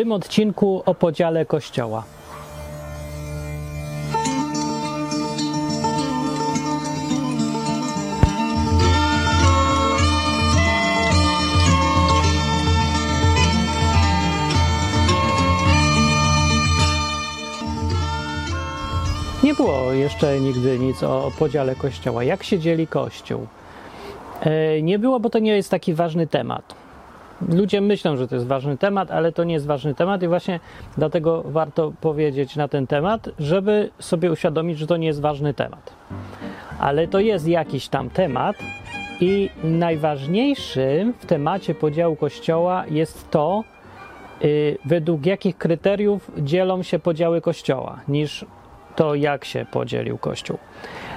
tym 0.00 0.12
odcinku 0.12 0.82
o 0.86 0.94
podziale 0.94 1.46
Kościoła. 1.46 2.04
Nie 19.42 19.54
było 19.54 19.92
jeszcze 19.92 20.40
nigdy 20.40 20.78
nic 20.78 21.02
o 21.02 21.32
podziale 21.38 21.74
Kościoła. 21.74 22.24
Jak 22.24 22.42
się 22.42 22.58
dzieli 22.58 22.86
Kościół? 22.86 23.46
E, 24.40 24.82
Nie 24.82 24.98
było, 24.98 25.20
bo 25.20 25.30
to 25.30 25.38
nie 25.38 25.56
jest 25.56 25.70
taki 25.70 25.94
ważny 25.94 26.26
temat. 26.26 26.79
Ludzie 27.48 27.80
myślą, 27.80 28.16
że 28.16 28.28
to 28.28 28.34
jest 28.34 28.46
ważny 28.46 28.78
temat, 28.78 29.10
ale 29.10 29.32
to 29.32 29.44
nie 29.44 29.54
jest 29.54 29.66
ważny 29.66 29.94
temat 29.94 30.22
i 30.22 30.28
właśnie 30.28 30.60
dlatego 30.96 31.42
warto 31.46 31.92
powiedzieć 32.00 32.56
na 32.56 32.68
ten 32.68 32.86
temat, 32.86 33.28
żeby 33.38 33.90
sobie 33.98 34.32
uświadomić, 34.32 34.78
że 34.78 34.86
to 34.86 34.96
nie 34.96 35.06
jest 35.06 35.20
ważny 35.20 35.54
temat. 35.54 35.92
Ale 36.80 37.08
to 37.08 37.20
jest 37.20 37.48
jakiś 37.48 37.88
tam 37.88 38.10
temat 38.10 38.56
i 39.20 39.50
najważniejszym 39.64 41.12
w 41.12 41.26
temacie 41.26 41.74
podziału 41.74 42.16
Kościoła 42.16 42.84
jest 42.90 43.30
to, 43.30 43.64
y, 44.44 44.78
według 44.84 45.26
jakich 45.26 45.58
kryteriów 45.58 46.30
dzielą 46.38 46.82
się 46.82 46.98
podziały 46.98 47.40
Kościoła, 47.40 48.00
niż 48.08 48.44
to, 48.96 49.14
jak 49.14 49.44
się 49.44 49.66
podzielił 49.70 50.18
Kościół. 50.18 50.58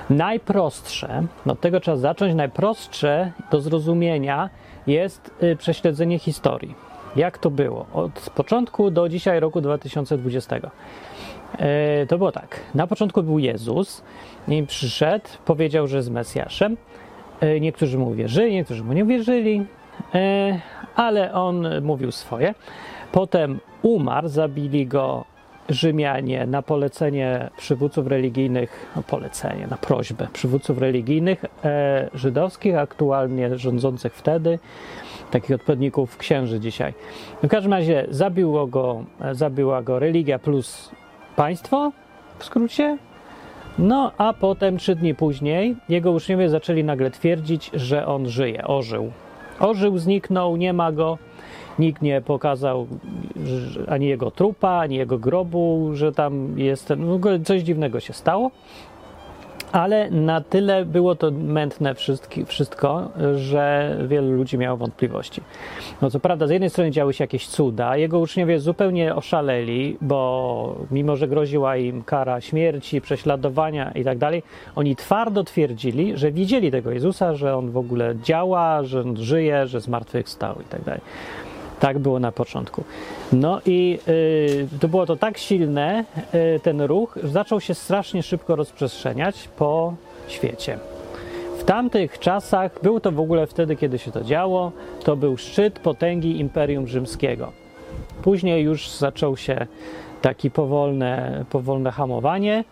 Najprostsze, 0.10 1.24
od 1.46 1.62
tego 1.62 1.80
trzeba 1.80 1.98
zacząć, 1.98 2.36
najprostsze 2.36 3.32
do 3.52 3.62
zrozumienia 3.62 4.50
jest 4.88 5.32
y, 5.44 5.56
prześledzenie 5.56 6.20
historii. 6.20 6.76
Jak 7.16 7.38
to 7.38 7.50
było? 7.52 7.86
Od 7.94 8.30
początku 8.36 8.92
do 8.92 9.10
dzisiaj 9.10 9.40
roku 9.40 9.62
2020. 9.62 10.56
E, 11.60 12.06
To 12.08 12.18
było 12.18 12.32
tak. 12.32 12.60
Na 12.76 12.88
początku 12.88 13.24
był 13.24 13.40
Jezus 13.40 14.04
i 14.48 14.64
przyszedł, 14.64 15.26
powiedział, 15.46 15.88
że 15.88 15.98
jest 15.98 16.10
Mesjaszem. 16.12 16.78
E, 17.40 17.60
Niektórzy 17.60 17.98
mu 17.98 18.08
uwierzyli, 18.10 18.54
niektórzy 18.54 18.84
mu 18.84 18.94
nie 18.94 19.06
wierzyli, 19.06 19.66
e, 20.16 20.60
ale 20.96 21.34
on 21.34 21.68
mówił 21.82 22.12
swoje. 22.12 22.54
Potem 23.12 23.60
umarł, 23.82 24.28
zabili 24.28 24.88
go 24.88 25.26
Rzymianie 25.74 26.46
na 26.48 26.62
polecenie 26.62 27.50
przywódców 27.58 28.08
religijnych, 28.08 28.86
no 28.96 29.04
polecenie, 29.04 29.68
na 29.68 29.78
prośbę 29.78 30.28
przywódców 30.34 30.78
religijnych 30.78 31.46
e, 31.66 32.10
żydowskich, 32.14 32.78
aktualnie 32.78 33.58
rządzących 33.58 34.14
wtedy, 34.16 34.60
takich 35.32 35.56
odpowiedników 35.56 36.18
księży 36.18 36.60
dzisiaj. 36.60 36.94
W 37.44 37.48
każdym 37.48 37.74
razie 37.74 38.06
zabiło 38.10 38.68
go, 38.68 39.04
e, 39.22 39.36
zabiła 39.36 39.82
go 39.82 40.00
religia 40.00 40.40
plus 40.40 40.92
państwo, 41.36 41.92
w 42.40 42.46
skrócie. 42.46 42.98
No, 43.80 44.12
a 44.18 44.34
potem, 44.34 44.78
trzy 44.78 44.96
dni 44.96 45.16
później, 45.16 45.76
jego 45.90 46.12
uczniowie 46.12 46.50
zaczęli 46.50 46.84
nagle 46.84 47.12
twierdzić, 47.12 47.72
że 47.74 48.06
on 48.06 48.30
żyje, 48.30 48.68
ożył. 48.68 49.12
Ożył, 49.60 49.98
zniknął, 49.98 50.56
nie 50.56 50.74
ma 50.74 50.92
go. 50.92 51.18
Nikt 51.80 52.02
nie 52.02 52.22
pokazał 52.22 52.88
ani 53.88 54.08
jego 54.08 54.32
trupa, 54.32 54.70
ani 54.70 54.96
jego 54.96 55.18
grobu, 55.18 55.90
że 55.94 56.12
tam 56.12 56.60
jest 56.60 56.88
ten. 56.88 57.06
W 57.06 57.12
ogóle 57.12 57.40
coś 57.40 57.62
dziwnego 57.62 58.00
się 58.00 58.14
stało. 58.14 58.52
Ale 59.72 60.12
na 60.12 60.42
tyle 60.42 60.86
było 60.86 61.16
to 61.16 61.32
mętne 61.32 61.96
wszystko, 62.46 63.10
że 63.36 63.98
wielu 64.08 64.32
ludzi 64.32 64.58
miało 64.58 64.78
wątpliwości. 64.78 65.42
No 66.02 66.10
co 66.10 66.20
prawda, 66.20 66.48
z 66.48 66.50
jednej 66.50 66.70
strony 66.70 66.92
działy 66.92 67.14
się 67.14 67.24
jakieś 67.24 67.48
cuda, 67.48 67.98
jego 67.98 68.20
uczniowie 68.20 68.60
zupełnie 68.60 69.16
oszaleli, 69.16 69.98
bo 70.02 70.76
mimo, 70.92 71.16
że 71.16 71.28
groziła 71.28 71.78
im 71.78 72.04
kara 72.04 72.42
śmierci, 72.42 73.02
prześladowania 73.02 73.92
i 73.92 74.04
tak 74.04 74.18
oni 74.76 74.96
twardo 74.96 75.44
twierdzili, 75.44 76.18
że 76.18 76.32
widzieli 76.32 76.72
tego 76.72 76.92
Jezusa, 76.92 77.36
że 77.36 77.58
on 77.58 77.72
w 77.72 77.78
ogóle 77.78 78.16
działa, 78.24 78.84
że 78.84 79.02
on 79.02 79.18
żyje, 79.18 79.68
że 79.68 79.82
zmartwychwstał 79.82 80.56
i 80.62 80.64
tak 81.80 82.00
było 82.00 82.20
na 82.20 82.32
początku. 82.32 82.84
No 83.34 83.62
i 83.66 84.00
y, 84.08 84.68
to 84.80 84.88
było 84.88 85.06
to 85.06 85.16
tak 85.16 85.38
silne, 85.38 86.06
y, 86.56 86.60
ten 86.60 86.82
ruch, 86.82 87.18
że 87.24 87.30
zaczął 87.30 87.62
się 87.62 87.74
strasznie 87.74 88.24
szybko 88.24 88.56
rozprzestrzeniać 88.56 89.50
po 89.58 89.94
świecie. 90.28 90.80
W 91.58 91.64
tamtych 91.64 92.20
czasach, 92.20 92.80
był 92.84 93.00
to 93.00 93.12
w 93.12 93.20
ogóle 93.20 93.48
wtedy, 93.48 93.76
kiedy 93.76 94.00
się 94.00 94.12
to 94.12 94.24
działo, 94.24 94.72
to 95.04 95.16
był 95.16 95.38
szczyt 95.38 95.80
potęgi 95.80 96.40
Imperium 96.40 96.88
Rzymskiego. 96.88 97.52
Później 98.24 98.64
już 98.64 98.90
zaczął 98.90 99.38
się 99.38 99.68
taki 100.22 100.52
powolne, 100.52 101.46
powolne 101.50 101.92
hamowanie. 101.92 102.64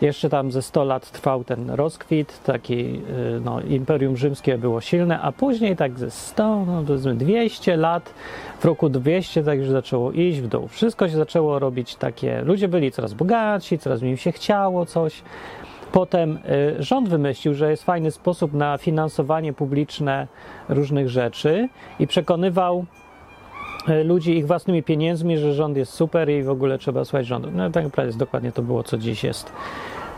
Jeszcze 0.00 0.28
tam 0.28 0.52
ze 0.52 0.62
100 0.62 0.84
lat 0.84 1.10
trwał 1.10 1.44
ten 1.44 1.70
rozkwit, 1.70 2.42
taki 2.44 3.02
y, 3.36 3.40
no, 3.44 3.60
Imperium 3.60 4.16
Rzymskie 4.16 4.58
było 4.58 4.80
silne, 4.80 5.20
a 5.20 5.32
później 5.32 5.76
tak 5.76 5.98
ze 5.98 6.10
100, 6.10 6.64
no 6.64 6.82
powiedzmy 6.86 7.14
200 7.14 7.76
lat, 7.76 8.14
w 8.60 8.64
roku 8.64 8.88
200 8.88 9.44
tak 9.44 9.58
już 9.58 9.68
zaczęło 9.68 10.12
iść 10.12 10.40
w 10.40 10.48
dół. 10.48 10.68
Wszystko 10.68 11.08
się 11.08 11.16
zaczęło 11.16 11.58
robić 11.58 11.96
takie, 11.96 12.42
ludzie 12.42 12.68
byli 12.68 12.92
coraz 12.92 13.14
bogatsi, 13.14 13.78
coraz 13.78 14.02
im 14.02 14.16
się 14.16 14.32
chciało 14.32 14.86
coś. 14.86 15.22
Potem 15.92 16.38
y, 16.78 16.82
rząd 16.82 17.08
wymyślił, 17.08 17.54
że 17.54 17.70
jest 17.70 17.84
fajny 17.84 18.10
sposób 18.10 18.52
na 18.52 18.78
finansowanie 18.78 19.52
publiczne 19.52 20.26
różnych 20.68 21.08
rzeczy 21.08 21.68
i 21.98 22.06
przekonywał 22.06 22.84
ludzi 24.04 24.36
ich 24.36 24.46
własnymi 24.46 24.82
pieniędzmi, 24.82 25.38
że 25.38 25.54
rząd 25.54 25.76
jest 25.76 25.92
super 25.92 26.30
i 26.30 26.42
w 26.42 26.50
ogóle 26.50 26.78
trzeba 26.78 27.04
słuchać 27.04 27.26
rządu. 27.26 27.48
No 27.50 27.70
tak 27.70 27.84
naprawdę 27.84 28.06
jest 28.06 28.18
dokładnie 28.18 28.52
to 28.52 28.62
było, 28.62 28.82
co 28.82 28.98
dziś 28.98 29.24
jest. 29.24 29.52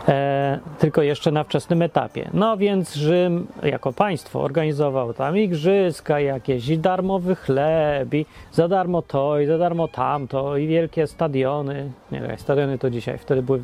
E, 0.07 0.59
tylko 0.79 1.01
jeszcze 1.01 1.31
na 1.31 1.43
wczesnym 1.43 1.81
etapie. 1.81 2.29
No 2.33 2.57
więc 2.57 2.95
Rzym 2.95 3.47
jako 3.63 3.93
państwo 3.93 4.41
organizował 4.41 5.13
tam 5.13 5.37
igrzyska 5.37 6.19
jakieś 6.19 6.67
i 6.69 6.77
darmowy 6.77 7.35
chleb 7.35 8.13
i 8.13 8.25
za 8.51 8.67
darmo 8.67 9.01
to 9.01 9.39
i 9.39 9.45
za 9.45 9.57
darmo 9.57 9.87
tamto 9.87 10.57
i 10.57 10.67
wielkie 10.67 11.07
stadiony. 11.07 11.91
Nie 12.11 12.37
stadiony 12.37 12.77
to 12.77 12.89
dzisiaj, 12.89 13.17
wtedy 13.17 13.41
były 13.41 13.63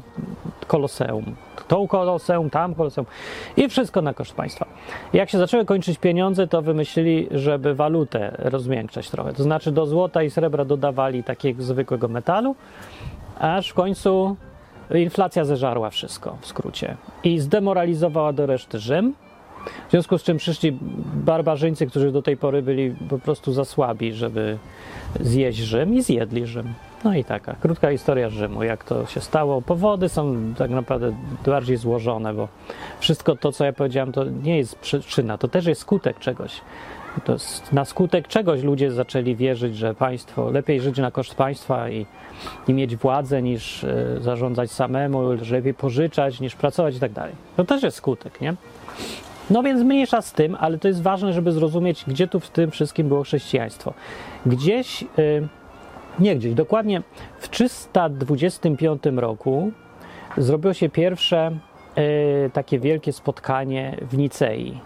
koloseum. 0.68 1.36
To 1.68 1.88
koloseum, 1.88 2.50
tam 2.50 2.76
koloseum 2.76 3.08
i 3.58 3.70
wszystko 3.70 4.02
na 4.02 4.14
koszt 4.14 4.36
państwa. 4.36 4.66
Jak 5.14 5.30
się 5.30 5.38
zaczęły 5.38 5.66
kończyć 5.66 5.98
pieniądze, 5.98 6.48
to 6.48 6.62
wymyślili, 6.62 7.28
żeby 7.32 7.76
walutę 7.76 8.36
rozmiękczać 8.40 9.10
trochę. 9.10 9.34
To 9.34 9.44
znaczy 9.44 9.72
do 9.72 9.86
złota 9.86 10.24
i 10.24 10.30
srebra 10.30 10.66
dodawali 10.66 11.24
takiego 11.24 11.64
zwykłego 11.64 12.08
metalu, 12.08 12.56
aż 13.40 13.70
w 13.70 13.74
końcu 13.74 14.36
inflacja 14.96 15.46
zeżarła 15.46 15.90
wszystko 15.90 16.38
w 16.42 16.48
skrócie 16.48 16.98
i 17.24 17.40
zdemoralizowała 17.40 18.34
do 18.34 18.46
reszty 18.46 18.80
Rzym. 18.80 19.14
W 19.88 19.92
związku 19.92 20.18
z 20.18 20.24
czym 20.24 20.38
przyszli 20.38 20.78
barbarzyńcy, 21.14 21.88
którzy 21.88 22.12
do 22.12 22.22
tej 22.22 22.38
pory 22.38 22.62
byli 22.62 22.96
po 23.10 23.20
prostu 23.20 23.54
za 23.54 23.66
słabi, 23.66 24.14
żeby 24.14 24.58
zjeść 25.20 25.60
Rzym 25.60 25.94
i 25.94 26.02
zjedli 26.02 26.48
Rzym. 26.48 26.74
No 27.04 27.16
i 27.16 27.24
taka 27.24 27.56
krótka 27.56 27.92
historia 27.92 28.30
Rzymu, 28.30 28.64
jak 28.64 28.84
to 28.84 29.06
się 29.06 29.22
stało. 29.22 29.62
Powody 29.62 30.10
są 30.10 30.54
tak 30.58 30.72
naprawdę 30.72 31.14
bardziej 31.46 31.78
złożone, 31.78 32.34
bo 32.34 32.48
wszystko 33.00 33.36
to, 33.36 33.52
co 33.52 33.66
ja 33.66 33.74
powiedziałem, 33.74 34.12
to 34.12 34.24
nie 34.24 34.58
jest 34.58 34.76
przyczyna, 34.76 35.38
to 35.38 35.48
też 35.48 35.66
jest 35.66 35.82
skutek 35.82 36.20
czegoś. 36.20 36.62
Na 37.72 37.86
skutek 37.86 38.28
czegoś 38.28 38.64
ludzie 38.64 38.92
zaczęli 38.92 39.36
wierzyć, 39.36 39.78
że 39.78 39.96
państwo, 39.96 40.52
lepiej 40.52 40.82
żyć 40.82 40.98
na 40.98 41.12
koszt 41.12 41.36
państwa 41.36 41.90
i, 41.90 42.06
i 42.68 42.74
mieć 42.74 42.96
władzę 42.96 43.42
niż 43.42 43.84
e, 43.84 44.18
zarządzać 44.22 44.72
samemu, 44.72 45.20
lepiej 45.52 45.74
pożyczać 45.74 46.40
niż 46.40 46.56
pracować 46.56 46.96
i 46.96 47.00
tak 47.00 47.12
dalej. 47.12 47.34
To 47.56 47.64
też 47.64 47.84
jest 47.84 47.98
skutek, 47.98 48.42
nie? 48.42 48.54
No 49.50 49.64
więc 49.64 49.82
mniejsza 49.82 50.22
z 50.22 50.34
tym, 50.34 50.58
ale 50.60 50.78
to 50.78 50.88
jest 50.88 51.02
ważne, 51.02 51.34
żeby 51.34 51.52
zrozumieć, 51.52 52.04
gdzie 52.08 52.28
tu 52.28 52.40
w 52.40 52.50
tym 52.50 52.72
wszystkim 52.72 53.08
było 53.08 53.24
chrześcijaństwo. 53.24 53.94
Gdzieś, 54.46 55.04
y, 55.04 55.48
nie 56.20 56.36
gdzieś, 56.36 56.54
dokładnie 56.54 57.02
w 57.40 57.50
325 57.50 59.04
roku 59.16 59.72
zrobiło 60.38 60.74
się 60.74 60.90
pierwsze 60.90 61.52
y, 61.98 62.50
takie 62.54 62.80
wielkie 62.80 63.14
spotkanie 63.14 63.98
w 64.02 64.18
Nicei. 64.18 64.80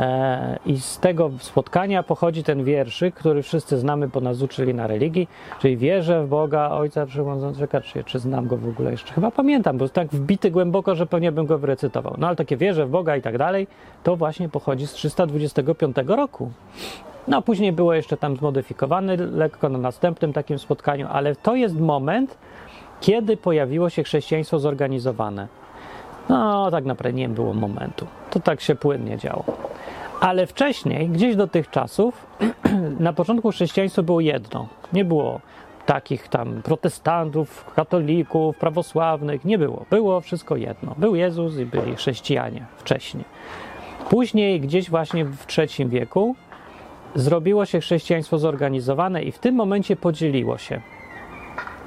E, 0.00 0.58
I 0.66 0.80
z 0.80 0.98
tego 0.98 1.30
spotkania 1.38 2.02
pochodzi 2.02 2.42
ten 2.42 2.64
wierszyk, 2.64 3.14
który 3.14 3.42
wszyscy 3.42 3.78
znamy, 3.78 4.08
bo 4.08 4.20
nas 4.20 4.42
uczyli 4.42 4.74
na 4.74 4.86
religii, 4.86 5.28
czyli 5.60 5.76
wierzę 5.76 6.24
w 6.24 6.28
Boga 6.28 6.70
Ojca 6.70 7.06
Wszechmogącego, 7.06 7.80
czy, 7.80 8.04
czy 8.04 8.18
znam 8.18 8.46
go 8.46 8.56
w 8.56 8.68
ogóle 8.68 8.90
jeszcze? 8.90 9.14
Chyba 9.14 9.30
pamiętam, 9.30 9.78
bo 9.78 9.84
jest 9.84 9.94
tak 9.94 10.08
wbity 10.08 10.50
głęboko, 10.50 10.94
że 10.94 11.06
pewnie 11.06 11.32
bym 11.32 11.46
go 11.46 11.58
wyrecytował. 11.58 12.14
No 12.18 12.26
ale 12.26 12.36
takie 12.36 12.56
wierzę 12.56 12.86
w 12.86 12.90
Boga 12.90 13.16
i 13.16 13.22
tak 13.22 13.38
dalej, 13.38 13.66
to 14.02 14.16
właśnie 14.16 14.48
pochodzi 14.48 14.86
z 14.86 14.92
325 14.92 15.96
roku. 16.06 16.50
No 17.28 17.42
później 17.42 17.72
było 17.72 17.94
jeszcze 17.94 18.16
tam 18.16 18.36
zmodyfikowany 18.36 19.16
lekko 19.16 19.68
na 19.68 19.78
następnym 19.78 20.32
takim 20.32 20.58
spotkaniu, 20.58 21.08
ale 21.10 21.36
to 21.36 21.54
jest 21.54 21.80
moment, 21.80 22.38
kiedy 23.00 23.36
pojawiło 23.36 23.90
się 23.90 24.02
chrześcijaństwo 24.02 24.58
zorganizowane. 24.58 25.48
No, 26.28 26.70
tak 26.70 26.84
naprawdę 26.84 27.18
nie 27.18 27.28
było 27.28 27.54
momentu. 27.54 28.06
To 28.30 28.40
tak 28.40 28.60
się 28.60 28.74
płynnie 28.74 29.18
działo. 29.18 29.44
Ale 30.20 30.46
wcześniej, 30.46 31.08
gdzieś 31.08 31.36
do 31.36 31.46
tych 31.46 31.70
czasów, 31.70 32.26
na 33.00 33.12
początku 33.12 33.50
chrześcijaństwo 33.50 34.02
było 34.02 34.20
jedno. 34.20 34.68
Nie 34.92 35.04
było 35.04 35.40
takich 35.86 36.28
tam 36.28 36.62
protestantów, 36.62 37.72
katolików, 37.74 38.58
prawosławnych. 38.58 39.44
Nie 39.44 39.58
było. 39.58 39.84
Było 39.90 40.20
wszystko 40.20 40.56
jedno. 40.56 40.94
Był 40.98 41.14
Jezus 41.14 41.58
i 41.58 41.66
byli 41.66 41.96
chrześcijanie 41.96 42.66
wcześniej. 42.76 43.24
Później, 44.10 44.60
gdzieś 44.60 44.90
właśnie 44.90 45.24
w 45.24 45.46
III 45.58 45.88
wieku, 45.88 46.36
zrobiło 47.14 47.66
się 47.66 47.80
chrześcijaństwo 47.80 48.38
zorganizowane 48.38 49.22
i 49.22 49.32
w 49.32 49.38
tym 49.38 49.54
momencie 49.54 49.96
podzieliło 49.96 50.58
się. 50.58 50.80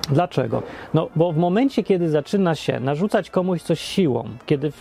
Dlaczego? 0.10 0.64
No, 0.94 1.10
bo 1.16 1.32
w 1.32 1.38
momencie, 1.38 1.84
kiedy 1.84 2.10
zaczyna 2.10 2.56
się 2.56 2.80
narzucać 2.80 3.30
komuś 3.30 3.62
coś 3.62 3.80
siłą, 3.80 4.24
kiedy 4.46 4.72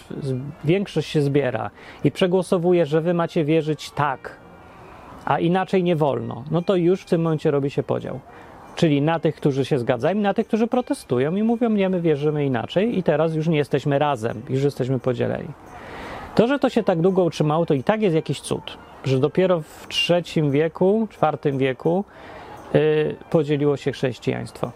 większość 0.64 1.08
się 1.08 1.22
zbiera 1.22 1.70
i 2.04 2.10
przegłosowuje, 2.10 2.86
że 2.86 3.00
wy 3.00 3.14
macie 3.14 3.44
wierzyć 3.44 3.90
tak, 3.90 4.36
a 5.24 5.38
inaczej 5.38 5.82
nie 5.82 5.96
wolno, 5.96 6.44
no 6.50 6.62
to 6.62 6.76
już 6.76 7.02
w 7.02 7.04
tym 7.04 7.22
momencie 7.22 7.50
robi 7.50 7.70
się 7.70 7.82
podział. 7.82 8.20
Czyli 8.76 9.02
na 9.02 9.20
tych, 9.20 9.34
którzy 9.34 9.64
się 9.64 9.78
zgadzają, 9.78 10.16
i 10.16 10.20
na 10.20 10.34
tych, 10.34 10.46
którzy 10.46 10.66
protestują 10.66 11.36
i 11.36 11.42
mówią, 11.42 11.70
nie, 11.70 11.88
my 11.88 12.00
wierzymy 12.00 12.46
inaczej, 12.46 12.98
i 12.98 13.02
teraz 13.02 13.34
już 13.34 13.48
nie 13.48 13.56
jesteśmy 13.56 13.98
razem, 13.98 14.42
już 14.48 14.62
jesteśmy 14.62 14.98
podzieleni. 14.98 15.48
To, 16.34 16.46
że 16.46 16.58
to 16.58 16.68
się 16.68 16.82
tak 16.82 17.00
długo 17.00 17.24
utrzymało, 17.24 17.66
to 17.66 17.74
i 17.74 17.82
tak 17.82 18.02
jest 18.02 18.14
jakiś 18.14 18.40
cud, 18.40 18.78
że 19.04 19.18
dopiero 19.18 19.60
w 19.60 19.86
III 20.10 20.50
wieku, 20.50 21.08
IV 21.42 21.58
wieku 21.58 22.04
yy, 22.74 23.16
podzieliło 23.30 23.76
się 23.76 23.92
chrześcijaństwo. 23.92 24.72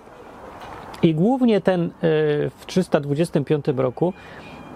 I 1.03 1.15
głównie 1.15 1.61
ten 1.61 1.83
yy, 1.83 1.91
w 2.51 2.67
325 2.67 3.65
roku 3.77 4.13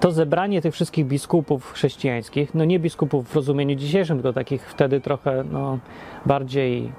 to 0.00 0.12
zebranie 0.12 0.62
tych 0.62 0.74
wszystkich 0.74 1.06
biskupów 1.06 1.72
chrześcijańskich, 1.72 2.54
no 2.54 2.64
nie 2.64 2.78
biskupów 2.78 3.28
w 3.28 3.36
rozumieniu 3.36 3.74
dzisiejszym, 3.74 4.16
tylko 4.16 4.32
takich 4.32 4.70
wtedy 4.70 5.00
trochę 5.00 5.44
no, 5.44 5.78
bardziej 6.26 6.92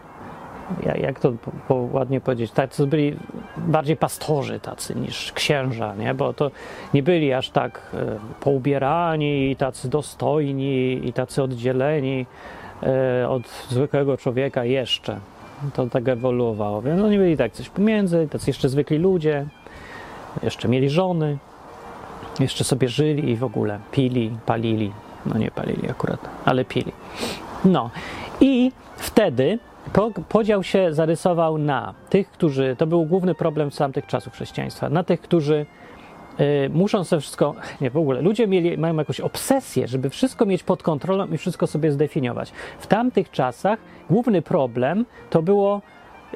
jak 1.01 1.19
to 1.19 1.31
po, 1.31 1.51
po 1.67 1.75
ładnie 1.75 2.21
powiedzieć, 2.21 2.51
tacy 2.51 2.87
byli 2.87 3.17
bardziej 3.57 3.97
pastorzy 3.97 4.59
tacy 4.59 4.95
niż 4.95 5.31
księża, 5.31 5.95
nie? 5.95 6.13
bo 6.13 6.33
to 6.33 6.51
nie 6.93 7.03
byli 7.03 7.33
aż 7.33 7.49
tak 7.49 7.91
e, 7.93 8.19
poubierani, 8.39 9.55
tacy 9.55 9.89
dostojni 9.89 11.07
i 11.07 11.13
tacy 11.13 11.43
oddzieleni 11.43 12.25
e, 12.83 13.29
od 13.29 13.47
zwykłego 13.69 14.17
człowieka 14.17 14.65
jeszcze. 14.65 15.19
To 15.73 15.87
tak 15.87 16.07
ewoluowało. 16.07 16.81
Więc 16.81 17.01
oni 17.01 17.17
byli 17.17 17.37
tak 17.37 17.51
coś 17.51 17.69
pomiędzy, 17.69 18.27
tacy 18.31 18.49
jeszcze 18.49 18.69
zwykli 18.69 18.97
ludzie, 18.97 19.45
jeszcze 20.43 20.67
mieli 20.67 20.89
żony, 20.89 21.37
jeszcze 22.39 22.63
sobie 22.63 22.89
żyli 22.89 23.29
i 23.29 23.35
w 23.35 23.43
ogóle 23.43 23.79
pili, 23.91 24.37
palili. 24.45 24.91
No 25.25 25.37
nie 25.37 25.51
palili 25.51 25.89
akurat, 25.89 26.19
ale 26.45 26.65
pili. 26.65 26.91
No 27.65 27.89
i 28.41 28.71
wtedy 28.97 29.59
podział 30.29 30.63
się 30.63 30.93
zarysował 30.93 31.57
na 31.57 31.93
tych, 32.09 32.31
którzy, 32.31 32.75
to 32.77 32.87
był 32.87 33.05
główny 33.05 33.35
problem 33.35 33.71
z 33.71 33.77
tamtych 33.77 34.05
czasów 34.05 34.33
chrześcijaństwa, 34.33 34.89
na 34.89 35.03
tych, 35.03 35.21
którzy 35.21 35.65
muszą 36.73 37.03
sobie 37.03 37.19
wszystko, 37.21 37.55
nie 37.81 37.89
w 37.89 37.97
ogóle, 37.97 38.21
ludzie 38.21 38.47
mieli, 38.47 38.77
mają 38.77 38.95
jakąś 38.95 39.19
obsesję, 39.19 39.87
żeby 39.87 40.09
wszystko 40.09 40.45
mieć 40.45 40.63
pod 40.63 40.83
kontrolą 40.83 41.27
i 41.27 41.37
wszystko 41.37 41.67
sobie 41.67 41.91
zdefiniować. 41.91 42.51
W 42.79 42.87
tamtych 42.87 43.31
czasach 43.31 43.79
główny 44.09 44.41
problem 44.41 45.05
to 45.29 45.41
było, 45.41 45.81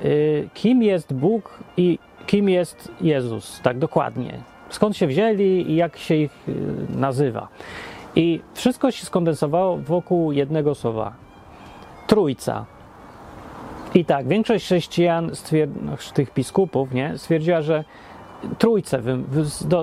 y, 0.06 0.50
kim 0.54 0.84
jest 0.84 1.14
Bóg 1.14 1.60
i 1.78 2.00
kim 2.28 2.50
jest 2.50 2.92
Jezus, 3.02 3.62
tak 3.64 3.80
dokładnie. 3.80 4.40
Skąd 4.70 4.98
się 4.98 5.08
wzięli 5.08 5.72
i 5.72 5.76
jak 5.76 5.98
się 5.98 6.16
ich 6.16 6.32
y, 6.50 6.54
nazywa. 6.96 7.48
I 8.16 8.42
wszystko 8.54 8.92
się 8.92 9.06
skondensowało 9.06 9.78
wokół 9.78 10.32
jednego 10.32 10.76
słowa. 10.76 11.14
Trójca. 12.08 12.66
I 13.94 14.06
tak, 14.06 14.28
większość 14.28 14.66
chrześcijan, 14.66 15.32
tych 16.14 16.34
biskupów, 16.34 16.94
nie, 16.94 17.18
stwierdziła, 17.18 17.62
że 17.62 17.84
trójce, 18.58 19.02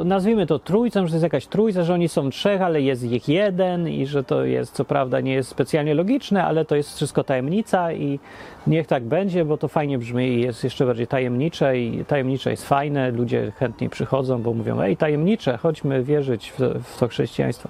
nazwijmy 0.05 0.47
to 0.47 0.59
trójcą, 0.59 1.07
że 1.07 1.11
to 1.11 1.15
jest 1.15 1.23
jakaś 1.23 1.47
trójca, 1.47 1.83
że 1.83 1.95
oni 1.95 2.09
są 2.09 2.31
trzech, 2.31 2.63
ale 2.63 2.83
jest 2.83 3.05
ich 3.05 3.29
jeden 3.29 3.89
i 3.89 4.07
że 4.07 4.25
to 4.25 4.45
jest, 4.45 4.75
co 4.75 4.85
prawda, 4.85 5.21
nie 5.21 5.33
jest 5.33 5.49
specjalnie 5.49 5.95
logiczne, 5.95 6.45
ale 6.45 6.65
to 6.65 6.77
jest 6.77 6.97
wszystko 6.97 7.25
tajemnica 7.25 7.93
i 7.93 8.19
niech 8.67 8.87
tak 8.87 9.05
będzie, 9.05 9.45
bo 9.45 9.59
to 9.59 9.69
fajnie 9.69 9.99
brzmi 9.99 10.29
i 10.29 10.41
jest 10.41 10.65
jeszcze 10.65 10.87
bardziej 10.87 11.07
tajemnicze 11.07 11.79
i 11.79 12.05
tajemnicze 12.05 12.51
jest 12.51 12.69
fajne, 12.69 13.11
ludzie 13.11 13.53
chętniej 13.57 13.91
przychodzą, 13.91 14.43
bo 14.43 14.55
mówią, 14.55 14.81
ej, 14.81 14.97
tajemnicze, 14.97 15.57
chodźmy 15.57 16.03
wierzyć 16.03 16.53
w, 16.59 16.61
w 16.85 16.99
to 16.99 17.09
chrześcijaństwo. 17.09 17.69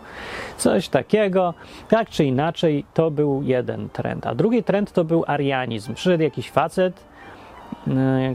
Coś 0.56 0.88
takiego, 0.88 1.54
tak 1.88 2.08
czy 2.08 2.24
inaczej, 2.24 2.84
to 2.94 3.10
był 3.10 3.42
jeden 3.42 3.88
trend. 3.88 4.26
A 4.26 4.34
drugi 4.34 4.62
trend 4.62 4.92
to 4.92 5.04
był 5.04 5.24
arianizm. 5.26 5.94
Przyszedł 5.94 6.22
jakiś 6.22 6.50
facet, 6.50 7.08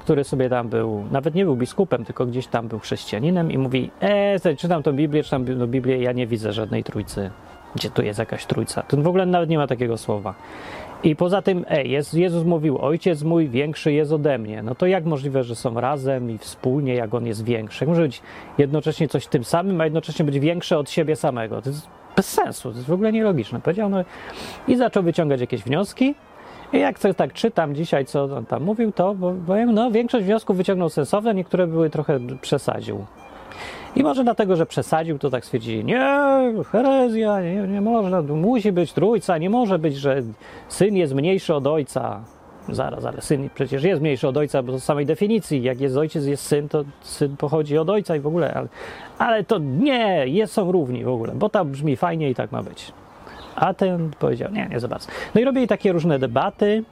który 0.02 0.24
sobie 0.24 0.50
tam 0.50 0.70
był, 0.70 1.04
nawet 1.12 1.36
nie 1.36 1.46
był 1.46 1.56
biskupem, 1.56 2.06
tylko 2.06 2.26
gdzieś 2.26 2.48
tam 2.48 2.68
był 2.68 2.80
chrześcijaninem 2.80 3.52
i 3.52 3.58
mówi, 3.58 3.92
e, 4.00 4.56
czytam 4.56 4.84
tą 4.84 4.92
Biblię, 4.92 5.24
czytam 5.24 5.46
no, 5.58 5.68
Biblię, 5.68 5.98
ja 5.98 6.12
nie 6.12 6.28
widzę 6.28 6.54
żadnej 6.54 6.84
trójcy. 6.84 7.32
Gdzie 7.76 7.90
tu 7.90 8.02
jest 8.02 8.20
jakaś 8.20 8.46
trójca? 8.46 8.82
Tu 8.82 9.02
w 9.02 9.08
ogóle 9.08 9.26
nawet 9.26 9.50
nie 9.50 9.58
ma 9.58 9.68
takiego 9.68 9.98
słowa. 9.98 10.34
I 11.04 11.16
poza 11.16 11.42
tym, 11.42 11.66
ej, 11.70 11.92
Jezus 12.14 12.44
mówił, 12.44 12.78
ojciec 12.78 13.24
mój 13.24 13.50
większy 13.50 13.94
jest 13.94 14.12
ode 14.12 14.38
mnie. 14.38 14.64
No 14.64 14.76
to 14.76 14.86
jak 14.86 15.06
możliwe, 15.06 15.44
że 15.44 15.56
są 15.56 15.80
razem 15.80 16.32
i 16.32 16.38
wspólnie, 16.38 16.96
jak 16.96 17.14
on 17.14 17.26
jest 17.26 17.44
większy? 17.44 17.86
Może 17.86 18.02
być 18.02 18.22
jednocześnie 18.58 19.08
coś 19.08 19.28
tym 19.28 19.44
samym, 19.44 19.82
a 19.82 19.84
jednocześnie 19.84 20.26
być 20.26 20.40
większe 20.40 20.78
od 20.78 20.90
siebie 20.90 21.16
samego? 21.16 21.62
To 21.62 21.70
jest 21.70 21.88
bez 22.16 22.30
sensu, 22.30 22.72
to 22.72 22.78
jest 22.78 22.90
w 22.90 22.94
ogóle 22.94 23.12
nielogiczne. 23.12 23.62
Powiedział, 23.62 23.90
no 23.90 24.04
i 24.68 24.76
zaczął 24.76 25.04
wyciągać 25.04 25.42
jakieś 25.42 25.64
wnioski, 25.64 26.16
i 26.74 26.80
jak 26.80 27.00
coś 27.00 27.16
tak 27.16 27.34
czytam 27.34 27.76
dzisiaj, 27.76 28.06
co 28.06 28.24
on 28.24 28.46
tam 28.46 28.64
mówił, 28.64 28.92
to 28.92 29.16
powiem, 29.48 29.74
no 29.74 29.92
większość 29.92 30.26
wniosków 30.26 30.58
wyciągnął 30.58 30.90
sensowne, 30.90 31.34
niektóre 31.34 31.68
były 31.68 31.90
trochę 31.90 32.20
przesadził. 32.42 33.06
I 33.96 34.04
może 34.04 34.24
dlatego, 34.24 34.56
że 34.56 34.66
przesadził, 34.66 35.20
to 35.20 35.30
tak 35.30 35.46
stwierdzili, 35.46 35.86
nie, 35.86 36.54
herezja, 36.72 37.42
nie, 37.42 37.68
nie 37.68 37.82
można, 37.82 38.22
musi 38.22 38.72
być 38.72 38.94
trójca, 38.94 39.38
nie 39.38 39.50
może 39.50 39.80
być, 39.80 39.96
że 39.96 40.22
syn 40.68 40.96
jest 40.96 41.14
mniejszy 41.14 41.56
od 41.56 41.68
ojca. 41.68 42.22
Zaraz, 42.70 43.06
ale 43.06 43.22
syn 43.22 43.50
przecież 43.56 43.84
jest 43.84 44.02
mniejszy 44.02 44.28
od 44.28 44.38
ojca, 44.38 44.64
bo 44.64 44.80
z 44.80 44.84
samej 44.84 45.06
definicji, 45.06 45.64
jak 45.64 45.82
jest 45.82 45.98
ojciec, 45.98 46.26
jest 46.26 46.44
syn, 46.44 46.70
to 46.70 46.84
syn 47.02 47.38
pochodzi 47.38 47.78
od 47.78 47.90
ojca 47.90 48.16
i 48.16 48.20
w 48.20 48.28
ogóle, 48.28 48.54
ale, 48.54 48.68
ale 49.18 49.44
to 49.44 49.58
nie, 49.58 50.28
jest, 50.28 50.54
są 50.54 50.72
równi 50.72 51.04
w 51.04 51.10
ogóle, 51.10 51.34
bo 51.36 51.50
tam 51.50 51.72
brzmi 51.72 51.96
fajnie 51.96 52.30
i 52.30 52.36
tak 52.36 52.52
ma 52.52 52.64
być. 52.64 52.94
A 53.56 53.74
ten 53.74 54.12
powiedział, 54.20 54.52
nie, 54.52 54.68
nie 54.68 54.80
za 54.80 54.88
bardzo. 54.88 55.08
No 55.36 55.42
i 55.42 55.44
robili 55.44 55.68
takie 55.68 55.92
różne 55.92 56.20
debaty, 56.20 56.84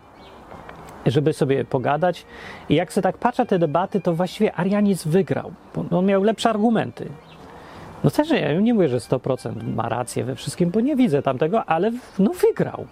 żeby 1.05 1.33
sobie 1.33 1.65
pogadać. 1.65 2.25
I 2.69 2.75
jak 2.75 2.93
sobie 2.93 3.03
tak 3.03 3.17
patrzę 3.17 3.45
te 3.45 3.59
debaty, 3.59 4.01
to 4.01 4.13
właściwie 4.13 4.55
Arianizm 4.55 5.09
wygrał, 5.09 5.51
bo 5.75 5.97
on 5.97 6.05
miał 6.05 6.23
lepsze 6.23 6.49
argumenty. 6.49 7.09
No 8.03 8.09
też 8.09 8.29
ja 8.29 8.53
nie 8.53 8.73
mówię, 8.73 8.89
że 8.89 8.97
100% 8.97 9.73
ma 9.75 9.89
rację 9.89 10.23
we 10.23 10.35
wszystkim, 10.35 10.69
bo 10.69 10.79
nie 10.79 10.95
widzę 10.95 11.21
tamtego, 11.21 11.65
ale 11.65 11.91
no 12.19 12.31
wygrał. 12.31 12.85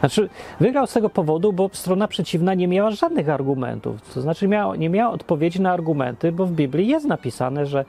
Znaczy, 0.00 0.28
wygrał 0.60 0.86
z 0.86 0.92
tego 0.92 1.10
powodu, 1.10 1.52
bo 1.52 1.70
strona 1.72 2.08
przeciwna 2.08 2.54
nie 2.54 2.68
miała 2.68 2.90
żadnych 2.90 3.28
argumentów. 3.28 4.14
To 4.14 4.20
znaczy, 4.20 4.48
miała, 4.48 4.76
nie 4.76 4.88
miała 4.88 5.12
odpowiedzi 5.12 5.60
na 5.60 5.72
argumenty, 5.72 6.32
bo 6.32 6.46
w 6.46 6.52
Biblii 6.52 6.86
jest 6.86 7.06
napisane, 7.06 7.66
że 7.66 7.84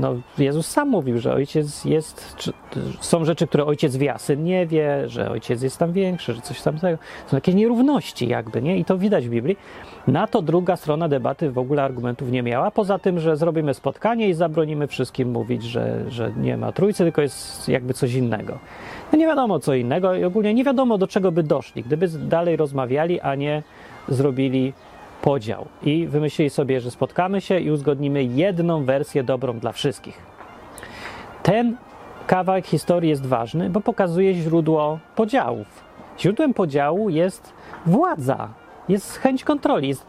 no, 0.00 0.14
Jezus 0.38 0.66
sam 0.66 0.88
mówił, 0.88 1.18
że 1.18 1.34
ojciec 1.34 1.84
jest. 1.84 2.48
Są 3.00 3.24
rzeczy, 3.24 3.46
które 3.46 3.64
ojciec 3.64 3.96
wie, 3.96 4.14
a 4.14 4.18
syn 4.18 4.44
nie 4.44 4.66
wie, 4.66 5.08
że 5.08 5.30
ojciec 5.30 5.62
jest 5.62 5.78
tam 5.78 5.92
większy, 5.92 6.34
że 6.34 6.40
coś 6.40 6.62
tam 6.62 6.78
tego. 6.78 6.98
Są 7.26 7.36
jakieś 7.36 7.54
nierówności, 7.54 8.28
jakby, 8.28 8.62
nie? 8.62 8.78
I 8.78 8.84
to 8.84 8.98
widać 8.98 9.26
w 9.26 9.30
Biblii. 9.30 9.56
Na 10.06 10.26
to 10.26 10.42
druga 10.42 10.76
strona 10.76 11.08
debaty 11.08 11.50
w 11.50 11.58
ogóle 11.58 11.82
argumentów 11.82 12.30
nie 12.30 12.42
miała. 12.42 12.70
Poza 12.70 12.98
tym, 12.98 13.20
że 13.20 13.36
zrobimy 13.36 13.74
spotkanie 13.74 14.28
i 14.28 14.34
zabronimy 14.34 14.86
wszystkim 14.86 15.30
mówić, 15.30 15.62
że, 15.62 16.10
że 16.10 16.32
nie 16.36 16.56
ma 16.56 16.72
trójcy, 16.72 17.04
tylko 17.04 17.22
jest 17.22 17.68
jakby 17.68 17.94
coś 17.94 18.14
innego. 18.14 18.58
No 19.12 19.18
nie 19.18 19.26
wiadomo 19.26 19.58
co 19.58 19.74
innego 19.74 20.14
i 20.14 20.24
ogólnie 20.24 20.54
nie 20.54 20.64
wiadomo 20.64 20.98
do 20.98 21.06
czego 21.06 21.32
by 21.32 21.42
doszli, 21.42 21.82
gdyby 21.82 22.08
dalej 22.08 22.56
rozmawiali, 22.56 23.20
a 23.20 23.34
nie 23.34 23.62
zrobili 24.08 24.72
podział 25.26 25.66
i 25.82 26.06
wymyślili 26.06 26.50
sobie, 26.50 26.80
że 26.80 26.90
spotkamy 26.90 27.40
się 27.40 27.60
i 27.60 27.70
uzgodnimy 27.70 28.24
jedną 28.24 28.84
wersję 28.84 29.24
dobrą 29.24 29.58
dla 29.58 29.72
wszystkich. 29.72 30.22
Ten 31.42 31.76
kawałek 32.26 32.66
historii 32.66 33.10
jest 33.10 33.26
ważny, 33.26 33.70
bo 33.70 33.80
pokazuje 33.80 34.34
źródło 34.34 34.98
podziałów. 35.16 35.66
Źródłem 36.18 36.54
podziału 36.54 37.10
jest 37.10 37.52
władza, 37.86 38.48
jest 38.88 39.16
chęć 39.18 39.44
kontroli, 39.44 39.88
jest, 39.88 40.06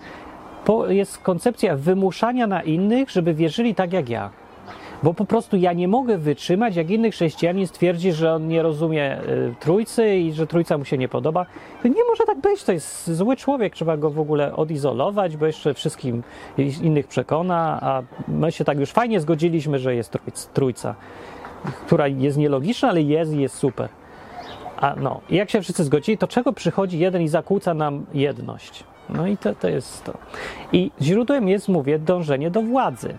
jest 0.87 1.17
koncepcja 1.17 1.75
wymuszania 1.75 2.47
na 2.47 2.61
innych, 2.63 3.09
żeby 3.09 3.33
wierzyli 3.33 3.75
tak 3.75 3.93
jak 3.93 4.09
ja. 4.09 4.29
Bo 5.03 5.13
po 5.13 5.25
prostu 5.25 5.57
ja 5.57 5.73
nie 5.73 5.87
mogę 5.87 6.17
wytrzymać, 6.17 6.75
jak 6.75 6.89
inny 6.89 7.11
chrześcijanin 7.11 7.67
stwierdzi, 7.67 8.11
że 8.11 8.33
on 8.33 8.47
nie 8.47 8.61
rozumie 8.61 9.21
y, 9.21 9.55
trójcy 9.59 10.15
i 10.15 10.33
że 10.33 10.47
trójca 10.47 10.77
mu 10.77 10.85
się 10.85 10.97
nie 10.97 11.09
podoba. 11.09 11.45
To 11.81 11.87
nie 11.87 12.03
może 12.09 12.23
tak 12.25 12.39
być, 12.41 12.63
to 12.63 12.71
jest 12.71 13.11
zły 13.11 13.35
człowiek, 13.35 13.73
trzeba 13.73 13.97
go 13.97 14.09
w 14.09 14.19
ogóle 14.19 14.55
odizolować, 14.55 15.37
bo 15.37 15.45
jeszcze 15.45 15.73
wszystkim 15.73 16.23
innych 16.81 17.07
przekona, 17.07 17.79
a 17.81 18.03
my 18.27 18.51
się 18.51 18.65
tak 18.65 18.79
już 18.79 18.91
fajnie 18.91 19.19
zgodziliśmy, 19.19 19.79
że 19.79 19.95
jest 19.95 20.17
trójca, 20.53 20.95
która 21.85 22.07
jest 22.07 22.37
nielogiczna, 22.37 22.89
ale 22.89 23.01
jest 23.01 23.33
i 23.33 23.41
jest 23.41 23.55
super. 23.55 23.89
A 24.77 24.95
no, 24.95 25.21
jak 25.29 25.49
się 25.49 25.61
wszyscy 25.61 25.83
zgodzili, 25.83 26.17
to 26.17 26.27
czego 26.27 26.53
przychodzi 26.53 26.99
jeden 26.99 27.21
i 27.21 27.27
zakłóca 27.27 27.73
nam 27.73 28.05
jedność? 28.13 28.83
No 29.09 29.27
i 29.27 29.37
to, 29.37 29.55
to 29.55 29.69
jest 29.69 30.03
to. 30.03 30.13
I 30.71 30.91
źródłem 31.01 31.47
jest, 31.47 31.67
mówię, 31.67 31.99
dążenie 31.99 32.51
do 32.51 32.61
władzy 32.61 33.17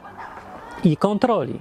i 0.85 0.97
kontroli. 0.97 1.61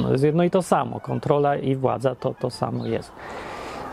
No 0.00 0.12
jest 0.12 0.24
jedno 0.24 0.44
i 0.44 0.50
to 0.50 0.62
samo. 0.62 1.00
Kontrola 1.00 1.56
i 1.56 1.76
władza 1.76 2.14
to 2.14 2.34
to 2.34 2.50
samo 2.50 2.86
jest. 2.86 3.12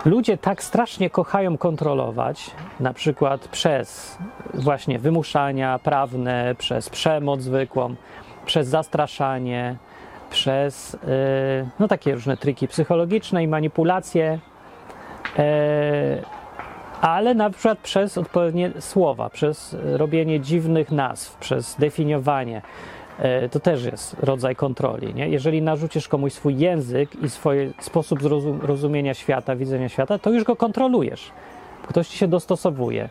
Ludzie 0.05 0.37
tak 0.37 0.63
strasznie 0.63 1.09
kochają 1.09 1.57
kontrolować, 1.57 2.51
na 2.79 2.93
przykład 2.93 3.47
przez 3.47 4.17
właśnie 4.53 4.99
wymuszania 4.99 5.79
prawne, 5.79 6.55
przez 6.57 6.89
przemoc 6.89 7.41
zwykłą, 7.41 7.95
przez 8.45 8.67
zastraszanie, 8.67 9.75
przez 10.29 10.93
yy, 10.93 10.99
no 11.79 11.87
takie 11.87 12.13
różne 12.13 12.37
triki 12.37 12.67
psychologiczne 12.67 13.43
i 13.43 13.47
manipulacje, 13.47 14.39
yy, 15.37 15.43
ale 17.01 17.33
na 17.33 17.49
przykład 17.49 17.79
przez 17.79 18.17
odpowiednie 18.17 18.71
słowa, 18.79 19.29
przez 19.29 19.75
robienie 19.83 20.39
dziwnych 20.39 20.91
nazw, 20.91 21.37
przez 21.37 21.75
definiowanie. 21.75 22.61
Yy, 23.21 23.49
to 23.49 23.59
też 23.59 23.85
jest 23.85 24.15
rodzaj 24.19 24.55
kontroli. 24.55 25.13
Nie? 25.13 25.29
Jeżeli 25.29 25.61
narzucisz 25.61 26.07
komuś 26.07 26.33
swój 26.33 26.57
język 26.57 27.15
i 27.23 27.29
swój 27.29 27.73
sposób 27.79 28.21
zrozum 28.21 28.61
rozumienia 28.61 29.13
świata, 29.13 29.55
widzenia 29.55 29.89
świata, 29.89 30.19
to 30.19 30.29
już 30.29 30.43
go 30.43 30.55
kontrolujesz. 30.55 31.31
Ktoś 31.87 32.07
ci 32.07 32.17
się 32.17 32.27
dostosowuje. 32.27 33.09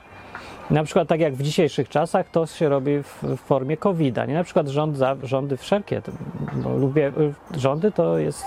Na 0.70 0.84
przykład 0.84 1.08
tak 1.08 1.20
jak 1.20 1.34
w 1.34 1.42
dzisiejszych 1.42 1.88
czasach 1.88 2.30
to 2.30 2.46
się 2.46 2.68
robi 2.68 3.02
w, 3.02 3.22
w 3.22 3.36
formie 3.36 3.76
COVID-a. 3.76 4.26
Nie? 4.26 4.34
Na 4.34 4.44
przykład 4.44 4.68
rząd 4.68 4.96
za, 4.96 5.16
rządy 5.22 5.56
wszelkie, 5.56 6.02
bo 6.54 6.76
lubię, 6.76 7.12
rządy 7.56 7.92
to 7.92 8.18
jest 8.18 8.44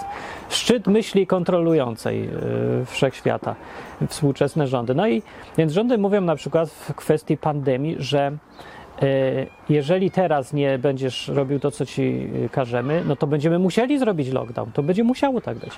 szczyt 0.49 0.87
myśli 0.87 1.27
kontrolującej 1.27 2.21
yy, 2.21 2.85
wszechświata, 2.85 3.55
współczesne 4.07 4.67
rządy. 4.67 4.95
No 4.95 5.07
i 5.07 5.21
więc 5.57 5.73
rządy 5.73 5.97
mówią 5.97 6.21
na 6.21 6.35
przykład 6.35 6.69
w 6.69 6.93
kwestii 6.93 7.37
pandemii, 7.37 7.95
że 7.99 8.31
jeżeli 9.69 10.11
teraz 10.11 10.53
nie 10.53 10.79
będziesz 10.79 11.27
robił 11.27 11.59
to, 11.59 11.71
co 11.71 11.85
ci 11.85 12.29
każemy, 12.51 13.03
no 13.05 13.15
to 13.15 13.27
będziemy 13.27 13.59
musieli 13.59 13.99
zrobić 13.99 14.29
lockdown. 14.29 14.71
To 14.71 14.83
będzie 14.83 15.03
musiało 15.03 15.41
tak 15.41 15.57
być. 15.57 15.71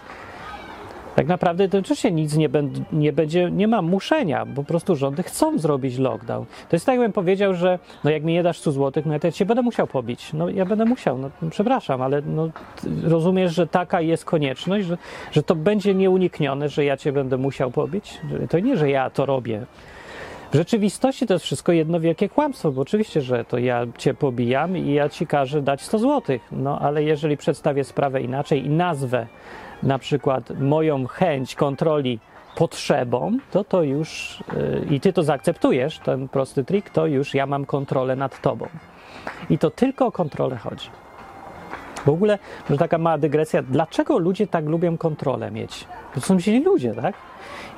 Tak 1.16 1.28
naprawdę 1.28 1.70
to 1.70 1.78
oczywiście 1.78 2.12
nic 2.12 2.36
nie, 2.36 2.50
nie, 2.94 3.14
będzie, 3.14 3.52
nie 3.52 3.68
ma 3.68 3.82
muszenia, 3.82 4.46
bo 4.46 4.64
po 4.64 4.68
prostu 4.68 4.96
rządy 4.96 5.24
chcą 5.24 5.60
zrobić 5.60 5.98
lockdown. 5.98 6.46
To 6.70 6.76
jest 6.76 6.86
tak, 6.86 6.94
jakbym 6.94 7.14
powiedział, 7.14 7.54
że 7.54 7.80
no 8.04 8.10
jak 8.10 8.24
mi 8.24 8.34
nie 8.34 8.44
dasz 8.44 8.60
100 8.60 8.72
złotych, 8.72 9.06
no 9.06 9.14
ja 9.24 9.32
cię 9.32 9.46
będę 9.46 9.62
musiał 9.62 9.88
pobić. 9.88 10.34
No 10.34 10.50
ja 10.50 10.66
będę 10.66 10.86
musiał, 10.86 11.18
no 11.18 11.30
przepraszam, 11.50 12.02
ale 12.02 12.22
no, 12.22 12.50
rozumiesz, 13.04 13.56
że 13.56 13.68
taka 13.68 14.02
jest 14.02 14.26
konieczność, 14.26 14.86
że, 14.86 14.98
że 15.32 15.44
to 15.44 15.56
będzie 15.56 15.96
nieuniknione, 15.96 16.70
że 16.70 16.86
ja 16.86 16.98
cię 16.98 17.12
będę 17.12 17.38
musiał 17.38 17.72
pobić? 17.72 18.20
To 18.50 18.60
nie, 18.60 18.78
że 18.78 18.90
ja 18.90 19.10
to 19.10 19.26
robię. 19.26 19.66
W 20.52 20.56
rzeczywistości 20.56 21.28
to 21.28 21.34
jest 21.34 21.46
wszystko 21.46 21.72
jedno 21.72 22.00
wielkie 22.00 22.30
kłamstwo, 22.30 22.72
bo 22.72 22.82
oczywiście, 22.82 23.22
że 23.22 23.46
to 23.46 23.58
ja 23.58 23.86
cię 23.98 24.14
pobijam 24.14 24.78
i 24.78 24.94
ja 24.94 25.10
ci 25.10 25.28
każę 25.28 25.62
dać 25.62 25.82
100 25.82 26.00
złotych. 26.00 26.42
No 26.52 26.80
ale 26.80 27.04
jeżeli 27.04 27.38
przedstawię 27.38 27.84
sprawę 27.84 28.22
inaczej 28.22 28.66
i 28.66 28.70
nazwę 28.70 29.28
na 29.84 30.00
przykład 30.00 30.60
moją 30.60 31.08
chęć 31.08 31.56
kontroli 31.56 32.20
potrzebą, 32.56 33.38
to 33.52 33.64
to 33.64 33.84
już 33.84 34.40
yy, 34.54 34.96
i 34.96 35.00
ty 35.00 35.14
to 35.14 35.24
zaakceptujesz, 35.24 36.00
ten 36.00 36.28
prosty 36.28 36.64
trik, 36.64 36.90
to 36.90 37.08
już 37.08 37.34
ja 37.34 37.46
mam 37.46 37.66
kontrolę 37.66 38.16
nad 38.16 38.42
tobą. 38.42 38.68
I 39.50 39.58
to 39.58 39.72
tylko 39.72 40.06
o 40.06 40.12
kontrolę 40.12 40.56
chodzi. 40.58 40.90
W 42.06 42.10
ogóle, 42.10 42.40
że 42.70 42.78
taka 42.78 42.98
mała 42.98 43.18
dygresja, 43.18 43.64
dlaczego 43.64 44.18
ludzie 44.18 44.48
tak 44.48 44.66
lubią 44.66 44.98
kontrolę 44.98 45.52
mieć? 45.52 45.88
To 46.14 46.22
są 46.22 46.40
źli 46.40 46.64
ludzie, 46.64 46.94
tak? 46.94 47.16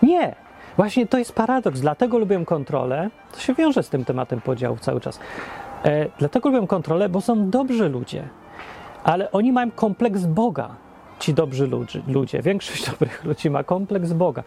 Nie. 0.04 0.47
Właśnie 0.78 1.08
to 1.08 1.18
jest 1.18 1.34
paradoks. 1.34 1.80
Dlatego 1.80 2.18
lubią 2.18 2.46
kontrolę. 2.46 3.10
To 3.32 3.40
się 3.40 3.54
wiąże 3.54 3.84
z 3.84 3.90
tym 3.90 4.06
tematem 4.06 4.42
podziałów 4.42 4.80
cały 4.80 5.02
czas. 5.02 5.20
E, 5.86 6.10
dlatego 6.20 6.50
lubią 6.50 6.68
kontrolę, 6.68 7.10
bo 7.10 7.22
są 7.22 7.50
dobrzy 7.50 7.90
ludzie. 7.90 8.28
Ale 9.04 9.32
oni 9.32 9.52
mają 9.52 9.72
kompleks 9.72 10.26
Boga 10.26 10.76
ci 11.20 11.34
dobrzy 11.34 11.68
ludzie, 11.68 12.02
ludzie, 12.08 12.42
większość 12.42 12.86
dobrych 12.90 13.26
ludzi 13.26 13.50
ma 13.50 13.64
kompleks 13.64 14.14
Boga. 14.14 14.44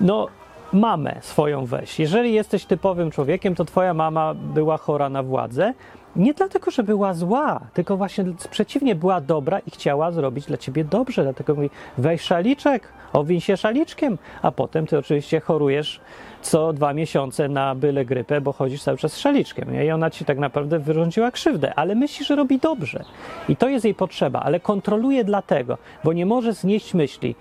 No, 0.00 0.28
mamę 0.72 1.16
swoją 1.20 1.66
weź. 1.66 1.98
Jeżeli 1.98 2.32
jesteś 2.32 2.64
typowym 2.64 3.10
człowiekiem, 3.10 3.54
to 3.54 3.64
twoja 3.64 3.94
mama 3.94 4.34
była 4.34 4.76
chora 4.76 5.08
na 5.08 5.22
władzę. 5.22 5.74
Nie 6.16 6.34
dlatego, 6.34 6.70
że 6.70 6.82
była 6.82 7.14
zła, 7.14 7.60
tylko 7.74 7.96
właśnie 7.96 8.24
przeciwnie, 8.50 8.94
była 8.94 9.20
dobra 9.20 9.58
i 9.58 9.70
chciała 9.70 10.10
zrobić 10.10 10.46
dla 10.46 10.56
ciebie 10.56 10.84
dobrze. 10.84 11.22
Dlatego 11.22 11.54
mówi, 11.54 11.70
weź 11.98 12.20
szaliczek, 12.20 12.88
owiń 13.12 13.40
się 13.40 13.56
szaliczkiem, 13.56 14.18
a 14.42 14.52
potem 14.52 14.86
ty 14.86 14.98
oczywiście 14.98 15.40
chorujesz 15.40 16.00
co 16.42 16.72
dwa 16.72 16.92
miesiące 16.92 17.48
na 17.48 17.74
byle 17.74 18.04
grypę, 18.04 18.40
bo 18.40 18.52
chodzisz 18.52 18.82
cały 18.82 18.98
czas 18.98 19.12
z 19.12 19.18
szaliczkiem. 19.18 19.72
Nie? 19.72 19.86
I 19.86 19.90
ona 19.90 20.10
ci 20.10 20.24
tak 20.24 20.38
naprawdę 20.38 20.78
wyrządziła 20.78 21.30
krzywdę, 21.30 21.74
ale 21.74 21.94
myśli, 21.94 22.26
że 22.26 22.36
robi 22.36 22.58
dobrze. 22.58 23.04
I 23.48 23.56
to 23.56 23.68
jest 23.68 23.84
jej 23.84 23.94
potrzeba, 23.94 24.40
ale 24.40 24.60
kontroluje 24.60 25.24
dlatego, 25.24 25.78
bo 26.04 26.12
nie 26.12 26.26
może 26.26 26.52
znieść 26.52 26.94
myśli. 26.94 27.34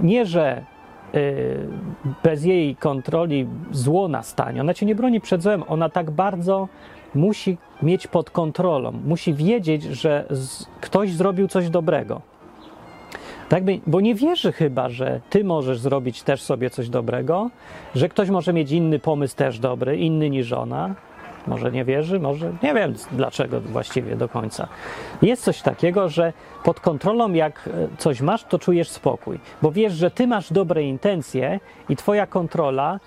Nie, 0.00 0.26
że 0.26 0.64
yy, 1.12 1.20
bez 2.22 2.44
jej 2.44 2.76
kontroli 2.76 3.46
zło 3.70 4.08
nastanie. 4.08 4.60
Ona 4.60 4.74
cię 4.74 4.86
nie 4.86 4.94
broni 4.94 5.20
przed 5.20 5.42
złem, 5.42 5.64
ona 5.68 5.88
tak 5.88 6.10
bardzo 6.10 6.68
musi 7.18 7.56
mieć 7.82 8.06
pod 8.06 8.30
kontrolą, 8.30 8.92
musi 8.92 9.34
wiedzieć, 9.34 9.82
że 9.82 10.24
z, 10.30 10.66
ktoś 10.80 11.12
zrobił 11.12 11.48
coś 11.48 11.70
dobrego. 11.70 12.20
Tak, 13.48 13.62
bo 13.86 14.00
nie 14.00 14.14
wierzy 14.14 14.52
chyba, 14.52 14.88
że 14.88 15.20
ty 15.30 15.44
możesz 15.44 15.78
zrobić 15.78 16.22
też 16.22 16.42
sobie 16.42 16.70
coś 16.70 16.88
dobrego, 16.88 17.50
że 17.94 18.08
ktoś 18.08 18.30
może 18.30 18.52
mieć 18.52 18.70
inny 18.70 18.98
pomysł 18.98 19.36
też 19.36 19.58
dobry, 19.58 19.96
inny 19.96 20.30
niż 20.30 20.52
ona. 20.52 20.94
Może 21.46 21.72
nie 21.72 21.84
wierzy, 21.84 22.20
może 22.20 22.52
nie 22.62 22.74
wiem 22.74 22.94
dlaczego 23.12 23.60
właściwie 23.60 24.16
do 24.16 24.28
końca. 24.28 24.68
Jest 25.22 25.44
coś 25.44 25.62
takiego, 25.62 26.08
że 26.08 26.32
pod 26.64 26.80
kontrolą, 26.80 27.32
jak 27.32 27.68
e, 27.68 27.88
coś 27.98 28.20
masz, 28.20 28.44
to 28.44 28.58
czujesz 28.58 28.88
spokój, 28.88 29.38
bo 29.62 29.72
wiesz, 29.72 29.92
że 29.92 30.10
ty 30.10 30.26
masz 30.26 30.52
dobre 30.52 30.82
intencje 30.82 31.60
i 31.88 31.96
twoja 31.96 32.26
kontrola 32.26 33.00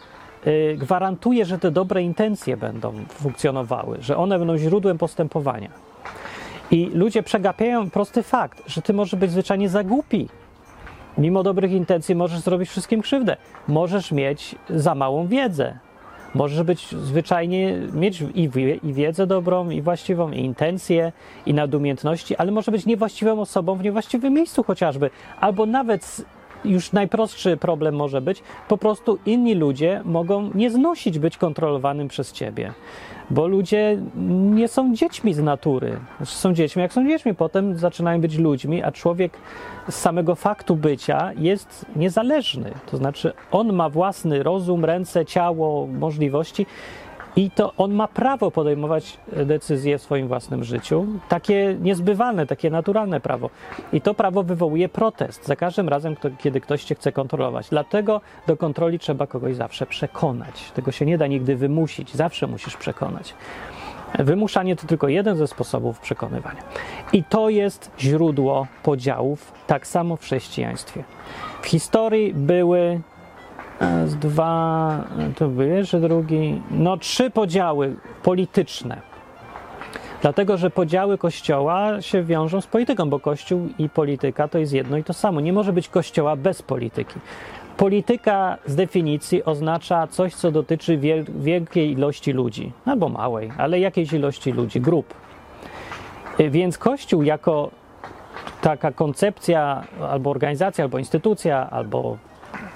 gwarantuje, 0.77 1.45
że 1.45 1.59
te 1.59 1.71
dobre 1.71 2.03
intencje 2.03 2.57
będą 2.57 2.93
funkcjonowały, 3.07 3.97
że 4.01 4.17
one 4.17 4.39
będą 4.39 4.57
źródłem 4.57 4.97
postępowania. 4.97 5.69
I 6.71 6.85
ludzie 6.93 7.23
przegapiają 7.23 7.89
prosty 7.89 8.23
fakt, 8.23 8.63
że 8.67 8.81
ty 8.81 8.93
możesz 8.93 9.19
być 9.19 9.31
zwyczajnie 9.31 9.69
za 9.69 9.83
głupi. 9.83 10.27
Mimo 11.17 11.43
dobrych 11.43 11.71
intencji 11.71 12.15
możesz 12.15 12.39
zrobić 12.39 12.69
wszystkim 12.69 13.01
krzywdę. 13.01 13.37
Możesz 13.67 14.11
mieć 14.11 14.55
za 14.69 14.95
małą 14.95 15.27
wiedzę. 15.27 15.77
Możesz 16.35 16.63
być 16.63 16.87
zwyczajnie, 16.87 17.77
mieć 17.93 18.21
i, 18.21 18.49
i 18.83 18.93
wiedzę 18.93 19.27
dobrą, 19.27 19.69
i 19.69 19.81
właściwą, 19.81 20.31
i 20.31 20.39
intencje, 20.39 21.11
i 21.45 21.53
nadumiejętności, 21.53 22.35
ale 22.35 22.51
może 22.51 22.71
być 22.71 22.85
niewłaściwą 22.85 23.41
osobą 23.41 23.75
w 23.75 23.83
niewłaściwym 23.83 24.33
miejscu 24.33 24.63
chociażby. 24.63 25.09
Albo 25.39 25.65
nawet 25.65 26.25
już 26.65 26.91
najprostszy 26.91 27.57
problem 27.57 27.95
może 27.95 28.21
być, 28.21 28.43
po 28.67 28.77
prostu 28.77 29.17
inni 29.25 29.55
ludzie 29.55 30.01
mogą 30.05 30.49
nie 30.55 30.71
znosić 30.71 31.19
być 31.19 31.37
kontrolowanym 31.37 32.07
przez 32.07 32.31
ciebie 32.31 32.73
bo 33.31 33.47
ludzie 33.47 33.97
nie 34.55 34.67
są 34.67 34.95
dziećmi 34.95 35.33
z 35.33 35.39
natury. 35.39 35.99
Znaczy 36.17 36.35
są 36.35 36.53
dziećmi, 36.53 36.81
jak 36.81 36.93
są 36.93 37.07
dziećmi, 37.07 37.35
potem 37.35 37.77
zaczynają 37.77 38.21
być 38.21 38.37
ludźmi, 38.37 38.83
a 38.83 38.91
człowiek 38.91 39.31
z 39.89 39.95
samego 39.95 40.35
faktu 40.35 40.75
bycia 40.75 41.31
jest 41.37 41.85
niezależny. 41.95 42.71
To 42.91 42.97
znaczy, 42.97 43.33
on 43.51 43.73
ma 43.73 43.89
własny 43.89 44.43
rozum, 44.43 44.85
ręce, 44.85 45.25
ciało, 45.25 45.87
możliwości 45.87 46.65
i 47.35 47.51
to 47.51 47.73
on 47.77 47.93
ma 47.93 48.07
prawo 48.07 48.51
podejmować 48.51 49.17
decyzje 49.45 49.97
w 49.97 50.01
swoim 50.01 50.27
własnym 50.27 50.63
życiu, 50.63 51.05
takie 51.29 51.77
niezbywalne, 51.81 52.47
takie 52.47 52.69
naturalne 52.69 53.19
prawo. 53.19 53.49
I 53.93 54.01
to 54.01 54.13
prawo 54.13 54.43
wywołuje 54.43 54.89
protest 54.89 55.47
za 55.47 55.55
każdym 55.55 55.89
razem, 55.89 56.15
kiedy 56.39 56.61
ktoś 56.61 56.83
cię 56.83 56.95
chce 56.95 57.11
kontrolować. 57.11 57.69
Dlatego 57.69 58.21
do 58.47 58.57
kontroli 58.57 58.99
trzeba 58.99 59.27
kogoś 59.27 59.55
zawsze 59.55 59.85
przekonać. 59.85 60.71
Tego 60.71 60.91
się 60.91 61.05
nie 61.05 61.17
da 61.17 61.27
nigdy 61.27 61.55
wymusić, 61.55 62.13
zawsze 62.13 62.47
musisz 62.47 62.77
przekonać. 62.77 63.33
Wymuszanie 64.19 64.75
to 64.75 64.87
tylko 64.87 65.07
jeden 65.07 65.37
ze 65.37 65.47
sposobów 65.47 65.99
przekonywania. 65.99 66.61
I 67.13 67.23
to 67.23 67.49
jest 67.49 67.91
źródło 67.99 68.67
podziałów, 68.83 69.53
tak 69.67 69.87
samo 69.87 70.15
w 70.15 70.21
chrześcijaństwie. 70.21 71.03
W 71.61 71.67
historii 71.67 72.33
były 72.33 73.01
Raz, 73.81 74.15
dwa, 74.15 75.03
to 75.35 75.47
był 75.47 76.01
drugi. 76.01 76.61
No, 76.71 76.97
trzy 76.97 77.29
podziały 77.29 77.95
polityczne. 78.23 79.01
Dlatego, 80.21 80.57
że 80.57 80.69
podziały 80.69 81.17
kościoła 81.17 82.01
się 82.01 82.23
wiążą 82.23 82.61
z 82.61 82.67
polityką, 82.67 83.09
bo 83.09 83.19
kościół 83.19 83.69
i 83.79 83.89
polityka 83.89 84.47
to 84.47 84.57
jest 84.57 84.73
jedno 84.73 84.97
i 84.97 85.03
to 85.03 85.13
samo. 85.13 85.41
Nie 85.41 85.53
może 85.53 85.73
być 85.73 85.89
kościoła 85.89 86.35
bez 86.35 86.61
polityki. 86.61 87.19
Polityka 87.77 88.57
z 88.65 88.75
definicji 88.75 89.43
oznacza 89.43 90.07
coś, 90.07 90.35
co 90.35 90.51
dotyczy 90.51 90.99
wielkiej 91.35 91.91
ilości 91.91 92.31
ludzi, 92.31 92.71
albo 92.85 93.09
małej, 93.09 93.51
ale 93.57 93.79
jakiejś 93.79 94.13
ilości 94.13 94.51
ludzi, 94.51 94.81
grup. 94.81 95.13
Więc 96.39 96.77
Kościół 96.77 97.23
jako 97.23 97.71
taka 98.61 98.91
koncepcja, 98.91 99.83
albo 100.09 100.29
organizacja, 100.29 100.83
albo 100.83 100.97
instytucja, 100.97 101.69
albo 101.69 102.17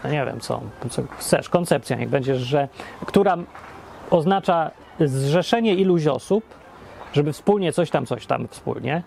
no 0.04 0.10
nie 0.10 0.26
wiem 0.26 0.40
co, 0.40 0.62
co 0.90 1.02
chcesz, 1.18 1.50
koncepcja 1.50 1.98
niech 1.98 2.10
będzie, 2.10 2.36
że, 2.36 2.68
która 3.06 3.38
oznacza 4.10 4.72
zrzeszenie 5.00 5.76
iluś 5.76 6.08
osób, 6.08 6.44
żeby 7.14 7.34
wspólnie 7.34 7.74
coś 7.74 7.90
tam, 7.90 8.06
coś 8.06 8.26
tam 8.26 8.48
wspólnie, 8.48 9.04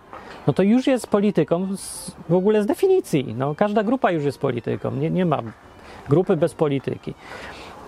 no 0.47 0.52
to 0.52 0.62
już 0.62 0.87
jest 0.87 1.06
polityką 1.06 1.76
z, 1.76 2.16
w 2.28 2.35
ogóle 2.35 2.62
z 2.62 2.66
definicji. 2.66 3.35
No, 3.38 3.54
każda 3.54 3.82
grupa 3.82 4.11
już 4.11 4.25
jest 4.25 4.38
polityką. 4.38 4.90
Nie, 4.90 5.11
nie 5.11 5.26
ma 5.26 5.42
grupy 6.08 6.37
bez 6.37 6.54
polityki. 6.54 7.14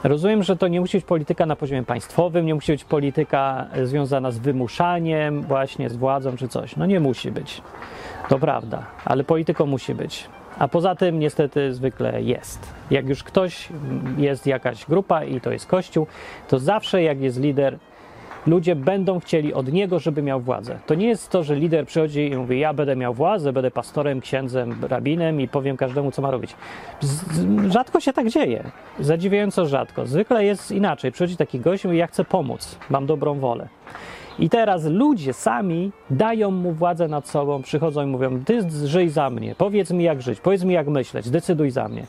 Rozumiem, 0.04 0.42
że 0.42 0.56
to 0.56 0.68
nie 0.68 0.80
musi 0.80 0.97
być 0.97 1.06
polityka 1.06 1.47
na 1.47 1.56
poziomie 1.56 1.82
państwowym, 1.82 2.47
nie 2.47 2.54
musi 2.54 2.73
być 2.73 2.85
polityka 2.85 3.66
związana 3.82 4.30
z 4.30 4.38
wymuszaniem, 4.38 5.42
właśnie 5.42 5.90
z 5.90 5.97
władzą 5.97 6.37
czy 6.37 6.49
coś. 6.49 6.76
No 6.76 6.87
nie 6.87 7.00
musi 7.00 7.30
być. 7.30 7.62
To 8.28 8.38
prawda, 8.38 8.82
ale 9.04 9.25
polityką 9.25 9.66
musi 9.66 9.94
być. 9.94 10.28
A 10.59 10.69
poza 10.69 10.95
tym 10.95 11.19
niestety 11.19 11.75
zwykle 11.75 12.23
jest. 12.23 12.75
Jak 12.90 13.09
już 13.09 13.25
ktoś 13.25 13.69
jest 14.19 14.47
jakaś 14.47 14.85
grupa 14.85 15.25
i 15.25 15.40
to 15.40 15.52
jest 15.52 15.66
kościół, 15.66 16.07
to 16.49 16.59
zawsze 16.59 17.02
jak 17.02 17.21
jest 17.21 17.40
lider, 17.40 17.78
ludzie 18.47 18.76
będą 18.76 19.21
chcieli 19.21 19.54
od 19.54 19.73
niego, 19.73 19.99
żeby 19.99 20.23
miał 20.23 20.40
władzę. 20.40 20.78
To 20.87 20.95
nie 20.95 21.09
jest 21.09 21.30
to, 21.30 21.42
że 21.42 21.54
lider 21.54 21.87
przychodzi 21.87 22.30
i 22.30 22.37
mówi: 22.37 22.59
Ja 22.59 22.73
będę 22.75 22.97
miał 22.97 23.14
władzę, 23.14 23.52
będę 23.52 23.71
pastorem, 23.71 24.21
księdzem, 24.21 24.85
rabinem 24.88 25.40
i 25.40 25.49
powiem 25.49 25.76
każdemu, 25.76 26.11
co 26.11 26.23
ma 26.23 26.30
robić. 26.30 26.54
Rzadko 27.69 28.00
się 28.00 28.12
tak 28.12 28.28
dzieje. 28.28 28.64
Zadziwiająco 28.99 29.66
rzadko. 29.66 30.07
Zwykle 30.07 30.45
jest 30.45 30.71
inaczej. 30.71 31.12
Przychodzi 31.12 31.37
taki 31.37 31.61
gość 31.61 31.85
i 31.85 31.87
mówi: 31.87 31.99
Ja 31.99 32.07
chcę 32.07 32.25
pomóc, 32.25 32.78
mam 32.90 33.07
dobrą 33.07 33.35
wolę. 33.35 33.69
I 34.40 34.50
teraz 34.50 34.85
ludzie 34.85 35.32
sami 35.32 35.92
dają 36.11 36.50
mu 36.50 36.73
władzę 36.73 37.09
nad 37.09 37.28
sobą, 37.28 37.62
przychodzą 37.62 38.02
i 38.02 38.06
mówią: 38.06 38.44
Ty 38.44 38.61
żyj 38.85 39.09
za 39.09 39.30
mnie, 39.30 39.54
powiedz 39.59 39.90
mi 39.90 40.04
jak 40.04 40.23
żyć, 40.23 40.40
powiedz 40.40 40.64
mi 40.64 40.75
jak 40.75 40.88
myśleć, 40.88 41.30
decyduj 41.30 41.70
za 41.70 41.88
mnie. 41.88 42.06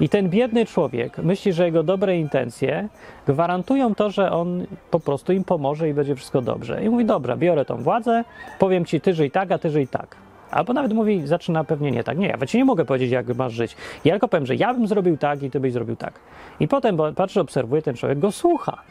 I 0.00 0.08
ten 0.08 0.28
biedny 0.28 0.66
człowiek 0.66 1.18
myśli, 1.18 1.52
że 1.52 1.64
jego 1.64 1.82
dobre 1.82 2.18
intencje 2.18 2.88
gwarantują 3.26 3.94
to, 3.94 4.10
że 4.10 4.32
on 4.32 4.66
po 4.90 5.00
prostu 5.00 5.32
im 5.32 5.44
pomoże 5.44 5.88
i 5.88 5.94
będzie 5.94 6.14
wszystko 6.14 6.42
dobrze. 6.42 6.84
I 6.84 6.88
mówi: 6.88 7.04
Dobra, 7.04 7.36
biorę 7.36 7.64
tą 7.64 7.76
władzę, 7.76 8.24
powiem 8.58 8.84
ci, 8.84 9.00
ty 9.00 9.14
żyj 9.14 9.30
tak, 9.30 9.52
a 9.52 9.58
ty 9.58 9.70
żyj 9.70 9.88
tak. 9.88 10.16
Albo 10.50 10.72
nawet 10.72 10.92
mówi, 10.92 11.26
zaczyna 11.26 11.64
pewnie 11.64 11.90
nie 11.90 12.04
tak. 12.04 12.18
Nie, 12.18 12.26
ja 12.26 12.46
ci 12.46 12.58
nie 12.58 12.64
mogę 12.64 12.84
powiedzieć, 12.84 13.10
jak 13.10 13.36
masz 13.36 13.52
żyć. 13.52 13.76
Ja 14.04 14.12
tylko 14.12 14.28
powiem, 14.28 14.46
że 14.46 14.54
ja 14.56 14.74
bym 14.74 14.86
zrobił 14.86 15.16
tak 15.16 15.42
i 15.42 15.50
ty 15.50 15.60
byś 15.60 15.72
zrobił 15.72 15.96
tak. 15.96 16.14
I 16.60 16.68
potem 16.68 16.96
patrzę, 17.16 17.40
obserwuję, 17.40 17.82
ten 17.82 17.96
człowiek 17.96 18.18
go 18.18 18.32
słucha. 18.32 18.82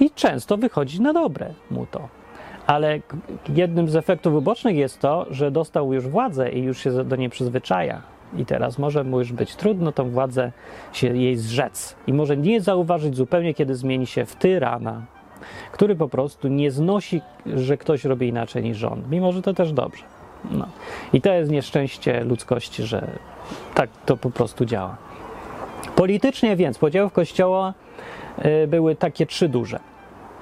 I 0.00 0.10
często 0.10 0.56
wychodzi 0.56 1.00
na 1.00 1.12
dobre 1.12 1.54
mu 1.70 1.86
to. 1.86 2.08
Ale 2.66 3.00
jednym 3.48 3.88
z 3.88 3.96
efektów 3.96 4.34
ubocznych 4.34 4.76
jest 4.76 5.00
to, 5.00 5.26
że 5.30 5.50
dostał 5.50 5.92
już 5.92 6.08
władzę 6.08 6.52
i 6.52 6.62
już 6.62 6.78
się 6.78 7.04
do 7.04 7.16
niej 7.16 7.30
przyzwyczaja. 7.30 8.02
I 8.36 8.46
teraz 8.46 8.78
może 8.78 9.04
mu 9.04 9.18
już 9.18 9.32
być 9.32 9.56
trudno 9.56 9.92
tą 9.92 10.10
władzę 10.10 10.52
się 10.92 11.16
jej 11.16 11.36
zrzec. 11.36 11.96
I 12.06 12.12
może 12.12 12.36
nie 12.36 12.60
zauważyć 12.60 13.16
zupełnie, 13.16 13.54
kiedy 13.54 13.74
zmieni 13.74 14.06
się 14.06 14.24
w 14.24 14.36
tyrana, 14.36 15.02
który 15.72 15.96
po 15.96 16.08
prostu 16.08 16.48
nie 16.48 16.70
znosi, 16.70 17.20
że 17.46 17.76
ktoś 17.76 18.04
robi 18.04 18.28
inaczej 18.28 18.62
niż 18.62 18.84
on, 18.84 19.02
mimo 19.10 19.32
że 19.32 19.42
to 19.42 19.54
też 19.54 19.72
dobrze. 19.72 20.04
No. 20.50 20.68
I 21.12 21.20
to 21.20 21.32
jest 21.32 21.50
nieszczęście 21.50 22.24
ludzkości, 22.24 22.82
że 22.82 23.06
tak 23.74 23.90
to 24.06 24.16
po 24.16 24.30
prostu 24.30 24.64
działa. 24.64 24.96
Politycznie 25.96 26.56
więc 26.56 26.78
podziałów 26.78 27.12
Kościoła 27.12 27.74
były 28.68 28.96
takie 28.96 29.26
trzy 29.26 29.48
duże. 29.48 29.80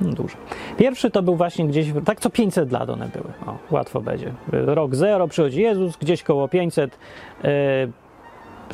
Duże. 0.00 0.36
Pierwszy 0.76 1.10
to 1.10 1.22
był 1.22 1.36
właśnie 1.36 1.66
gdzieś, 1.66 1.86
tak 2.04 2.20
co 2.20 2.30
500 2.30 2.72
lat 2.72 2.90
one 2.90 3.08
były. 3.08 3.32
O, 3.46 3.58
łatwo 3.70 4.00
będzie. 4.00 4.32
Rok 4.52 4.94
zero, 4.94 5.28
przychodzi 5.28 5.62
Jezus, 5.62 5.96
gdzieś 5.96 6.22
koło 6.22 6.48
500 6.48 6.98
yy, 7.42 7.50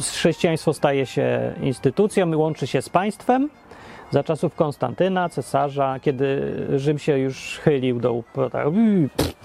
chrześcijaństwo 0.00 0.72
staje 0.72 1.06
się 1.06 1.54
instytucją 1.62 2.38
łączy 2.38 2.66
się 2.66 2.82
z 2.82 2.88
państwem. 2.88 3.50
Za 4.12 4.22
czasów 4.22 4.54
Konstantyna, 4.54 5.28
cesarza, 5.28 6.00
kiedy 6.00 6.52
Rzym 6.76 6.98
się 6.98 7.18
już 7.18 7.58
chylił 7.64 8.00
do 8.00 8.22
tak, 8.52 8.66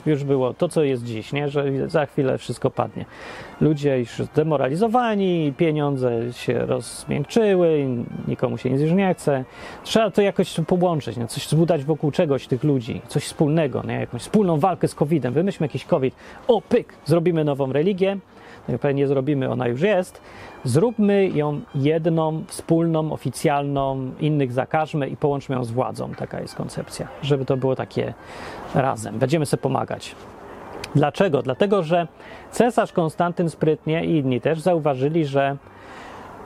już 0.06 0.24
było 0.24 0.54
to, 0.54 0.70
co 0.70 0.84
jest 0.84 1.04
dziś, 1.04 1.34
nie? 1.34 1.50
że 1.50 1.90
za 1.90 2.06
chwilę 2.06 2.38
wszystko 2.38 2.72
padnie. 2.72 3.06
Ludzie 3.62 4.00
już 4.00 4.10
zdemoralizowani, 4.10 5.54
pieniądze 5.58 6.34
się 6.34 6.66
rozmiękczyły, 6.66 7.88
nikomu 8.28 8.58
się 8.58 8.70
nic 8.70 8.82
już 8.82 8.92
nie 8.92 9.14
chce. 9.14 9.44
Trzeba 9.84 10.12
to 10.12 10.22
jakoś 10.22 10.56
połączyć, 10.68 11.18
nie? 11.18 11.28
coś 11.28 11.48
zbudować 11.48 11.84
wokół 11.84 12.12
czegoś 12.12 12.48
tych 12.48 12.64
ludzi, 12.64 13.02
coś 13.08 13.24
wspólnego, 13.24 13.84
nie? 13.88 14.00
jakąś 14.00 14.22
wspólną 14.22 14.60
walkę 14.60 14.88
z 14.88 14.96
COVID-em. 14.96 15.34
Wymyślmy 15.34 15.66
jakiś 15.66 15.86
COVID. 15.86 16.16
O, 16.48 16.62
pyk, 16.62 16.94
zrobimy 17.06 17.44
nową 17.44 17.74
religię. 17.74 18.18
Tak 18.82 18.96
nie 18.96 19.08
zrobimy, 19.08 19.50
ona 19.50 19.68
już 19.68 19.82
jest 19.82 20.22
Zróbmy 20.64 21.30
ją 21.30 21.62
jedną, 21.76 22.44
wspólną, 22.48 23.12
oficjalną, 23.12 24.12
innych 24.20 24.52
zakażmy 24.52 25.10
i 25.10 25.18
połączmy 25.18 25.56
ją 25.56 25.64
z 25.64 25.72
władzą. 25.72 26.12
Taka 26.18 26.42
jest 26.42 26.56
koncepcja, 26.56 27.08
żeby 27.22 27.46
to 27.46 27.58
było 27.58 27.76
takie 27.76 28.14
razem. 28.76 29.20
Będziemy 29.20 29.46
sobie 29.46 29.62
pomagać. 29.62 30.16
Dlaczego? 30.96 31.42
Dlatego, 31.42 31.84
że 31.84 32.08
cesarz 32.52 32.92
Konstantyn 32.92 33.50
sprytnie 33.50 34.06
i 34.06 34.18
inni 34.18 34.42
też 34.42 34.60
zauważyli, 34.60 35.26
że 35.26 35.58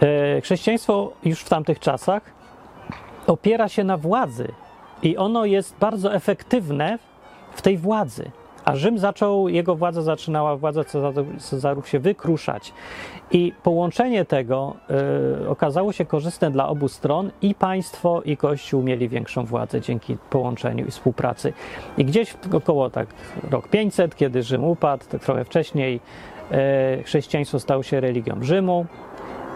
e, 0.02 0.42
chrześcijaństwo 0.42 1.12
już 1.24 1.42
w 1.42 1.50
tamtych 1.50 1.80
czasach 1.80 2.22
opiera 3.28 3.70
się 3.70 3.84
na 3.84 3.98
władzy 3.98 4.48
i 5.04 5.18
ono 5.18 5.46
jest 5.46 5.76
bardzo 5.80 6.14
efektywne 6.14 7.00
w 7.54 7.62
tej 7.62 7.78
władzy. 7.78 8.32
A 8.66 8.76
Rzym 8.76 9.00
zaczął, 9.00 9.50
jego 9.50 9.76
władza 9.76 10.02
zaczynała, 10.02 10.58
władza 10.58 10.84
Cezarów 11.38 11.90
się 11.90 12.00
wykruszać. 12.00 12.74
I 13.32 13.54
połączenie 13.64 14.26
tego 14.26 14.76
y, 15.44 15.50
okazało 15.50 15.92
się 15.92 16.06
korzystne 16.06 16.52
dla 16.52 16.68
obu 16.68 16.88
stron 16.88 17.32
i 17.42 17.56
państwo, 17.56 18.22
i 18.26 18.38
Kościół 18.38 18.84
mieli 18.84 19.10
większą 19.10 19.46
władzę 19.46 19.82
dzięki 19.82 20.18
połączeniu 20.30 20.86
i 20.86 20.92
współpracy. 20.92 21.54
I 21.98 22.06
gdzieś 22.06 22.36
około 22.54 22.90
tak 22.90 23.08
rok 23.52 23.68
500, 23.68 24.16
kiedy 24.16 24.44
Rzym 24.44 24.64
upadł, 24.64 25.06
tak 25.10 25.22
trochę 25.22 25.46
wcześniej, 25.46 26.00
y, 27.00 27.04
chrześcijaństwo 27.04 27.60
stało 27.60 27.84
się 27.84 28.00
religią 28.00 28.44
Rzymu 28.44 28.86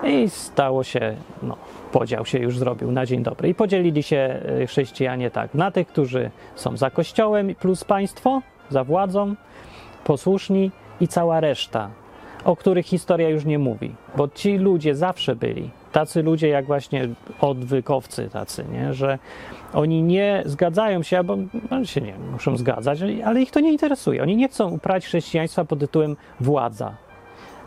i 0.03 0.29
stało 0.29 0.83
się, 0.83 1.15
no, 1.43 1.57
podział 1.91 2.25
się 2.25 2.39
już 2.39 2.57
zrobił 2.57 2.91
na 2.91 3.05
dzień 3.05 3.23
dobry. 3.23 3.49
I 3.49 3.55
podzielili 3.55 4.03
się 4.03 4.41
y, 4.61 4.67
chrześcijanie 4.67 5.31
tak 5.31 5.53
na 5.53 5.71
tych, 5.71 5.87
którzy 5.87 6.31
są 6.55 6.77
za 6.77 6.89
Kościołem 6.89 7.55
plus 7.55 7.83
państwo, 7.83 8.41
za 8.69 8.83
władzą, 8.83 9.35
posłuszni 10.03 10.71
i 11.01 11.07
cała 11.07 11.39
reszta, 11.39 11.89
o 12.45 12.55
których 12.55 12.85
historia 12.85 13.29
już 13.29 13.45
nie 13.45 13.59
mówi, 13.59 13.95
bo 14.17 14.27
ci 14.27 14.57
ludzie 14.57 14.95
zawsze 14.95 15.35
byli. 15.35 15.69
Tacy 15.91 16.23
ludzie 16.23 16.47
jak 16.47 16.65
właśnie 16.65 17.09
odwykowcy 17.41 18.29
tacy, 18.29 18.65
nie? 18.71 18.93
że 18.93 19.19
oni 19.73 20.03
nie 20.03 20.43
zgadzają 20.45 21.03
się, 21.03 21.17
albo 21.17 21.37
no, 21.71 21.85
się 21.85 22.01
nie 22.01 22.13
muszą 22.31 22.57
zgadzać, 22.57 22.99
ale 23.25 23.41
ich 23.41 23.51
to 23.51 23.59
nie 23.59 23.71
interesuje. 23.71 24.23
Oni 24.23 24.35
nie 24.35 24.47
chcą 24.47 24.71
uprawiać 24.71 25.05
chrześcijaństwa 25.05 25.65
pod 25.65 25.79
tytułem 25.79 26.15
władza, 26.39 26.95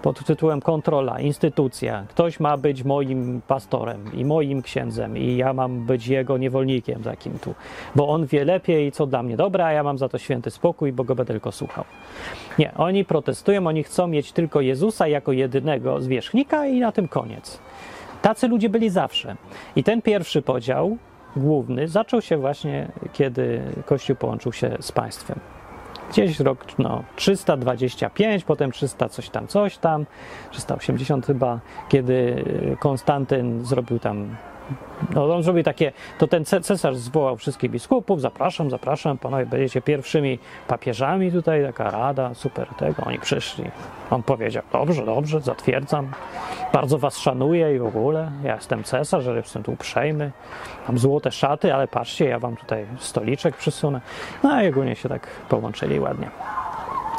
pod 0.02 0.24
tytułem 0.24 0.60
kontrola, 0.60 1.20
instytucja. 1.20 2.04
Ktoś 2.08 2.40
ma 2.40 2.56
być 2.56 2.84
moim 2.84 3.40
pastorem 3.46 4.12
i 4.14 4.24
moim 4.24 4.62
księdzem, 4.62 5.18
i 5.18 5.36
ja 5.36 5.52
mam 5.52 5.86
być 5.86 6.06
jego 6.06 6.38
niewolnikiem 6.38 7.02
takim 7.02 7.38
tu, 7.38 7.54
bo 7.96 8.08
on 8.08 8.26
wie 8.26 8.44
lepiej, 8.44 8.92
co 8.92 9.06
dla 9.06 9.22
mnie 9.22 9.36
dobre, 9.36 9.66
a 9.66 9.72
ja 9.72 9.82
mam 9.82 9.98
za 9.98 10.08
to 10.08 10.18
święty 10.18 10.50
spokój, 10.50 10.92
bo 10.92 11.04
go 11.04 11.14
będę 11.14 11.32
tylko 11.32 11.52
słuchał. 11.52 11.84
Nie, 12.58 12.74
oni 12.74 13.04
protestują, 13.04 13.66
oni 13.66 13.82
chcą 13.82 14.06
mieć 14.06 14.32
tylko 14.32 14.60
Jezusa 14.60 15.08
jako 15.08 15.32
jedynego 15.32 16.00
zwierzchnika 16.00 16.66
i 16.66 16.80
na 16.80 16.92
tym 16.92 17.08
koniec. 17.08 17.58
Tacy 18.22 18.48
ludzie 18.48 18.68
byli 18.68 18.90
zawsze. 18.90 19.36
I 19.76 19.84
ten 19.84 20.02
pierwszy 20.02 20.42
podział 20.42 20.96
główny 21.36 21.88
zaczął 21.88 22.22
się 22.22 22.36
właśnie, 22.36 22.88
kiedy 23.12 23.60
Kościół 23.86 24.16
połączył 24.16 24.52
się 24.52 24.76
z 24.80 24.92
państwem 24.92 25.57
gdzieś 26.10 26.40
rok 26.40 26.58
no, 26.78 27.04
325, 27.16 28.44
potem 28.44 28.72
300 28.72 29.08
coś 29.08 29.30
tam, 29.30 29.46
coś 29.46 29.78
tam, 29.78 30.06
380 30.50 31.26
chyba, 31.26 31.60
kiedy 31.88 32.44
Konstantyn 32.80 33.64
zrobił 33.64 33.98
tam 33.98 34.36
no, 35.14 35.34
on 35.34 35.42
zrobił 35.42 35.62
takie, 35.62 35.92
to 36.18 36.26
ten 36.26 36.44
cesarz 36.44 36.96
zwołał 36.96 37.36
wszystkich 37.36 37.70
biskupów, 37.70 38.20
zapraszam, 38.20 38.70
zapraszam, 38.70 39.18
panowie 39.18 39.46
będziecie 39.46 39.82
pierwszymi 39.82 40.38
papieżami 40.68 41.32
tutaj, 41.32 41.64
taka 41.64 41.90
rada, 41.90 42.34
super 42.34 42.68
tego, 42.68 43.02
oni 43.04 43.18
przyszli. 43.18 43.64
On 44.10 44.22
powiedział, 44.22 44.62
dobrze, 44.72 45.04
dobrze, 45.04 45.40
zatwierdzam, 45.40 46.10
bardzo 46.72 46.98
was 46.98 47.18
szanuję 47.18 47.76
i 47.76 47.78
w 47.78 47.86
ogóle, 47.86 48.30
ja 48.44 48.54
jestem 48.54 48.84
cesarz, 48.84 49.24
że 49.24 49.36
jestem 49.36 49.62
tu 49.62 49.72
uprzejmy, 49.72 50.32
mam 50.88 50.98
złote 50.98 51.32
szaty, 51.32 51.74
ale 51.74 51.88
patrzcie, 51.88 52.24
ja 52.24 52.38
wam 52.38 52.56
tutaj 52.56 52.86
stoliczek 52.98 53.56
przysunę. 53.56 54.00
No 54.42 54.62
i 54.62 54.68
ogólnie 54.68 54.96
się 54.96 55.08
tak 55.08 55.26
połączyli 55.48 56.00
ładnie. 56.00 56.30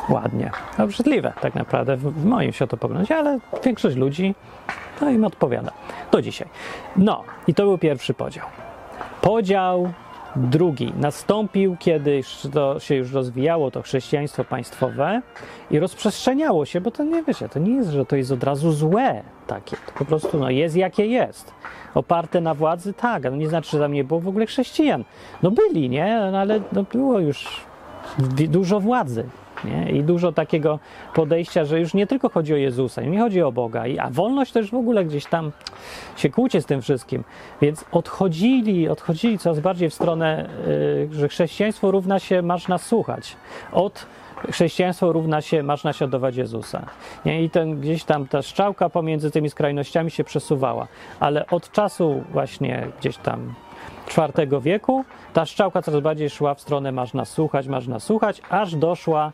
Ładnie. 0.10 0.52
Obrzydliwe 0.78 1.34
tak 1.41 1.56
naprawdę 1.56 1.98
w, 1.98 2.26
moim 2.26 2.52
światopoglądzie, 2.52 3.17
ale 3.17 3.39
większość 3.63 3.95
ludzi 3.95 4.36
to 5.00 5.06
no 5.06 5.12
im 5.12 5.24
odpowiada. 5.24 5.72
Do 6.12 6.22
dzisiaj. 6.22 6.48
No, 6.95 7.24
i 7.48 7.54
to 7.54 7.63
był 7.63 7.78
pierwszy 7.78 8.13
podział. 8.13 8.45
Podział 9.22 9.93
Drugi 10.36 10.93
nastąpił, 10.98 11.78
kiedy 11.80 12.22
to 12.54 12.80
się 12.80 12.95
już 12.95 13.13
rozwijało, 13.13 13.72
to 13.72 13.82
chrześcijaństwo 13.82 14.43
państwowe 14.43 15.22
i 15.72 15.80
rozprzestrzeniało 15.80 16.65
się, 16.65 16.82
bo 16.82 16.91
to 16.91 17.04
nie 17.04 17.24
wiecie, 17.24 17.50
to 17.50 17.60
nie 17.60 17.76
jest, 17.76 17.89
że 17.89 18.06
to 18.06 18.15
jest 18.15 18.32
od 18.32 18.43
razu 18.43 18.72
złe 18.72 19.24
takie. 19.48 19.78
To 19.86 19.91
po 19.98 20.06
prostu 20.06 20.38
no, 20.38 20.50
jest 20.50 20.76
jakie 20.76 21.06
jest. 21.06 21.54
Oparte 21.95 22.41
na 22.41 22.54
władzy, 22.54 22.93
tak, 22.93 23.26
ale 23.26 23.38
nie 23.38 23.50
znaczy, 23.50 23.72
że 23.72 23.80
tam 23.80 23.93
nie 23.93 24.04
było 24.04 24.19
w 24.19 24.28
ogóle 24.28 24.45
chrześcijan. 24.45 25.04
No 25.43 25.52
byli, 25.52 25.89
nie? 25.89 26.30
No, 26.32 26.39
ale 26.39 26.62
no, 26.72 26.84
było 26.84 27.19
już 27.19 27.65
dużo 28.50 28.80
władzy. 28.80 29.26
Nie? 29.65 29.91
I 29.91 30.04
dużo 30.04 30.32
takiego 30.32 30.80
podejścia, 31.13 31.65
że 31.65 31.80
już 31.80 31.93
nie 31.93 32.08
tylko 32.08 32.30
chodzi 32.30 32.54
o 32.54 32.58
Jezusa, 32.58 33.02
nie 33.02 33.19
chodzi 33.19 33.41
o 33.41 33.52
Boga, 33.52 33.84
a 34.00 34.10
wolność 34.10 34.52
też 34.52 34.72
w 34.72 34.76
ogóle 34.76 35.06
gdzieś 35.06 35.26
tam 35.26 35.52
się 36.15 36.30
kłóci 36.30 36.62
z 36.62 36.65
tym 36.65 36.82
wszystkim. 36.82 37.24
Więc 37.62 37.86
odchodzili, 37.91 38.89
odchodzili 38.89 39.38
coraz 39.38 39.60
bardziej 39.60 39.89
w 39.89 39.93
stronę, 39.93 40.50
yy, 41.12 41.19
że 41.19 41.28
chrześcijaństwo 41.28 41.91
równa 41.91 42.19
się 42.19 42.41
masz 42.41 42.67
nas 42.67 42.86
słuchać. 42.86 43.36
Od 43.72 44.06
chrześcijaństwo 44.52 45.12
równa 45.12 45.41
się 45.41 45.63
masz 45.63 45.84
naśladować 45.84 46.36
Jezusa. 46.36 46.86
Nie? 47.26 47.43
I 47.43 47.50
ten, 47.50 47.82
gdzieś 47.82 48.04
tam 48.04 48.28
ta 48.28 48.41
strzałka 48.41 48.89
pomiędzy 48.89 49.32
tymi 49.32 49.50
skrajnościami 49.50 50.12
się 50.12 50.24
przesuwała. 50.24 50.88
Ale 51.19 51.48
od 51.48 51.72
czasu 51.72 52.24
właśnie 52.32 52.88
gdzieś 53.00 53.17
tam 53.17 53.54
IV 54.17 54.62
wieku 54.62 55.06
ta 55.34 55.45
strzałka 55.45 55.82
coraz 55.82 56.02
bardziej 56.02 56.30
szła 56.30 56.54
w 56.54 56.62
stronę 56.62 56.91
masz 56.91 57.13
nas 57.13 57.30
słuchać, 57.30 57.67
masz 57.67 57.88
nas 57.88 58.04
słuchać, 58.04 58.41
aż 58.49 58.75
doszła 58.75 59.32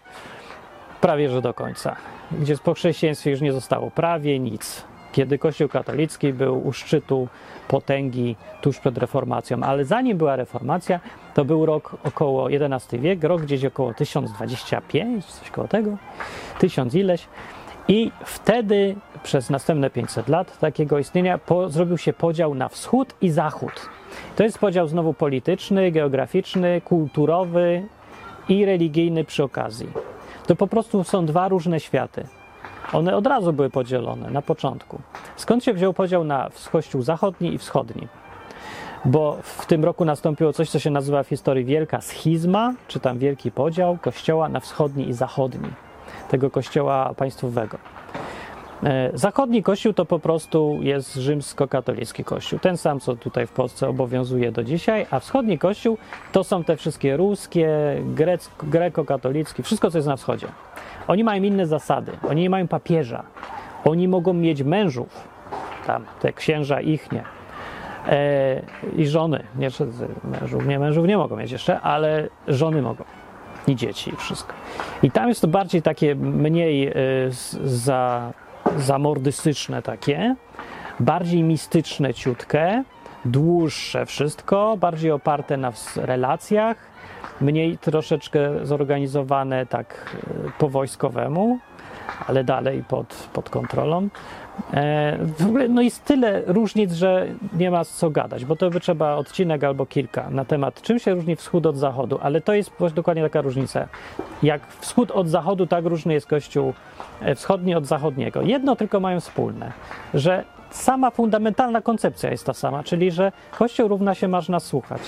prawie 1.01 1.29
że 1.29 1.41
do 1.41 1.53
końca, 1.53 1.95
gdzie 2.31 2.57
po 2.57 2.73
chrześcijaństwie 2.73 3.31
już 3.31 3.41
nie 3.41 3.53
zostało 3.53 3.91
prawie 3.91 4.39
nic. 4.39 4.83
Kiedy 5.11 5.37
Kościół 5.37 5.69
katolicki 5.69 6.33
był 6.33 6.67
u 6.67 6.73
szczytu 6.73 7.27
potęgi 7.67 8.35
tuż 8.61 8.79
przed 8.79 8.97
reformacją, 8.97 9.63
ale 9.63 9.85
zanim 9.85 10.17
była 10.17 10.35
reformacja, 10.35 10.99
to 11.33 11.45
był 11.45 11.65
rok 11.65 11.97
około 12.03 12.49
XI 12.51 12.99
wiek, 12.99 13.23
rok 13.23 13.41
gdzieś 13.41 13.65
około 13.65 13.93
1025, 13.93 15.25
coś 15.25 15.51
koło 15.51 15.67
tego, 15.67 15.97
tysiąc 16.59 16.95
ileś. 16.95 17.27
I 17.87 18.11
wtedy 18.25 18.95
przez 19.23 19.49
następne 19.49 19.89
500 19.89 20.27
lat 20.27 20.59
takiego 20.59 20.99
istnienia 20.99 21.37
po, 21.37 21.69
zrobił 21.69 21.97
się 21.97 22.13
podział 22.13 22.55
na 22.55 22.69
wschód 22.69 23.15
i 23.21 23.29
zachód. 23.29 23.89
To 24.35 24.43
jest 24.43 24.59
podział 24.59 24.87
znowu 24.87 25.13
polityczny, 25.13 25.91
geograficzny, 25.91 26.81
kulturowy 26.81 27.83
i 28.49 28.65
religijny 28.65 29.23
przy 29.23 29.43
okazji. 29.43 29.87
To 30.47 30.55
po 30.55 30.67
prostu 30.67 31.03
są 31.03 31.25
dwa 31.25 31.47
różne 31.47 31.79
światy. 31.79 32.27
One 32.93 33.15
od 33.15 33.27
razu 33.27 33.53
były 33.53 33.69
podzielone 33.69 34.29
na 34.29 34.41
początku. 34.41 35.01
Skąd 35.35 35.63
się 35.63 35.73
wziął 35.73 35.93
podział 35.93 36.23
na 36.23 36.49
kościół 36.71 37.01
zachodni 37.01 37.53
i 37.53 37.57
wschodni? 37.57 38.07
Bo 39.05 39.37
w 39.43 39.65
tym 39.65 39.85
roku 39.85 40.05
nastąpiło 40.05 40.53
coś, 40.53 40.69
co 40.69 40.79
się 40.79 40.89
nazywa 40.89 41.23
w 41.23 41.27
historii 41.27 41.65
wielka 41.65 42.01
schizma, 42.01 42.73
czy 42.87 42.99
tam 42.99 43.17
wielki 43.17 43.51
podział 43.51 43.97
kościoła 44.01 44.49
na 44.49 44.59
wschodni 44.59 45.09
i 45.09 45.13
zachodni, 45.13 45.69
tego 46.29 46.51
kościoła 46.51 47.13
państwowego. 47.17 47.77
E, 48.83 49.11
zachodni 49.13 49.63
kościół 49.63 49.93
to 49.93 50.05
po 50.05 50.19
prostu 50.19 50.79
jest 50.81 51.15
rzymskokatolicki 51.15 52.23
kościół, 52.23 52.59
ten 52.59 52.77
sam, 52.77 52.99
co 52.99 53.15
tutaj 53.15 53.47
w 53.47 53.51
Polsce 53.51 53.89
obowiązuje 53.89 54.51
do 54.51 54.63
dzisiaj, 54.63 55.05
a 55.11 55.19
wschodni 55.19 55.59
kościół 55.59 55.97
to 56.31 56.43
są 56.43 56.63
te 56.63 56.77
wszystkie 56.77 57.17
ruskie, 57.17 57.69
greko-katolickie, 58.63 59.63
wszystko, 59.63 59.91
co 59.91 59.97
jest 59.97 60.07
na 60.07 60.15
wschodzie. 60.15 60.47
Oni 61.07 61.23
mają 61.23 61.43
inne 61.43 61.67
zasady, 61.67 62.11
oni 62.29 62.41
nie 62.41 62.49
mają 62.49 62.67
papieża, 62.67 63.23
oni 63.85 64.07
mogą 64.07 64.33
mieć 64.33 64.63
mężów, 64.63 65.27
tam 65.87 66.05
te 66.21 66.33
księża 66.33 66.81
ich 66.81 67.11
nie. 67.11 67.23
E, 68.07 68.61
I 68.97 69.07
żony, 69.07 69.43
nie 69.55 69.69
mężów, 70.23 70.67
nie 70.67 70.79
mężów 70.79 71.07
nie 71.07 71.17
mogą 71.17 71.35
mieć 71.35 71.51
jeszcze, 71.51 71.81
ale 71.81 72.29
żony 72.47 72.81
mogą. 72.81 73.03
I 73.67 73.75
dzieci, 73.75 74.13
i 74.13 74.15
wszystko. 74.15 74.53
I 75.03 75.11
tam 75.11 75.29
jest 75.29 75.41
to 75.41 75.47
bardziej 75.47 75.81
takie 75.81 76.15
mniej 76.15 76.87
y, 76.87 76.93
za 77.63 78.33
zamordystyczne 78.77 79.81
takie, 79.81 80.35
bardziej 80.99 81.43
mistyczne 81.43 82.13
ciutkę, 82.13 82.83
dłuższe 83.25 84.05
wszystko, 84.05 84.77
bardziej 84.77 85.11
oparte 85.11 85.57
na 85.57 85.71
relacjach, 85.95 86.77
mniej 87.41 87.77
troszeczkę 87.77 88.65
zorganizowane 88.65 89.65
tak 89.65 90.15
e, 90.47 90.51
po 90.59 90.69
wojskowemu, 90.69 91.59
ale 92.27 92.43
dalej 92.43 92.83
pod, 92.87 93.29
pod 93.33 93.49
kontrolą. 93.49 94.09
E, 94.73 95.17
w 95.39 95.45
ogóle 95.45 95.67
no 95.67 95.81
jest 95.81 96.05
tyle 96.05 96.41
różnic, 96.45 96.93
że 96.93 97.27
nie 97.53 97.71
ma 97.71 97.85
co 97.85 98.09
gadać, 98.09 98.45
bo 98.45 98.55
to 98.55 98.69
by 98.69 98.79
trzeba 98.79 99.15
odcinek 99.15 99.63
albo 99.63 99.85
kilka 99.85 100.29
na 100.29 100.45
temat, 100.45 100.81
czym 100.81 100.99
się 100.99 101.13
różni 101.13 101.35
wschód 101.35 101.65
od 101.65 101.77
zachodu, 101.77 102.19
ale 102.21 102.41
to 102.41 102.53
jest 102.53 102.71
dokładnie 102.95 103.23
taka 103.23 103.41
różnica. 103.41 103.87
Jak 104.43 104.67
wschód 104.67 105.11
od 105.11 105.29
zachodu, 105.29 105.67
tak 105.67 105.85
różny 105.85 106.13
jest 106.13 106.27
Kościół 106.27 106.73
e, 107.21 107.35
wschodni 107.35 107.75
od 107.75 107.85
zachodniego. 107.85 108.41
Jedno 108.41 108.75
tylko 108.75 108.99
mają 108.99 109.19
wspólne, 109.19 109.71
że 110.13 110.43
sama 110.69 111.11
fundamentalna 111.11 111.81
koncepcja 111.81 112.31
jest 112.31 112.45
ta 112.45 112.53
sama, 112.53 112.83
czyli 112.83 113.11
że 113.11 113.31
Kościół 113.57 113.87
równa 113.87 114.15
się 114.15 114.27
masz 114.27 114.49
nas 114.49 114.63
słuchać, 114.63 115.01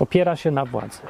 opiera 0.00 0.36
się 0.36 0.50
na 0.50 0.64
władzy. 0.64 1.00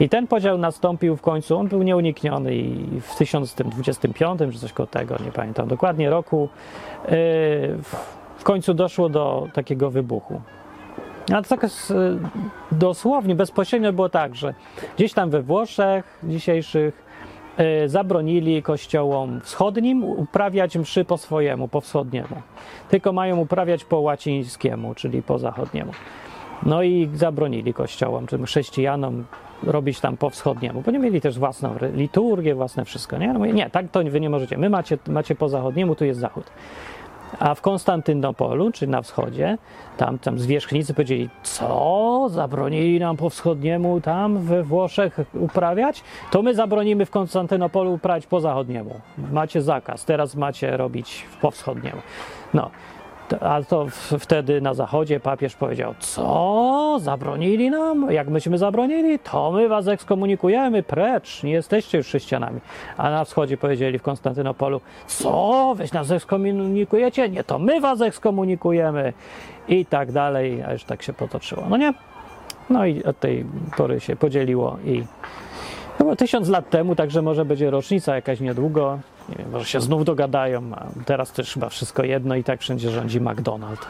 I 0.00 0.08
ten 0.08 0.26
podział 0.26 0.58
nastąpił 0.58 1.16
w 1.16 1.20
końcu, 1.20 1.58
on 1.58 1.68
był 1.68 1.82
nieunikniony 1.82 2.54
i 2.54 3.00
w 3.00 3.16
1025 3.16 4.40
czy 4.52 4.58
coś 4.58 4.72
koło 4.72 4.86
tego, 4.86 5.16
nie 5.24 5.32
pamiętam 5.32 5.68
dokładnie 5.68 6.10
roku, 6.10 6.48
yy, 7.04 7.10
w 8.36 8.44
końcu 8.44 8.74
doszło 8.74 9.08
do 9.08 9.48
takiego 9.52 9.90
wybuchu. 9.90 10.40
A 11.32 11.42
to 11.42 11.48
tak 11.48 11.62
yy, 11.62 11.68
dosłownie, 12.72 13.34
bezpośrednio 13.34 13.92
było 13.92 14.08
tak, 14.08 14.34
że 14.34 14.54
gdzieś 14.96 15.12
tam 15.12 15.30
we 15.30 15.42
Włoszech 15.42 16.18
dzisiejszych 16.24 17.04
yy, 17.58 17.88
zabronili 17.88 18.62
kościołom 18.62 19.40
wschodnim 19.40 20.04
uprawiać 20.04 20.76
mszy 20.76 21.04
po 21.04 21.18
swojemu, 21.18 21.68
po 21.68 21.80
wschodniemu. 21.80 22.42
Tylko 22.90 23.12
mają 23.12 23.36
uprawiać 23.36 23.84
po 23.84 24.00
łacińskiemu, 24.00 24.94
czyli 24.94 25.22
po 25.22 25.38
zachodniemu. 25.38 25.92
No 26.66 26.82
i 26.82 27.10
zabronili 27.14 27.74
kościołom, 27.74 28.26
czy 28.26 28.38
chrześcijanom 28.38 29.24
robić 29.62 30.00
tam 30.00 30.16
po 30.16 30.30
wschodniemu, 30.30 30.82
bo 30.82 30.90
nie 30.90 30.98
mieli 30.98 31.20
też 31.20 31.38
własną 31.38 31.74
liturgię, 31.94 32.54
własne 32.54 32.84
wszystko. 32.84 33.18
Nie, 33.18 33.32
no 33.32 33.38
mówię, 33.38 33.52
nie 33.52 33.70
tak 33.70 33.86
to 33.90 34.00
wy 34.04 34.20
nie 34.20 34.30
możecie. 34.30 34.58
My 34.58 34.70
macie, 34.70 34.98
macie 35.08 35.34
po 35.34 35.48
zachodniemu, 35.48 35.94
tu 35.94 36.04
jest 36.04 36.20
zachód. 36.20 36.44
A 37.38 37.54
w 37.54 37.60
Konstantynopolu, 37.60 38.72
czy 38.72 38.86
na 38.86 39.02
wschodzie, 39.02 39.58
tam, 39.96 40.18
tam 40.18 40.38
zwierzchnicy 40.38 40.94
powiedzieli, 40.94 41.30
co, 41.42 42.26
zabronili 42.30 43.00
nam 43.00 43.16
po 43.16 43.30
wschodniemu 43.30 44.00
tam 44.00 44.38
we 44.38 44.62
Włoszech 44.62 45.20
uprawiać? 45.40 46.02
To 46.30 46.42
my 46.42 46.54
zabronimy 46.54 47.06
w 47.06 47.10
Konstantynopolu 47.10 47.92
uprawiać 47.92 48.26
po 48.26 48.40
zachodniemu. 48.40 49.00
Macie 49.32 49.62
zakaz, 49.62 50.04
teraz 50.04 50.36
macie 50.36 50.76
robić 50.76 51.24
po 51.40 51.50
wschodniemu. 51.50 52.00
No, 52.54 52.70
a 53.40 53.62
to 53.62 53.86
wtedy 54.18 54.60
na 54.60 54.74
zachodzie 54.74 55.20
papież 55.20 55.56
powiedział: 55.56 55.94
Co? 55.98 56.98
Zabronili 57.00 57.70
nam? 57.70 58.10
Jak 58.10 58.28
myśmy 58.28 58.58
zabronili, 58.58 59.18
to 59.18 59.52
my 59.52 59.68
was 59.68 59.88
ekskomunikujemy, 59.88 60.82
precz, 60.82 61.42
nie 61.42 61.52
jesteście 61.52 61.98
już 61.98 62.06
chrześcijanami. 62.06 62.60
A 62.96 63.10
na 63.10 63.24
wschodzie 63.24 63.56
powiedzieli 63.56 63.98
w 63.98 64.02
Konstantynopolu: 64.02 64.80
Co? 65.06 65.74
Weź 65.76 65.92
nas 65.92 66.10
ekskomunikujecie? 66.10 67.28
Nie, 67.28 67.44
to 67.44 67.58
my 67.58 67.80
was 67.80 68.00
ekskomunikujemy. 68.00 69.12
I 69.68 69.86
tak 69.86 70.12
dalej, 70.12 70.62
a 70.62 70.72
już 70.72 70.84
tak 70.84 71.02
się 71.02 71.12
potoczyło. 71.12 71.62
No 71.68 71.76
nie? 71.76 71.94
No 72.70 72.86
i 72.86 73.04
od 73.04 73.20
tej 73.20 73.44
pory 73.76 74.00
się 74.00 74.16
podzieliło 74.16 74.78
i 74.84 75.04
było 75.98 76.16
tysiąc 76.16 76.48
lat 76.48 76.70
temu, 76.70 76.96
także 76.96 77.22
może 77.22 77.44
będzie 77.44 77.70
rocznica 77.70 78.14
jakaś 78.14 78.40
niedługo. 78.40 78.98
Nie 79.28 79.36
wiem, 79.36 79.50
może 79.50 79.64
się 79.64 79.80
znów 79.80 80.04
dogadają, 80.04 80.62
a 80.74 80.86
teraz 81.04 81.32
też 81.32 81.54
chyba 81.54 81.68
wszystko 81.68 82.04
jedno 82.04 82.34
i 82.34 82.44
tak 82.44 82.60
wszędzie 82.60 82.90
rządzi 82.90 83.20
McDonald's. 83.20 83.86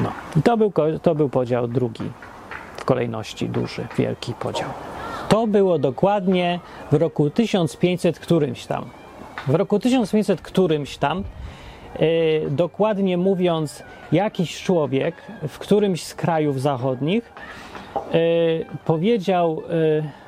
No 0.00 0.12
i 0.36 0.42
to 0.42 0.56
był, 0.56 0.72
to 1.02 1.14
był 1.14 1.28
podział 1.28 1.68
drugi 1.68 2.10
w 2.76 2.84
kolejności, 2.84 3.48
duży, 3.48 3.86
wielki 3.98 4.34
podział. 4.34 4.68
To 5.28 5.46
było 5.46 5.78
dokładnie 5.78 6.60
w 6.92 6.94
roku 6.94 7.30
1500 7.30 8.18
którymś 8.18 8.66
tam. 8.66 8.84
W 9.46 9.54
roku 9.54 9.78
1500 9.78 10.40
którymś 10.40 10.96
tam, 10.96 11.24
yy, 11.98 12.50
dokładnie 12.50 13.16
mówiąc, 13.16 13.82
jakiś 14.12 14.62
człowiek 14.62 15.14
w 15.48 15.58
którymś 15.58 16.04
z 16.04 16.14
krajów 16.14 16.60
zachodnich 16.60 17.32
powiedział 18.84 19.62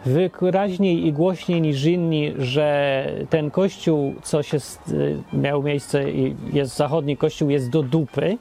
e, 0.06 0.30
wyraźniej 0.40 1.06
i 1.06 1.12
głośniej 1.12 1.60
niż 1.60 1.84
inni, 1.84 2.32
że 2.38 3.06
ten 3.30 3.50
kościół, 3.50 4.14
co 4.22 4.42
się 4.42 4.56
e, 4.56 5.36
miał 5.36 5.62
miejsce 5.62 6.10
i 6.10 6.36
jest 6.52 6.76
zachodni 6.76 7.16
kościół, 7.16 7.50
jest 7.50 7.70
do 7.70 7.82
dupy, 7.82 8.38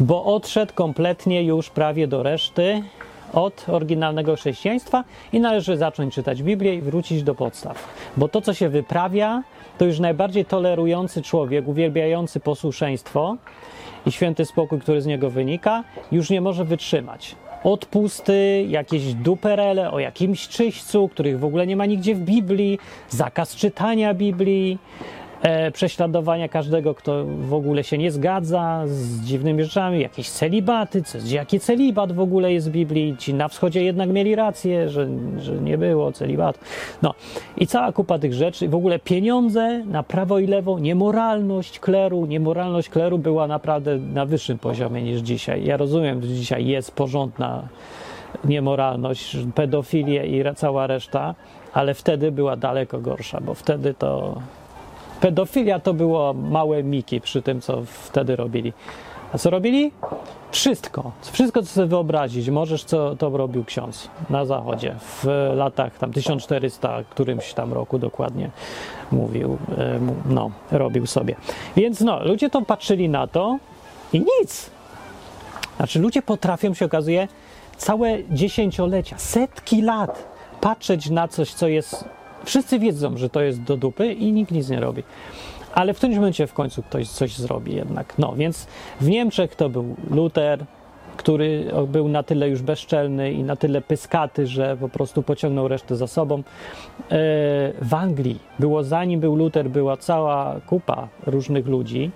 bo 0.00 0.24
odszedł 0.24 0.74
kompletnie 0.74 1.42
już 1.42 1.70
prawie 1.70 2.06
do 2.06 2.22
reszty 2.22 2.82
od 3.32 3.68
oryginalnego 3.68 4.36
chrześcijaństwa 4.36 5.04
i 5.32 5.40
należy 5.40 5.76
zacząć 5.76 6.14
czytać 6.14 6.42
Biblię 6.42 6.74
i 6.74 6.80
wrócić 6.80 7.22
do 7.22 7.34
podstaw. 7.34 7.88
Bo 8.16 8.28
to, 8.28 8.40
co 8.40 8.54
się 8.54 8.68
wyprawia, 8.68 9.42
to 9.78 9.84
już 9.84 9.98
najbardziej 9.98 10.44
tolerujący 10.44 11.22
człowiek, 11.22 11.68
uwielbiający 11.68 12.40
posłuszeństwo 12.40 13.36
i 14.06 14.12
święty 14.12 14.44
spokój, 14.44 14.80
który 14.80 15.02
z 15.02 15.06
niego 15.06 15.30
wynika, 15.30 15.84
już 16.12 16.30
nie 16.30 16.40
może 16.40 16.64
wytrzymać 16.64 17.36
odpusty, 17.64 18.66
jakieś 18.68 19.14
duperele 19.14 19.90
o 19.90 19.98
jakimś 19.98 20.48
czyśćcu, 20.48 21.08
których 21.08 21.38
w 21.38 21.44
ogóle 21.44 21.66
nie 21.66 21.76
ma 21.76 21.86
nigdzie 21.86 22.14
w 22.14 22.20
Biblii, 22.20 22.78
zakaz 23.08 23.56
czytania 23.56 24.14
Biblii, 24.14 24.78
prześladowania 25.72 26.48
każdego, 26.48 26.94
kto 26.94 27.24
w 27.24 27.54
ogóle 27.54 27.84
się 27.84 27.98
nie 27.98 28.10
zgadza 28.10 28.82
z 28.86 29.20
dziwnymi 29.20 29.64
rzeczami, 29.64 30.00
jakieś 30.00 30.30
celibaty, 30.30 31.02
jaki 31.24 31.60
celibat 31.60 32.12
w 32.12 32.20
ogóle 32.20 32.52
jest 32.52 32.68
w 32.68 32.72
Biblii, 32.72 33.16
ci 33.16 33.34
na 33.34 33.48
wschodzie 33.48 33.84
jednak 33.84 34.08
mieli 34.08 34.34
rację, 34.34 34.88
że, 34.88 35.08
że 35.38 35.52
nie 35.52 35.78
było 35.78 36.12
celibatu. 36.12 36.58
No 37.02 37.14
i 37.56 37.66
cała 37.66 37.92
kupa 37.92 38.18
tych 38.18 38.34
rzeczy, 38.34 38.68
w 38.68 38.74
ogóle 38.74 38.98
pieniądze 38.98 39.84
na 39.84 40.02
prawo 40.02 40.38
i 40.38 40.46
lewo, 40.46 40.78
niemoralność 40.78 41.78
kleru, 41.78 42.26
niemoralność 42.26 42.88
kleru 42.88 43.18
była 43.18 43.46
naprawdę 43.46 43.98
na 43.98 44.26
wyższym 44.26 44.58
poziomie 44.58 45.02
niż 45.02 45.20
dzisiaj. 45.20 45.64
Ja 45.64 45.76
rozumiem, 45.76 46.22
że 46.22 46.28
dzisiaj 46.28 46.66
jest 46.66 46.92
porządna 46.92 47.68
niemoralność, 48.44 49.36
pedofilię 49.54 50.26
i 50.26 50.54
cała 50.56 50.86
reszta, 50.86 51.34
ale 51.72 51.94
wtedy 51.94 52.32
była 52.32 52.56
daleko 52.56 53.00
gorsza, 53.00 53.40
bo 53.40 53.54
wtedy 53.54 53.94
to 53.94 54.40
Pedofilia 55.20 55.80
to 55.80 55.94
było 55.94 56.34
małe 56.34 56.82
miki 56.82 57.20
przy 57.20 57.42
tym, 57.42 57.60
co 57.60 57.82
wtedy 57.84 58.36
robili. 58.36 58.72
A 59.32 59.38
co 59.38 59.50
robili? 59.50 59.92
Wszystko. 60.50 61.12
Wszystko, 61.32 61.62
co 61.62 61.68
sobie 61.68 61.86
wyobrazić 61.86 62.50
możesz, 62.50 62.84
co 62.84 63.16
to 63.16 63.30
robił 63.30 63.64
ksiądz 63.64 64.08
na 64.30 64.44
zachodzie 64.44 64.94
w 65.00 65.26
latach 65.54 65.98
tam 65.98 66.12
1400, 66.12 67.04
którymś 67.10 67.52
tam 67.52 67.72
roku 67.72 67.98
dokładnie 67.98 68.50
mówił, 69.12 69.58
e, 69.78 70.00
no, 70.26 70.50
robił 70.70 71.06
sobie. 71.06 71.36
Więc 71.76 72.00
no, 72.00 72.24
ludzie 72.24 72.50
to 72.50 72.62
patrzyli 72.62 73.08
na 73.08 73.26
to 73.26 73.58
i 74.12 74.20
nic. 74.20 74.70
Znaczy, 75.76 75.98
ludzie 75.98 76.22
potrafią, 76.22 76.74
się 76.74 76.84
okazuje, 76.84 77.28
całe 77.76 78.18
dziesięciolecia, 78.30 79.18
setki 79.18 79.82
lat 79.82 80.28
patrzeć 80.60 81.10
na 81.10 81.28
coś, 81.28 81.54
co 81.54 81.68
jest 81.68 82.04
Wszyscy 82.44 82.78
wiedzą, 82.78 83.16
że 83.16 83.30
to 83.30 83.40
jest 83.40 83.62
do 83.62 83.76
dupy 83.76 84.12
i 84.12 84.32
nikt 84.32 84.52
nic 84.52 84.68
nie 84.68 84.80
robi. 84.80 85.02
Ale 85.74 85.94
w 85.94 85.96
którymś 85.96 86.16
momencie 86.16 86.46
w 86.46 86.54
końcu 86.54 86.82
ktoś 86.82 87.08
coś 87.08 87.36
zrobi 87.36 87.74
jednak. 87.74 88.14
No 88.18 88.34
więc 88.36 88.66
w 89.00 89.08
Niemczech 89.08 89.56
to 89.56 89.68
był 89.68 89.96
Luther, 90.10 90.64
który 91.16 91.70
był 91.88 92.08
na 92.08 92.22
tyle 92.22 92.48
już 92.48 92.62
bezczelny 92.62 93.32
i 93.32 93.42
na 93.42 93.56
tyle 93.56 93.80
pyskaty, 93.80 94.46
że 94.46 94.76
po 94.76 94.88
prostu 94.88 95.22
pociągnął 95.22 95.68
resztę 95.68 95.96
za 95.96 96.06
sobą. 96.06 96.38
E, 96.38 96.42
w 97.82 97.94
Anglii 97.94 98.38
było, 98.58 98.84
zanim 98.84 99.20
był 99.20 99.36
Luther, 99.36 99.70
była 99.70 99.96
cała 99.96 100.60
kupa 100.66 101.08
różnych 101.26 101.66
ludzi, 101.66 102.10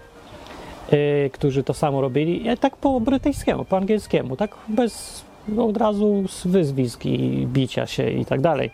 e, 0.91 1.31
którzy 1.31 1.63
to 1.63 1.75
samo 1.75 2.01
robili, 2.01 2.45
tak 2.61 2.77
po 2.77 3.01
brytyjskiemu, 3.01 3.65
po 3.65 3.77
angielskiemu, 3.77 4.37
tak 4.37 4.57
bez 4.69 5.25
od 5.59 5.77
razu 5.77 6.25
z 6.29 6.47
wyzwisk 6.47 7.07
i 7.07 7.47
bicia 7.47 7.87
się 7.87 8.11
i 8.11 8.25
tak 8.25 8.41
dalej. 8.41 8.71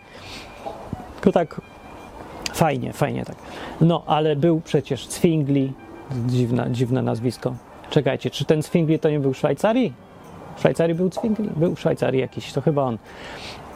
Tylko 1.21 1.31
tak 1.31 1.61
fajnie, 2.53 2.93
fajnie 2.93 3.25
tak. 3.25 3.35
No, 3.81 4.03
ale 4.05 4.35
był 4.35 4.61
przecież 4.61 5.07
Zwingli, 5.07 5.73
dziwna, 6.27 6.69
dziwne 6.69 7.01
nazwisko. 7.01 7.53
Czekajcie, 7.89 8.29
czy 8.29 8.45
ten 8.45 8.61
Zwingli 8.61 8.99
to 8.99 9.09
nie 9.09 9.19
był 9.19 9.33
Szwajcarii? 9.33 9.93
W 10.55 10.59
Szwajcarii 10.59 10.95
był 10.95 11.11
Zwingli? 11.11 11.49
Był 11.55 11.75
w 11.75 11.79
Szwajcarii 11.79 12.21
jakiś, 12.21 12.53
to 12.53 12.61
chyba 12.61 12.83
on. 12.83 12.97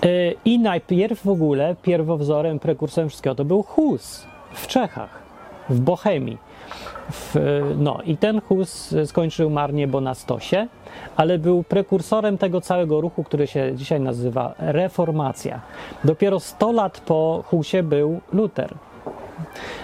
E, 0.04 0.08
I 0.46 0.60
najpierw 0.60 1.24
w 1.24 1.30
ogóle 1.30 1.76
pierwowzorem, 1.82 2.60
prekursorem 2.60 3.10
wszystkiego 3.10 3.36
to 3.36 3.46
był 3.46 3.64
Hus 3.64 4.26
w 4.54 4.68
Czechach, 4.68 5.10
w 5.70 5.80
Bohemii. 5.80 6.38
W, 7.12 7.36
no 7.78 8.00
i 8.06 8.18
ten 8.18 8.42
Hus 8.42 8.96
skończył 9.06 9.50
marnie, 9.50 9.88
bo 9.88 10.02
na 10.02 10.14
stosie, 10.14 10.68
ale 11.16 11.40
był 11.40 11.64
prekursorem 11.64 12.38
tego 12.38 12.62
całego 12.62 13.02
ruchu, 13.02 13.24
który 13.24 13.48
się 13.48 13.72
dzisiaj 13.76 14.00
nazywa 14.00 14.56
reformacja. 14.60 15.62
Dopiero 16.04 16.40
100 16.40 16.72
lat 16.72 17.00
po 17.00 17.44
Husie 17.48 17.84
był 17.84 18.22
Luther. 18.34 18.76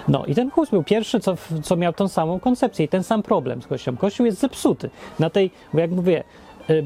No 0.07 0.25
i 0.25 0.35
ten 0.35 0.51
Hus 0.51 0.69
był 0.69 0.83
pierwszy, 0.83 1.19
co, 1.19 1.35
co 1.63 1.75
miał 1.75 1.93
tą 1.93 2.07
samą 2.07 2.39
koncepcję 2.39 2.85
i 2.85 2.87
ten 2.87 3.03
sam 3.03 3.23
problem 3.23 3.61
z 3.61 3.67
Kościołem. 3.67 3.97
Kościół 3.97 4.25
jest 4.25 4.39
zepsuty. 4.39 4.89
Na 5.19 5.29
tej, 5.29 5.51
jak 5.73 5.91
mówię, 5.91 6.23
y, 6.69 6.83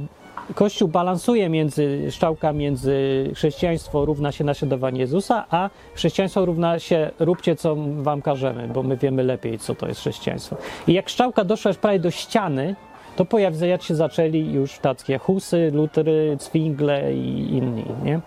Kościół 0.53 0.87
balansuje 0.87 1.49
między 1.49 2.11
szczałka 2.11 2.53
między 2.53 2.95
chrześcijaństwo 3.35 4.05
równa 4.05 4.31
się 4.31 4.43
naśladowanie 4.43 4.99
Jezusa, 4.99 5.45
a 5.49 5.69
chrześcijaństwo 5.95 6.45
równa 6.45 6.79
się 6.79 7.11
róbcie 7.19 7.55
co 7.55 7.75
wam 7.97 8.21
każemy, 8.21 8.67
bo 8.67 8.83
my 8.83 8.97
wiemy 8.97 9.23
lepiej 9.23 9.59
co 9.59 9.75
to 9.75 9.87
jest 9.87 9.99
chrześcijaństwo. 9.99 10.57
I 10.87 10.93
jak 10.93 11.09
szczałka 11.09 11.43
doszła 11.43 11.69
już 11.69 11.77
prawie 11.77 11.99
do 11.99 12.11
ściany, 12.11 12.75
to 13.15 13.25
pojawiać 13.25 13.85
się 13.85 13.95
zaczęli 13.95 14.51
już 14.53 14.79
takie 14.79 15.17
Husy, 15.17 15.71
Lutery, 15.73 16.37
Zwingle 16.39 17.13
i 17.13 17.55
inni, 17.57 17.85
nie? 18.03 18.19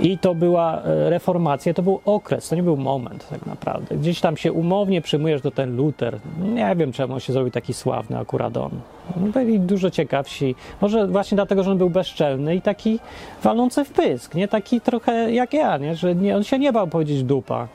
I 0.00 0.18
to 0.18 0.34
była 0.34 0.82
e, 0.82 1.10
reformacja, 1.10 1.74
to 1.74 1.82
był 1.82 2.00
okres, 2.04 2.48
to 2.48 2.56
nie 2.56 2.62
był 2.62 2.76
moment 2.76 3.28
tak 3.28 3.46
naprawdę. 3.46 3.96
Gdzieś 3.96 4.20
tam 4.20 4.36
się 4.36 4.52
umownie 4.52 5.02
przyjmujesz 5.02 5.42
do 5.42 5.50
ten 5.50 5.76
Luter. 5.76 6.18
Nie 6.40 6.76
wiem, 6.76 6.92
czemu 6.92 7.20
się 7.20 7.32
zrobił 7.32 7.50
taki 7.50 7.74
sławny 7.74 8.18
akurat 8.18 8.56
on. 8.56 8.70
Byli 9.16 9.60
dużo 9.60 9.90
ciekawsi. 9.90 10.54
Może 10.80 11.06
właśnie 11.06 11.36
dlatego, 11.36 11.62
że 11.62 11.70
on 11.70 11.78
był 11.78 11.90
bezczelny 11.90 12.56
i 12.56 12.62
taki 12.62 12.98
walący 13.42 13.84
w 13.84 13.90
pysk, 13.90 14.34
nie? 14.34 14.48
Taki 14.48 14.80
trochę 14.80 15.32
jak 15.32 15.52
ja, 15.52 15.78
nie? 15.78 15.96
Że 15.96 16.14
nie, 16.14 16.36
on 16.36 16.44
się 16.44 16.58
nie 16.58 16.72
bał 16.72 16.86
powiedzieć 16.86 17.22
dupa. 17.22 17.68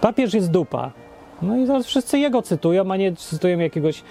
Papież 0.00 0.34
jest 0.34 0.50
dupa. 0.50 0.90
No 1.42 1.56
i 1.56 1.66
teraz 1.66 1.86
wszyscy 1.86 2.18
jego 2.18 2.42
cytują, 2.42 2.92
a 2.92 2.96
nie 2.96 3.16
cytują 3.16 3.58
jakiegoś 3.58 4.02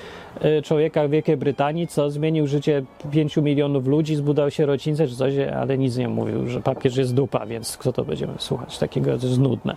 e, 0.42 0.62
człowieka 0.62 1.08
w 1.08 1.12
Wielkiej 1.12 1.38
Brytanii, 1.38 1.88
co 1.88 2.10
zmienił 2.10 2.48
życie 2.48 2.84
5 3.12 3.38
milionów 3.38 3.88
ludzi, 3.88 4.16
zbudował 4.16 4.52
się 4.52 4.66
rodzice 4.66 5.08
czy 5.08 5.16
coś, 5.16 5.34
ale 5.38 5.78
nic 5.78 5.98
nie 5.98 6.08
mówił, 6.08 6.48
że 6.48 6.62
papież 6.62 6.98
jest 6.98 7.14
dupa, 7.14 7.46
więc 7.46 7.78
kto 7.78 7.94
to 7.94 8.06
będziemy 8.06 8.34
słuchać? 8.38 8.78
Takiego 8.78 9.18
to 9.18 9.28
jest 9.28 9.40
nudne. 9.40 9.76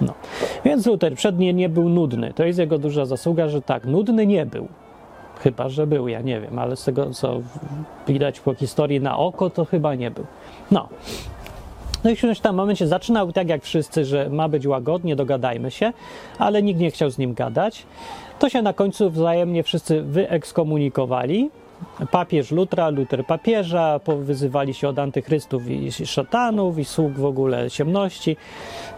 No. 0.00 0.14
Więc 0.64 0.86
Luther 0.86 1.14
przednie 1.14 1.52
nie 1.52 1.68
był 1.68 1.88
nudny. 1.88 2.32
To 2.34 2.44
jest 2.44 2.58
jego 2.58 2.78
duża 2.78 3.04
zasługa, 3.04 3.48
że 3.48 3.62
tak, 3.62 3.84
nudny 3.84 4.26
nie 4.26 4.46
był. 4.46 4.68
Chyba, 5.40 5.68
że 5.68 5.86
był, 5.86 6.08
ja 6.08 6.20
nie 6.20 6.40
wiem, 6.40 6.58
ale 6.58 6.76
z 6.76 6.84
tego, 6.84 7.10
co 7.10 7.40
widać 8.08 8.40
po 8.40 8.54
historii 8.54 9.00
na 9.00 9.18
oko, 9.18 9.50
to 9.50 9.64
chyba 9.64 9.94
nie 9.94 10.10
był. 10.10 10.26
No. 10.70 10.88
No 12.04 12.10
i 12.10 12.16
w 12.16 12.40
tam 12.40 12.56
momencie 12.56 12.86
zaczynał 12.86 13.32
tak 13.32 13.48
jak 13.48 13.62
wszyscy, 13.62 14.04
że 14.04 14.30
ma 14.30 14.48
być 14.48 14.66
łagodnie, 14.66 15.16
dogadajmy 15.16 15.70
się, 15.70 15.92
ale 16.38 16.62
nikt 16.62 16.80
nie 16.80 16.90
chciał 16.90 17.10
z 17.10 17.18
nim 17.18 17.34
gadać. 17.34 17.86
To 18.38 18.48
się 18.48 18.62
na 18.62 18.72
końcu 18.72 19.10
wzajemnie 19.10 19.62
wszyscy 19.62 20.02
wyekskomunikowali. 20.02 21.50
Papież 22.10 22.50
Lutra, 22.50 22.88
Luter 22.88 23.26
papieża, 23.26 23.98
powyzywali 23.98 24.74
się 24.74 24.88
od 24.88 24.98
antychrystów 24.98 25.68
i 25.68 25.92
szatanów 25.92 26.78
i 26.78 26.84
sług 26.84 27.12
w 27.12 27.24
ogóle 27.24 27.70
ciemności 27.70 28.36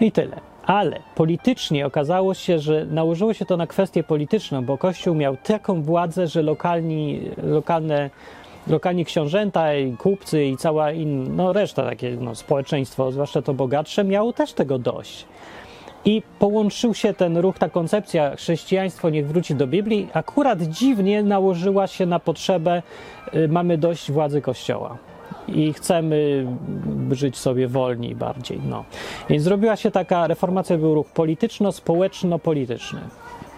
i 0.00 0.12
tyle. 0.12 0.40
Ale 0.66 1.00
politycznie 1.14 1.86
okazało 1.86 2.34
się, 2.34 2.58
że 2.58 2.86
nałożyło 2.86 3.34
się 3.34 3.44
to 3.44 3.56
na 3.56 3.66
kwestię 3.66 4.04
polityczną, 4.04 4.64
bo 4.64 4.78
Kościół 4.78 5.14
miał 5.14 5.36
taką 5.36 5.82
władzę, 5.82 6.26
że 6.26 6.42
lokalni, 6.42 7.20
lokalne 7.42 8.10
lokalni 8.66 9.04
książęta 9.04 9.74
i 9.74 9.96
kupcy 9.96 10.44
i 10.44 10.56
cała 10.56 10.92
inna, 10.92 11.30
no 11.34 11.52
reszta 11.52 11.82
takie 11.82 12.16
no, 12.20 12.34
społeczeństwo, 12.34 13.12
zwłaszcza 13.12 13.42
to 13.42 13.54
bogatsze, 13.54 14.04
miało 14.04 14.32
też 14.32 14.52
tego 14.52 14.78
dość. 14.78 15.26
I 16.04 16.22
połączył 16.38 16.94
się 16.94 17.14
ten 17.14 17.36
ruch, 17.36 17.58
ta 17.58 17.68
koncepcja 17.68 18.36
chrześcijaństwo 18.36 19.10
niech 19.10 19.26
wróci 19.26 19.54
do 19.54 19.66
Biblii, 19.66 20.08
akurat 20.12 20.62
dziwnie 20.62 21.22
nałożyła 21.22 21.86
się 21.86 22.06
na 22.06 22.18
potrzebę 22.18 22.82
y, 23.34 23.48
mamy 23.48 23.78
dość 23.78 24.12
władzy 24.12 24.40
Kościoła 24.40 24.96
i 25.48 25.72
chcemy 25.72 26.46
żyć 27.10 27.36
sobie 27.36 27.68
wolniej 27.68 28.14
bardziej. 28.14 28.60
No. 28.68 28.84
Więc 29.28 29.42
zrobiła 29.42 29.76
się 29.76 29.90
taka 29.90 30.26
reformacja, 30.26 30.78
był 30.78 30.94
ruch 30.94 31.06
polityczno-społeczno-polityczny. 31.06 33.00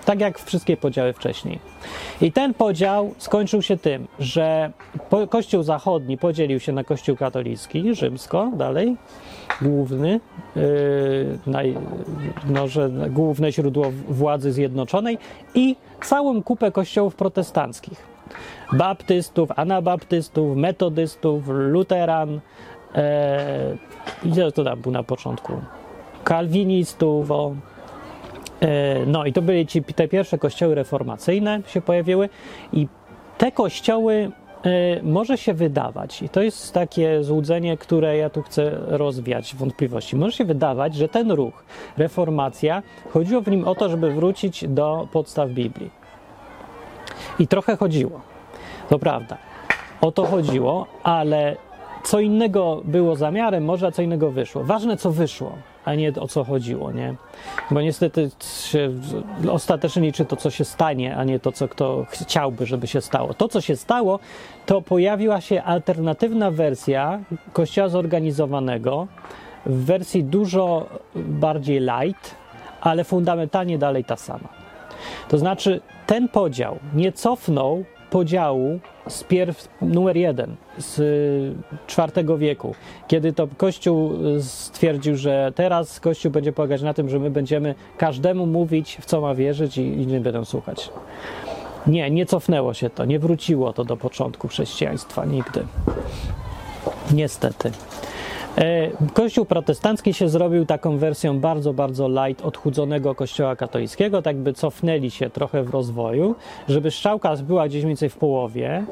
Tak 0.07 0.21
jak 0.21 0.39
wszystkie 0.39 0.77
podziały 0.77 1.13
wcześniej. 1.13 1.59
I 2.21 2.33
ten 2.33 2.55
podział 2.55 3.15
skończył 3.19 3.63
się 3.63 3.77
tym, 3.77 4.09
że 4.19 4.73
Kościół 5.31 5.63
Zachodni 5.63 6.19
podzielił 6.19 6.61
się 6.61 6.73
na 6.73 6.85
Kościół 6.85 7.17
katolicki, 7.17 7.95
rzymsko, 7.95 8.53
dalej, 8.57 8.97
główny, 9.63 10.21
yy, 10.57 10.63
naj, 11.47 11.77
no, 12.49 12.69
że 12.69 12.91
główne 13.11 13.53
źródło 13.53 13.93
władzy 14.09 14.53
zjednoczonej 14.53 15.19
i 15.55 15.77
całą 16.03 16.43
kupę 16.43 16.73
kościołów 16.73 17.15
protestanckich. 17.15 18.07
Baptystów, 18.73 19.49
anabaptystów, 19.57 20.57
metodystów, 20.57 21.45
luteran, 21.49 22.41
e, 22.95 23.77
ile 24.25 24.53
to 24.53 24.65
tam 24.65 24.81
był 24.81 24.93
na 24.93 25.03
początku? 25.03 25.53
Kalwinistów, 26.25 27.31
o, 27.31 27.55
no 29.07 29.25
i 29.25 29.33
to 29.33 29.43
były 29.43 29.67
ci, 29.67 29.83
te 29.83 30.09
pierwsze 30.09 30.39
kościoły 30.39 30.75
reformacyjne 30.75 31.61
się 31.67 31.81
pojawiły 31.81 32.29
i 32.73 32.89
te 33.39 33.53
kościoły 33.53 34.31
e, 34.65 35.03
może 35.03 35.39
się 35.39 35.55
wydawać, 35.55 36.23
i 36.23 36.29
to 36.29 36.43
jest 36.43 36.75
takie 36.75 37.25
złudzenie, 37.25 37.77
które 37.77 38.17
ja 38.17 38.31
tu 38.31 38.43
chcę 38.43 38.79
rozwiać 38.87 39.55
wątpliwości. 39.55 40.17
Może 40.17 40.33
się 40.33 40.45
wydawać, 40.45 40.95
że 40.95 41.09
ten 41.09 41.31
ruch, 41.31 41.65
reformacja, 41.97 42.83
chodziło 43.11 43.41
w 43.41 43.49
nim 43.49 43.69
o 43.69 43.75
to, 43.75 43.89
żeby 43.89 44.15
wrócić 44.15 44.65
do 44.69 45.09
podstaw 45.13 45.51
Biblii. 45.51 45.91
I 47.39 47.49
trochę 47.49 47.77
chodziło. 47.77 48.21
To 48.89 48.99
prawda. 48.99 49.37
O 50.01 50.13
to 50.13 50.25
chodziło, 50.25 50.87
ale 51.03 51.57
co 52.05 52.21
innego 52.21 52.83
było 52.85 53.17
zamiarem, 53.17 53.65
może 53.65 53.93
co 53.93 54.03
innego 54.03 54.31
wyszło. 54.31 54.65
Ważne, 54.65 54.97
co 54.97 55.11
wyszło, 55.11 55.53
a 55.87 55.95
nie 55.95 56.13
o 56.21 56.29
co 56.29 56.45
chodziło, 56.45 56.93
nie? 56.93 57.15
Bo 57.71 57.81
niestety 57.81 58.31
się 58.71 58.91
ostatecznie 59.51 60.03
liczy 60.03 60.25
to, 60.25 60.37
co 60.37 60.51
się 60.51 60.65
stanie, 60.65 61.17
a 61.17 61.25
nie 61.25 61.41
to, 61.41 61.53
co 61.53 61.69
kto 61.69 62.07
chciałby, 62.11 62.67
żeby 62.67 62.87
się 62.87 63.01
stało. 63.01 63.35
To, 63.35 63.49
co 63.49 63.61
się 63.61 63.77
stało, 63.77 64.19
to 64.67 64.83
pojawiła 64.83 65.41
się 65.41 65.63
alternatywna 65.63 66.51
wersja 66.51 67.21
kościoła 67.53 67.89
zorganizowanego 67.89 69.07
w 69.67 69.85
wersji 69.85 70.25
dużo 70.25 70.87
bardziej 71.15 71.81
light, 71.81 72.35
ale 72.81 73.05
fundamentalnie 73.05 73.79
dalej 73.79 74.05
ta 74.05 74.17
sama. 74.17 74.49
To 75.29 75.39
znaczy, 75.39 75.81
ten 76.07 76.29
podział 76.29 76.79
nie 76.95 77.13
cofnął 77.13 77.85
podziału 78.11 78.81
z 79.09 79.25
pierw 79.25 79.69
numer 79.83 80.17
jeden 80.17 80.57
z 80.79 81.01
IV 81.99 82.39
wieku, 82.39 82.75
kiedy 83.09 83.33
to 83.33 83.49
Kościół 83.57 84.13
stwierdził, 84.41 85.17
że 85.17 85.53
teraz 85.55 86.01
Kościół 86.01 86.33
będzie 86.33 86.53
polegać 86.53 86.83
na 86.83 86.95
tym, 86.95 87.09
że 87.09 87.19
my 87.19 87.31
będziemy 87.31 87.75
każdemu 87.99 88.47
mówić, 88.47 88.99
w 89.01 89.05
co 89.05 89.21
ma 89.21 89.35
wierzyć 89.35 89.79
i 89.79 89.83
inni 89.83 90.21
będą 90.21 90.45
słuchać. 90.45 90.91
Nie, 91.87 92.11
nie 92.11 92.27
cofnęło 92.27 92.75
się 92.75 92.91
to, 92.91 93.05
nie 93.05 93.19
wróciło 93.19 93.73
to 93.73 93.85
do 93.85 93.97
początku 93.97 94.49
chrześcijaństwa 94.49 95.25
nigdy. 95.25 95.67
Niestety. 97.13 97.73
E, 98.59 98.91
Kościół 99.15 99.45
protestancki 99.45 100.15
się 100.15 100.29
zrobił 100.29 100.67
taką 100.67 100.99
wersją 100.99 101.41
bardzo, 101.41 101.73
bardzo 101.73 102.09
light 102.09 102.45
odchudzonego 102.45 103.15
kościoła 103.15 103.57
katolickiego, 103.57 104.23
tak 104.23 104.37
by 104.37 104.53
cofnęli 104.53 105.11
się 105.11 105.31
trochę 105.31 105.63
w 105.63 105.71
rozwoju, 105.71 106.35
żeby 106.69 106.91
strzałka 106.91 107.37
była 107.37 107.69
gdzieś 107.69 107.83
mniej 107.83 107.91
więcej 107.91 108.09
w 108.09 108.17
połowie, 108.17 108.85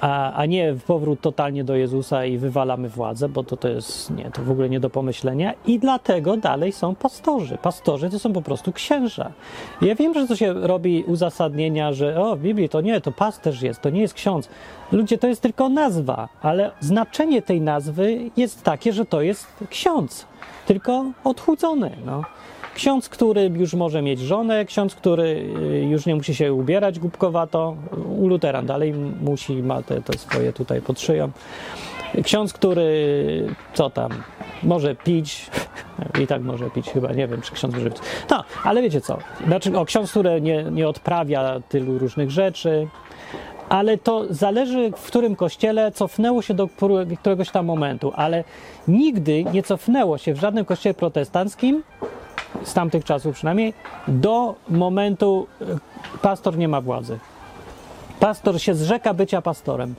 a, 0.00 0.32
a 0.32 0.46
nie 0.46 0.74
powrót 0.86 1.20
totalnie 1.20 1.64
do 1.64 1.76
Jezusa 1.76 2.24
i 2.24 2.38
wywalamy 2.38 2.88
władzę, 2.88 3.28
bo 3.28 3.44
to, 3.44 3.56
to 3.56 3.68
jest 3.68 4.10
nie, 4.10 4.30
to 4.30 4.42
w 4.42 4.50
ogóle 4.50 4.68
nie 4.68 4.80
do 4.80 4.90
pomyślenia 4.90 5.54
i 5.66 5.78
dlatego 5.78 6.36
dalej 6.36 6.72
są 6.72 6.94
pastorzy. 6.94 7.58
Pastorzy 7.62 8.10
to 8.10 8.18
są 8.18 8.32
po 8.32 8.42
prostu 8.42 8.72
księża. 8.72 9.32
Ja 9.82 9.94
wiem, 9.94 10.14
że 10.14 10.26
to 10.26 10.36
się 10.36 10.52
robi 10.52 11.04
uzasadnienia, 11.06 11.92
że 11.92 12.20
o, 12.20 12.36
w 12.36 12.40
Biblii 12.40 12.68
to 12.68 12.80
nie, 12.80 13.00
to 13.00 13.12
pasterz 13.12 13.62
jest, 13.62 13.80
to 13.80 13.90
nie 13.90 14.00
jest 14.00 14.14
ksiądz. 14.14 14.48
Ludzie, 14.92 15.18
to 15.18 15.26
jest 15.26 15.42
tylko 15.42 15.68
nazwa, 15.68 16.28
ale 16.42 16.70
znaczenie 16.80 17.42
tej 17.42 17.60
nazwy 17.60 18.30
jest 18.36 18.62
takie, 18.62 18.92
że 18.92 19.04
to 19.04 19.22
jest 19.22 19.46
ksiądz, 19.70 20.26
tylko 20.66 21.04
odchudzony, 21.24 21.90
no. 22.06 22.22
Ksiądz, 22.74 23.08
który 23.08 23.50
już 23.54 23.74
może 23.74 24.02
mieć 24.02 24.20
żonę, 24.20 24.64
ksiądz, 24.64 24.94
który 24.94 25.22
y, 25.22 25.84
już 25.90 26.06
nie 26.06 26.14
musi 26.14 26.34
się 26.34 26.52
ubierać 26.52 26.98
głupkowato, 26.98 27.76
u 28.18 28.28
luteran 28.28 28.66
dalej 28.66 28.92
musi, 29.20 29.62
ma 29.62 29.82
te, 29.82 30.02
te 30.02 30.18
swoje 30.18 30.52
tutaj 30.52 30.80
pod 30.80 31.00
szyją. 31.00 31.30
Ksiądz, 32.24 32.52
który 32.52 33.46
co 33.74 33.90
tam, 33.90 34.10
może 34.62 34.94
pić, 34.94 35.50
i 36.22 36.26
tak 36.26 36.42
może 36.42 36.70
pić 36.70 36.90
chyba, 36.90 37.12
nie 37.12 37.28
wiem, 37.28 37.42
czy 37.42 37.52
ksiądz 37.52 37.74
może 37.74 37.90
pić. 37.90 37.98
No, 38.30 38.44
ale 38.64 38.82
wiecie 38.82 39.00
co, 39.00 39.18
znaczy, 39.46 39.78
o, 39.78 39.84
ksiądz, 39.84 40.10
który 40.10 40.40
nie, 40.40 40.62
nie 40.62 40.88
odprawia 40.88 41.60
tylu 41.68 41.98
różnych 41.98 42.30
rzeczy, 42.30 42.88
ale 43.68 43.98
to 43.98 44.24
zależy 44.30 44.92
w 44.96 45.06
którym 45.06 45.36
kościele 45.36 45.92
cofnęło 45.92 46.42
się 46.42 46.54
do 46.54 46.68
któregoś 47.20 47.50
tam 47.50 47.66
momentu, 47.66 48.12
ale 48.16 48.44
nigdy 48.88 49.44
nie 49.44 49.62
cofnęło 49.62 50.18
się 50.18 50.34
w 50.34 50.40
żadnym 50.40 50.64
kościele 50.64 50.94
protestanckim 50.94 51.82
z 52.62 52.74
tamtych 52.74 53.04
czasów 53.04 53.34
przynajmniej, 53.34 53.74
do 54.08 54.54
momentu 54.68 55.46
e, 55.60 55.64
pastor 56.22 56.58
nie 56.58 56.68
ma 56.68 56.80
władzy. 56.80 57.18
Pastor 58.20 58.60
się 58.60 58.74
zrzeka 58.74 59.14
bycia 59.14 59.42
pastorem. 59.42 59.94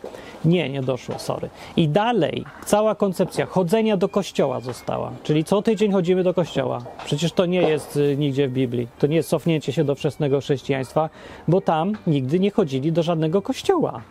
Nie, 0.46 0.70
nie 0.70 0.82
doszło, 0.82 1.20
sorry. 1.20 1.50
I 1.78 1.88
dalej 1.90 2.46
cała 2.66 2.96
koncepcja 2.96 3.46
chodzenia 3.46 3.98
do 3.98 4.10
kościoła 4.10 4.60
została. 4.60 5.12
Czyli 5.24 5.44
co 5.44 5.62
tydzień 5.62 5.92
chodzimy 5.92 6.24
do 6.24 6.34
kościoła. 6.34 6.82
Przecież 7.06 7.32
to 7.32 7.46
nie 7.46 7.62
jest 7.62 7.98
y, 7.98 8.18
nigdzie 8.18 8.48
w 8.48 8.52
Biblii. 8.52 8.88
To 9.00 9.08
nie 9.08 9.16
jest 9.16 9.30
cofnięcie 9.30 9.74
się 9.74 9.84
do 9.84 9.96
wczesnego 9.96 10.40
chrześcijaństwa, 10.40 11.10
bo 11.48 11.62
tam 11.62 11.94
nigdy 12.08 12.40
nie 12.40 12.52
chodzili 12.52 12.92
do 12.92 13.04
żadnego 13.04 13.42
kościoła. 13.42 14.02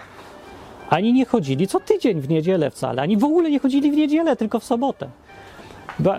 Ani 0.90 1.12
nie 1.12 1.24
chodzili 1.26 1.66
co 1.66 1.80
tydzień 1.80 2.20
w 2.20 2.28
niedzielę 2.28 2.70
wcale, 2.70 3.02
ani 3.02 3.16
w 3.16 3.24
ogóle 3.24 3.50
nie 3.50 3.58
chodzili 3.58 3.90
w 3.90 3.96
niedzielę, 3.96 4.36
tylko 4.36 4.60
w 4.60 4.64
sobotę. 4.64 5.08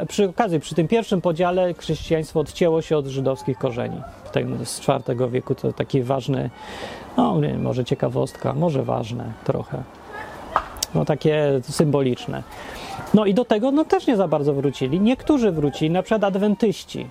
Przy 0.07 0.29
okazji, 0.29 0.59
przy 0.59 0.75
tym 0.75 0.87
pierwszym 0.87 1.21
podziale 1.21 1.73
chrześcijaństwo 1.73 2.39
odcięło 2.39 2.81
się 2.81 2.97
od 2.97 3.07
żydowskich 3.07 3.57
korzeni. 3.57 4.01
Ten 4.31 4.65
z 4.65 4.81
IV 5.07 5.29
wieku 5.29 5.55
to 5.55 5.73
taki 5.73 6.01
ważny, 6.01 6.49
no 7.17 7.39
nie, 7.39 7.57
może 7.57 7.85
ciekawostka, 7.85 8.53
może 8.53 8.83
ważne 8.83 9.31
trochę. 9.43 9.83
No 10.95 11.05
takie 11.05 11.59
symboliczne. 11.61 12.43
No 13.13 13.25
i 13.25 13.33
do 13.33 13.45
tego 13.45 13.71
no 13.71 13.85
też 13.85 14.07
nie 14.07 14.15
za 14.15 14.27
bardzo 14.27 14.53
wrócili. 14.53 14.99
Niektórzy 14.99 15.51
wrócili, 15.51 15.91
na 15.91 16.03
przykład 16.03 16.23
adwentyści. 16.23 17.07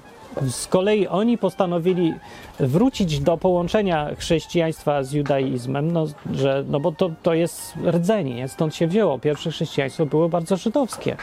Z 0.51 0.67
kolei 0.67 1.09
oni 1.09 1.39
postanowili 1.39 2.15
wrócić 2.61 3.21
do 3.21 3.37
połączenia 3.37 4.11
chrześcijaństwa 4.19 5.03
z 5.03 5.13
judaizmem, 5.13 5.93
no, 5.93 6.07
że, 6.33 6.65
no 6.69 6.81
bo 6.81 6.93
to, 6.93 7.11
to 7.23 7.35
jest 7.35 7.75
rdzenie, 7.87 8.49
stąd 8.49 8.75
się 8.75 8.87
wzięło. 8.87 9.19
Pierwsze 9.19 9.51
chrześcijaństwo 9.51 10.07
było 10.07 10.29
bardzo 10.29 10.57
żydowskie 10.57 11.17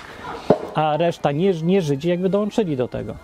a 0.75 0.97
reszta 0.97 1.31
nie, 1.31 1.53
nie 1.53 1.81
Żydzi 1.81 2.09
jakby 2.09 2.29
dołączyli 2.29 2.77
do 2.77 2.87
tego. 2.87 3.15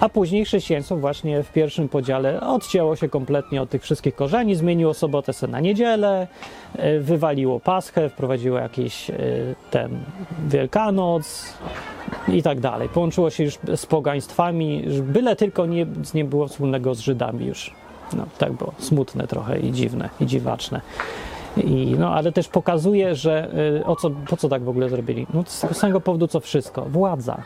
A 0.00 0.08
później 0.08 0.44
chrześcijaństwo 0.44 0.96
właśnie 0.96 1.42
w 1.42 1.52
pierwszym 1.52 1.88
podziale 1.88 2.40
odcięło 2.40 2.96
się 2.96 3.08
kompletnie 3.08 3.62
od 3.62 3.70
tych 3.70 3.82
wszystkich 3.82 4.14
korzeni, 4.14 4.54
zmieniło 4.54 4.94
sobotę 4.94 5.32
se 5.32 5.46
na 5.46 5.60
niedzielę, 5.60 6.26
e, 6.76 7.00
wywaliło 7.00 7.60
Paschę, 7.60 8.08
wprowadziło 8.08 8.58
jakiś 8.58 9.10
e, 9.10 9.14
ten 9.70 10.04
Wielkanoc 10.48 11.54
i 12.28 12.42
tak 12.42 12.60
dalej. 12.60 12.88
Połączyło 12.88 13.30
się 13.30 13.44
już 13.44 13.58
z 13.76 13.86
pogaństwami, 13.86 14.84
byle 15.02 15.36
tylko 15.36 15.66
nie, 15.66 15.86
nie 16.14 16.24
było 16.24 16.48
wspólnego 16.48 16.94
z 16.94 17.00
Żydami 17.00 17.46
już. 17.46 17.74
No, 18.12 18.26
tak 18.38 18.52
było 18.52 18.72
smutne 18.78 19.26
trochę 19.26 19.60
i 19.60 19.72
dziwne, 19.72 20.08
i 20.20 20.26
dziwaczne. 20.26 20.80
I, 21.56 21.96
no, 21.98 22.14
ale 22.14 22.32
też 22.32 22.48
pokazuje, 22.48 23.14
że 23.14 23.48
y, 23.80 23.84
o 23.84 23.96
co, 23.96 24.10
po 24.10 24.36
co 24.36 24.48
tak 24.48 24.62
w 24.62 24.68
ogóle 24.68 24.88
zrobili? 24.88 25.26
No, 25.34 25.44
z 25.46 25.60
tego 25.60 25.74
samego 25.74 26.00
powodu, 26.00 26.28
co 26.28 26.40
wszystko. 26.40 26.82
Władza. 26.82 27.42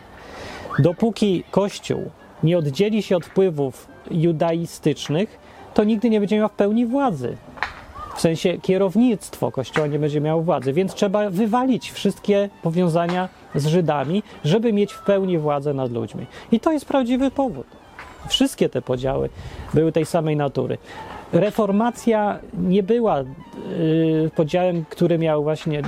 Dopóki 0.79 1.45
Kościół 1.51 2.11
nie 2.43 2.59
oddzieli 2.59 3.03
się 3.03 3.17
od 3.17 3.27
wpływów 3.27 3.89
judaistycznych, 4.11 5.39
to 5.75 5.85
nigdy 5.85 6.11
nie 6.11 6.21
będzie 6.21 6.37
miał 6.37 6.49
w 6.49 6.53
pełni 6.53 6.87
władzy. 6.87 7.37
W 8.19 8.21
sensie 8.21 8.59
kierownictwo 8.59 9.51
Kościoła 9.51 9.87
nie 9.87 9.99
będzie 9.99 10.21
miało 10.21 10.43
władzy, 10.43 10.73
więc 10.73 10.95
trzeba 10.95 11.31
wywalić 11.31 11.91
wszystkie 11.91 12.49
powiązania 12.63 13.29
z 13.55 13.67
Żydami, 13.67 14.23
żeby 14.45 14.73
mieć 14.73 14.93
w 14.93 15.03
pełni 15.03 15.39
władzę 15.39 15.75
nad 15.75 15.93
ludźmi. 15.93 16.27
I 16.53 16.61
to 16.61 16.73
jest 16.73 16.85
prawdziwy 16.87 17.31
powód. 17.31 17.67
Wszystkie 18.29 18.69
te 18.69 18.83
podziały 18.83 19.29
były 19.75 19.93
tej 19.93 20.07
samej 20.07 20.37
natury 20.37 20.79
reformacja 21.33 22.39
nie 22.59 22.83
była 22.83 23.21
y, 23.21 24.31
podziałem, 24.37 24.85
który 24.91 25.19
miał 25.19 25.43
właśnie. 25.43 25.83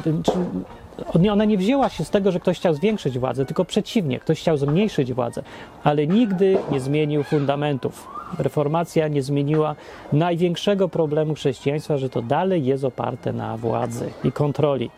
Ona 1.32 1.44
nie 1.44 1.58
wzięła 1.58 1.88
się 1.88 2.04
z 2.04 2.10
tego, 2.10 2.32
że 2.32 2.40
ktoś 2.40 2.58
chciał 2.58 2.74
zwiększyć 2.74 3.18
władzę, 3.18 3.46
tylko 3.46 3.64
przeciwnie, 3.64 4.20
ktoś 4.20 4.40
chciał 4.40 4.56
zmniejszyć 4.56 5.12
władzę, 5.12 5.42
ale 5.84 6.06
nigdy 6.06 6.58
nie 6.70 6.80
zmienił 6.80 7.22
fundamentów. 7.22 8.08
Reformacja 8.38 9.08
nie 9.08 9.22
zmieniła 9.22 9.74
największego 10.12 10.88
problemu 10.88 11.34
chrześcijaństwa, 11.34 11.96
że 11.96 12.08
to 12.08 12.22
dalej 12.22 12.64
jest 12.64 12.84
oparte 12.84 13.32
na 13.32 13.56
władzy 13.56 14.10
i 14.24 14.32
kontroli, 14.32 14.90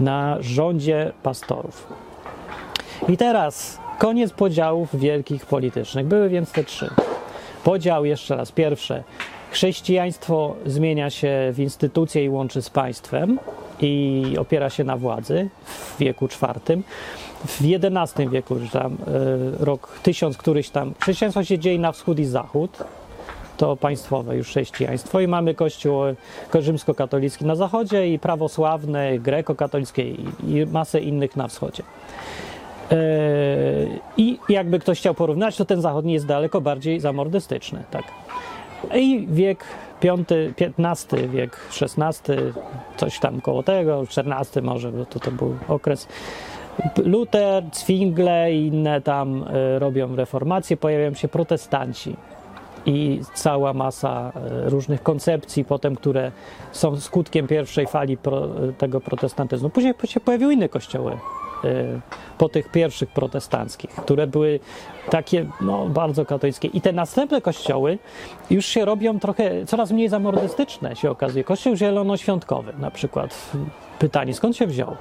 na 0.00 0.36
rządzie 0.40 1.12
pastorów. 1.22 1.86
I 3.08 3.16
teraz 3.16 3.78
koniec 3.98 4.32
podziałów 4.32 4.96
wielkich 4.96 5.46
politycznych. 5.46 6.06
Były 6.06 6.28
więc 6.28 6.52
te 6.52 6.64
trzy. 6.64 6.90
Podział 7.64 8.04
jeszcze 8.04 8.36
raz, 8.36 8.52
pierwsze, 8.52 9.04
Chrześcijaństwo 9.54 10.56
zmienia 10.66 11.10
się 11.10 11.52
w 11.52 11.58
instytucję 11.58 12.24
i 12.24 12.28
łączy 12.28 12.62
z 12.62 12.70
państwem 12.70 13.38
i 13.80 14.24
opiera 14.38 14.70
się 14.70 14.84
na 14.84 14.96
władzy 14.96 15.48
w 15.64 15.98
wieku 15.98 16.24
IV. 16.24 16.82
W 17.46 17.60
XI 17.60 18.28
wieku, 18.28 18.56
tam 18.72 18.92
e, 18.92 19.64
rok 19.64 19.98
tysiąc 20.02 20.36
któryś 20.36 20.70
tam, 20.70 20.94
chrześcijaństwo 21.00 21.44
się 21.44 21.58
dzieje 21.58 21.78
na 21.78 21.92
wschód 21.92 22.18
i 22.18 22.24
zachód, 22.24 22.84
to 23.56 23.76
państwowe 23.76 24.36
już 24.36 24.48
chrześcijaństwo 24.48 25.20
i 25.20 25.28
mamy 25.28 25.54
kościół 25.54 26.02
rzymskokatolicki 26.60 27.44
na 27.44 27.54
zachodzie 27.54 28.08
i 28.08 28.18
prawosławne, 28.18 29.18
grekokatolickie 29.18 30.02
i 30.10 30.66
masę 30.72 31.00
innych 31.00 31.36
na 31.36 31.48
wschodzie. 31.48 31.82
E, 32.92 32.96
I 34.16 34.38
jakby 34.48 34.78
ktoś 34.78 34.98
chciał 34.98 35.14
porównać, 35.14 35.56
to 35.56 35.64
ten 35.64 35.80
zachodni 35.80 36.12
jest 36.12 36.26
daleko 36.26 36.60
bardziej 36.60 37.00
zamordystyczny, 37.00 37.84
tak. 37.90 38.04
I 38.94 39.26
wiek 39.30 39.64
V, 40.02 40.08
XV 40.78 41.28
wiek, 41.28 41.60
XVI, 41.82 42.34
coś 42.96 43.18
tam 43.18 43.40
koło 43.40 43.62
tego, 43.62 44.02
XIV 44.02 44.62
może, 44.62 44.92
bo 44.92 45.04
to, 45.06 45.20
to 45.20 45.30
był 45.30 45.56
okres. 45.68 46.08
Luther, 47.04 47.64
Zwingle 47.72 48.52
i 48.52 48.66
inne 48.66 49.00
tam 49.00 49.42
y, 49.42 49.78
robią 49.78 50.16
reformacje, 50.16 50.76
pojawiają 50.76 51.14
się 51.14 51.28
protestanci. 51.28 52.16
i 52.86 53.20
cała 53.34 53.72
masa 53.72 54.32
e, 54.34 54.70
różnych 54.70 55.02
koncepcji 55.02 55.64
potem, 55.64 55.96
które 55.96 56.32
są 56.72 57.00
skutkiem 57.00 57.46
pierwszej 57.46 57.86
fali 57.86 58.16
pro, 58.16 58.48
tego 58.78 59.00
protestantyzmu. 59.00 59.70
Później 59.70 59.94
się 60.04 60.20
pojawiły 60.20 60.54
inne 60.54 60.68
kościoły 60.68 61.18
po 62.38 62.48
tych 62.48 62.70
pierwszych 62.70 63.08
protestanckich, 63.08 63.90
które 63.90 64.26
były 64.26 64.60
takie 65.10 65.46
no, 65.60 65.86
bardzo 65.88 66.26
katolickie. 66.26 66.68
I 66.68 66.80
te 66.80 66.92
następne 66.92 67.40
kościoły 67.40 67.98
już 68.50 68.66
się 68.66 68.84
robią 68.84 69.20
trochę, 69.20 69.66
coraz 69.66 69.90
mniej 69.90 70.08
zamordystyczne 70.08 70.96
się 70.96 71.10
okazuje. 71.10 71.44
Kościół 71.44 71.76
zielonoświątkowy 71.76 72.72
na 72.78 72.90
przykład. 72.90 73.50
Pytanie, 73.98 74.34
skąd 74.34 74.56
się 74.56 74.66
wziął? 74.66 74.96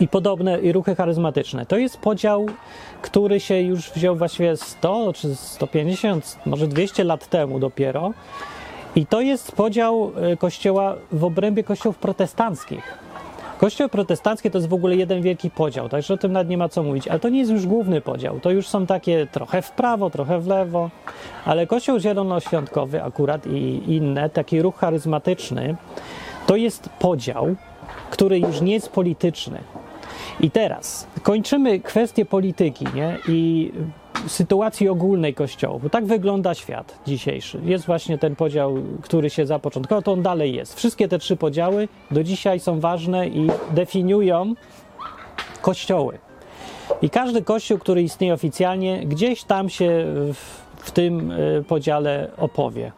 i 0.00 0.08
podobne 0.08 0.60
i 0.60 0.72
ruchy 0.72 0.94
charyzmatyczne. 0.94 1.66
To 1.66 1.76
jest 1.76 1.96
podział, 1.96 2.46
który 3.02 3.40
się 3.40 3.60
już 3.60 3.90
wziął 3.90 4.16
właściwie 4.16 4.56
100 4.56 5.12
czy 5.12 5.36
150, 5.36 6.38
może 6.46 6.66
200 6.66 7.04
lat 7.04 7.26
temu 7.26 7.58
dopiero. 7.58 8.12
I 8.96 9.06
to 9.06 9.20
jest 9.20 9.52
podział 9.52 10.12
e, 10.16 10.36
kościoła 10.36 10.96
w 11.12 11.24
obrębie 11.24 11.64
kościołów 11.64 11.98
protestanckich. 11.98 12.98
Kościoły 13.58 13.88
protestanckie 13.88 14.50
to 14.50 14.58
jest 14.58 14.68
w 14.68 14.74
ogóle 14.74 14.96
jeden 14.96 15.22
wielki 15.22 15.50
podział, 15.50 15.88
także 15.88 16.14
o 16.14 16.16
tym 16.16 16.32
nawet 16.32 16.48
nie 16.48 16.58
ma 16.58 16.68
co 16.68 16.82
mówić, 16.82 17.08
ale 17.08 17.20
to 17.20 17.28
nie 17.28 17.38
jest 17.38 17.50
już 17.50 17.66
główny 17.66 18.00
podział. 18.00 18.40
To 18.40 18.50
już 18.50 18.68
są 18.68 18.86
takie 18.86 19.26
trochę 19.32 19.62
w 19.62 19.70
prawo, 19.70 20.10
trochę 20.10 20.40
w 20.40 20.46
lewo, 20.46 20.90
ale 21.44 21.66
Kościół 21.66 21.98
Zielonoświątkowy 21.98 23.02
akurat 23.02 23.46
i 23.46 23.82
inne, 23.86 24.30
taki 24.30 24.62
ruch 24.62 24.76
charyzmatyczny, 24.76 25.76
to 26.46 26.56
jest 26.56 26.88
podział, 26.88 27.54
który 28.10 28.38
już 28.38 28.60
nie 28.60 28.72
jest 28.72 28.88
polityczny. 28.88 29.58
I 30.40 30.50
teraz 30.50 31.06
kończymy 31.22 31.80
kwestię 31.80 32.24
polityki 32.24 32.86
nie? 32.94 33.18
i 33.28 33.72
sytuacji 34.26 34.88
ogólnej 34.88 35.34
Kościoła, 35.34 35.78
bo 35.78 35.90
tak 35.90 36.06
wygląda 36.06 36.54
świat 36.54 36.98
dzisiejszy. 37.06 37.60
Jest 37.64 37.86
właśnie 37.86 38.18
ten 38.18 38.36
podział, 38.36 38.76
który 39.02 39.30
się 39.30 39.46
zapoczątkował, 39.46 40.02
to 40.02 40.12
on 40.12 40.22
dalej 40.22 40.54
jest. 40.54 40.74
Wszystkie 40.74 41.08
te 41.08 41.18
trzy 41.18 41.36
podziały 41.36 41.88
do 42.10 42.24
dzisiaj 42.24 42.60
są 42.60 42.80
ważne 42.80 43.28
i 43.28 43.48
definiują 43.70 44.54
kościoły. 45.62 46.18
I 47.02 47.10
każdy 47.10 47.42
kościół, 47.42 47.78
który 47.78 48.02
istnieje 48.02 48.34
oficjalnie, 48.34 49.06
gdzieś 49.06 49.44
tam 49.44 49.68
się 49.68 50.04
w, 50.06 50.36
w 50.76 50.90
tym 50.90 51.30
y, 51.30 51.64
podziale 51.68 52.30
opowie. 52.36 52.92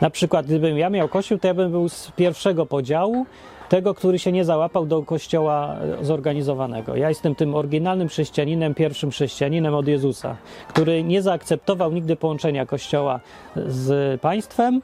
Na 0.00 0.10
przykład, 0.10 0.46
gdybym 0.46 0.78
ja 0.78 0.90
miał 0.90 1.08
kościół, 1.08 1.38
to 1.38 1.46
ja 1.46 1.54
bym 1.54 1.70
był 1.70 1.88
z 1.88 2.10
pierwszego 2.16 2.66
podziału, 2.66 3.26
tego, 3.74 3.94
który 3.94 4.18
się 4.18 4.32
nie 4.32 4.44
załapał 4.44 4.86
do 4.86 5.02
kościoła 5.02 5.76
zorganizowanego. 6.00 6.96
Ja 6.96 7.08
jestem 7.08 7.34
tym 7.34 7.54
oryginalnym 7.54 8.08
chrześcijaninem, 8.08 8.74
pierwszym 8.74 9.10
chrześcijaninem 9.10 9.74
od 9.74 9.88
Jezusa, 9.88 10.36
który 10.68 11.04
nie 11.04 11.22
zaakceptował 11.22 11.92
nigdy 11.92 12.16
połączenia 12.16 12.66
kościoła 12.66 13.20
z 13.56 14.20
państwem, 14.20 14.82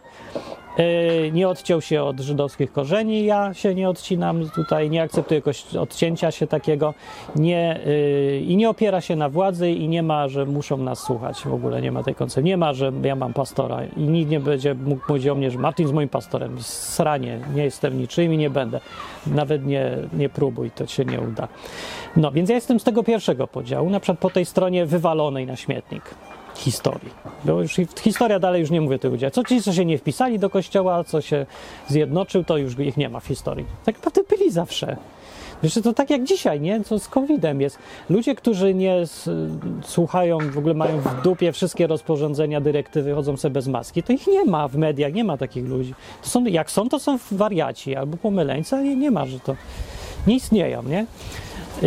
nie 1.32 1.48
odciął 1.48 1.80
się 1.80 2.02
od 2.02 2.20
żydowskich 2.20 2.72
korzeni, 2.72 3.24
ja 3.24 3.54
się 3.54 3.74
nie 3.74 3.88
odcinam 3.88 4.50
tutaj, 4.50 4.90
nie 4.90 5.02
akceptuję 5.02 5.42
odcięcia 5.78 6.30
się 6.30 6.46
takiego. 6.46 6.94
Nie, 7.36 7.80
yy, 7.86 8.40
i 8.40 8.56
nie 8.56 8.70
opiera 8.70 9.00
się 9.00 9.16
na 9.16 9.28
władzy 9.28 9.70
i 9.70 9.88
nie 9.88 10.02
ma, 10.02 10.28
że 10.28 10.46
muszą 10.46 10.76
nas 10.76 10.98
słuchać, 10.98 11.42
w 11.42 11.54
ogóle 11.54 11.82
nie 11.82 11.92
ma 11.92 12.02
tej 12.02 12.14
koncepcji, 12.14 12.44
nie 12.44 12.56
ma, 12.56 12.72
że 12.72 12.92
ja 13.02 13.16
mam 13.16 13.32
pastora 13.32 13.84
i 13.96 14.00
nikt 14.00 14.30
nie 14.30 14.40
będzie 14.40 14.74
mógł 14.74 15.06
powiedzieć 15.06 15.28
o 15.28 15.34
mnie, 15.34 15.50
że 15.50 15.58
Martin 15.58 15.84
jest 15.84 15.94
moim 15.94 16.08
pastorem, 16.08 16.56
sranie, 16.60 17.40
nie 17.54 17.64
jestem 17.64 17.98
niczym 17.98 18.34
i 18.34 18.36
nie 18.36 18.50
będę, 18.50 18.80
nawet 19.26 19.66
nie, 19.66 19.96
nie 20.12 20.28
próbuj, 20.28 20.70
to 20.70 20.86
się 20.86 21.04
nie 21.04 21.20
uda. 21.20 21.48
No, 22.16 22.32
więc 22.32 22.48
ja 22.48 22.54
jestem 22.54 22.80
z 22.80 22.84
tego 22.84 23.02
pierwszego 23.02 23.46
podziału, 23.46 23.90
na 23.90 24.00
przykład 24.00 24.18
po 24.18 24.30
tej 24.30 24.44
stronie 24.44 24.86
wywalonej 24.86 25.46
na 25.46 25.56
śmietnik 25.56 26.02
historii. 26.54 27.10
Bo 27.44 27.62
już 27.62 27.76
historia 28.00 28.38
dalej 28.38 28.60
już 28.60 28.70
nie 28.70 28.80
mówię 28.80 28.98
tych 28.98 29.10
ludzi. 29.10 29.26
Co 29.32 29.44
ci, 29.44 29.62
co 29.62 29.72
się 29.72 29.84
nie 29.84 29.98
wpisali 29.98 30.38
do 30.38 30.50
kościoła, 30.50 31.04
co 31.04 31.20
się 31.20 31.46
zjednoczył, 31.88 32.44
to 32.44 32.56
już 32.56 32.78
ich 32.78 32.96
nie 32.96 33.08
ma 33.08 33.20
w 33.20 33.26
historii. 33.26 33.66
Tak 33.84 33.94
naprawdę 33.94 34.22
byli 34.36 34.50
zawsze. 34.50 34.96
Wiesz, 35.62 35.74
to 35.74 35.92
tak 35.92 36.10
jak 36.10 36.24
dzisiaj, 36.24 36.60
nie? 36.60 36.84
Co 36.84 36.98
z 36.98 37.08
COVID-em 37.08 37.60
jest. 37.60 37.78
Ludzie, 38.10 38.34
którzy 38.34 38.74
nie 38.74 39.02
słuchają, 39.82 40.38
w 40.38 40.58
ogóle 40.58 40.74
mają 40.74 41.00
w 41.00 41.22
dupie 41.22 41.52
wszystkie 41.52 41.86
rozporządzenia, 41.86 42.60
dyrektywy, 42.60 43.14
chodzą 43.14 43.36
sobie 43.36 43.52
bez 43.52 43.68
maski, 43.68 44.02
to 44.02 44.12
ich 44.12 44.26
nie 44.26 44.44
ma 44.44 44.68
w 44.68 44.76
mediach, 44.76 45.12
nie 45.12 45.24
ma 45.24 45.36
takich 45.36 45.64
ludzi. 45.64 45.94
To 46.22 46.28
są, 46.28 46.44
jak 46.44 46.70
są, 46.70 46.88
to 46.88 46.98
są 46.98 47.18
wariaci 47.30 47.96
albo 47.96 48.16
pomyleńcy, 48.16 48.76
ale 48.76 48.96
nie 48.96 49.10
ma, 49.10 49.26
że 49.26 49.40
to 49.40 49.56
nie 50.26 50.34
istnieją, 50.36 50.82
nie? 50.82 51.06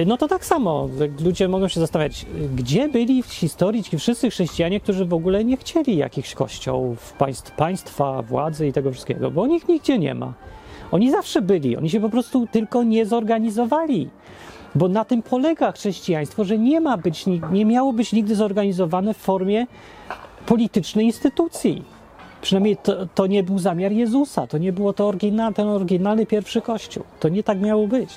No 0.05 0.17
to 0.17 0.27
tak 0.27 0.45
samo. 0.45 0.89
Ludzie 1.25 1.47
mogą 1.47 1.67
się 1.67 1.79
zastanawiać, 1.79 2.25
gdzie 2.55 2.89
byli 2.89 3.23
w 3.23 3.33
historii 3.33 3.83
ci 3.83 3.97
wszyscy 3.97 4.29
chrześcijanie, 4.29 4.79
którzy 4.79 5.05
w 5.05 5.13
ogóle 5.13 5.45
nie 5.45 5.57
chcieli 5.57 5.97
jakichś 5.97 6.33
kościołów, 6.33 7.13
państw, 7.13 7.51
państwa, 7.51 8.21
władzy 8.21 8.67
i 8.67 8.73
tego 8.73 8.91
wszystkiego, 8.91 9.31
bo 9.31 9.47
ich 9.47 9.67
nigdzie 9.67 9.99
nie 9.99 10.15
ma. 10.15 10.33
Oni 10.91 11.11
zawsze 11.11 11.41
byli, 11.41 11.77
oni 11.77 11.89
się 11.89 12.01
po 12.01 12.09
prostu 12.09 12.47
tylko 12.51 12.83
nie 12.83 13.05
zorganizowali. 13.05 14.09
Bo 14.75 14.87
na 14.87 15.05
tym 15.05 15.21
polega 15.21 15.71
chrześcijaństwo, 15.71 16.43
że 16.43 16.57
nie 16.57 16.81
ma 16.81 16.97
być, 16.97 17.25
nie 17.51 17.65
miało 17.65 17.93
być 17.93 18.13
nigdy 18.13 18.35
zorganizowane 18.35 19.13
w 19.13 19.17
formie 19.17 19.67
politycznej 20.45 21.05
instytucji. 21.05 21.83
Przynajmniej 22.41 22.77
to, 22.77 23.05
to 23.05 23.27
nie 23.27 23.43
był 23.43 23.59
zamiar 23.59 23.91
Jezusa, 23.91 24.47
to 24.47 24.57
nie 24.57 24.73
było 24.73 24.93
to 24.93 25.07
oryginal, 25.07 25.53
ten 25.53 25.67
oryginalny 25.67 26.25
pierwszy 26.25 26.61
kościół. 26.61 27.03
To 27.19 27.29
nie 27.29 27.43
tak 27.43 27.61
miało 27.61 27.87
być. 27.87 28.09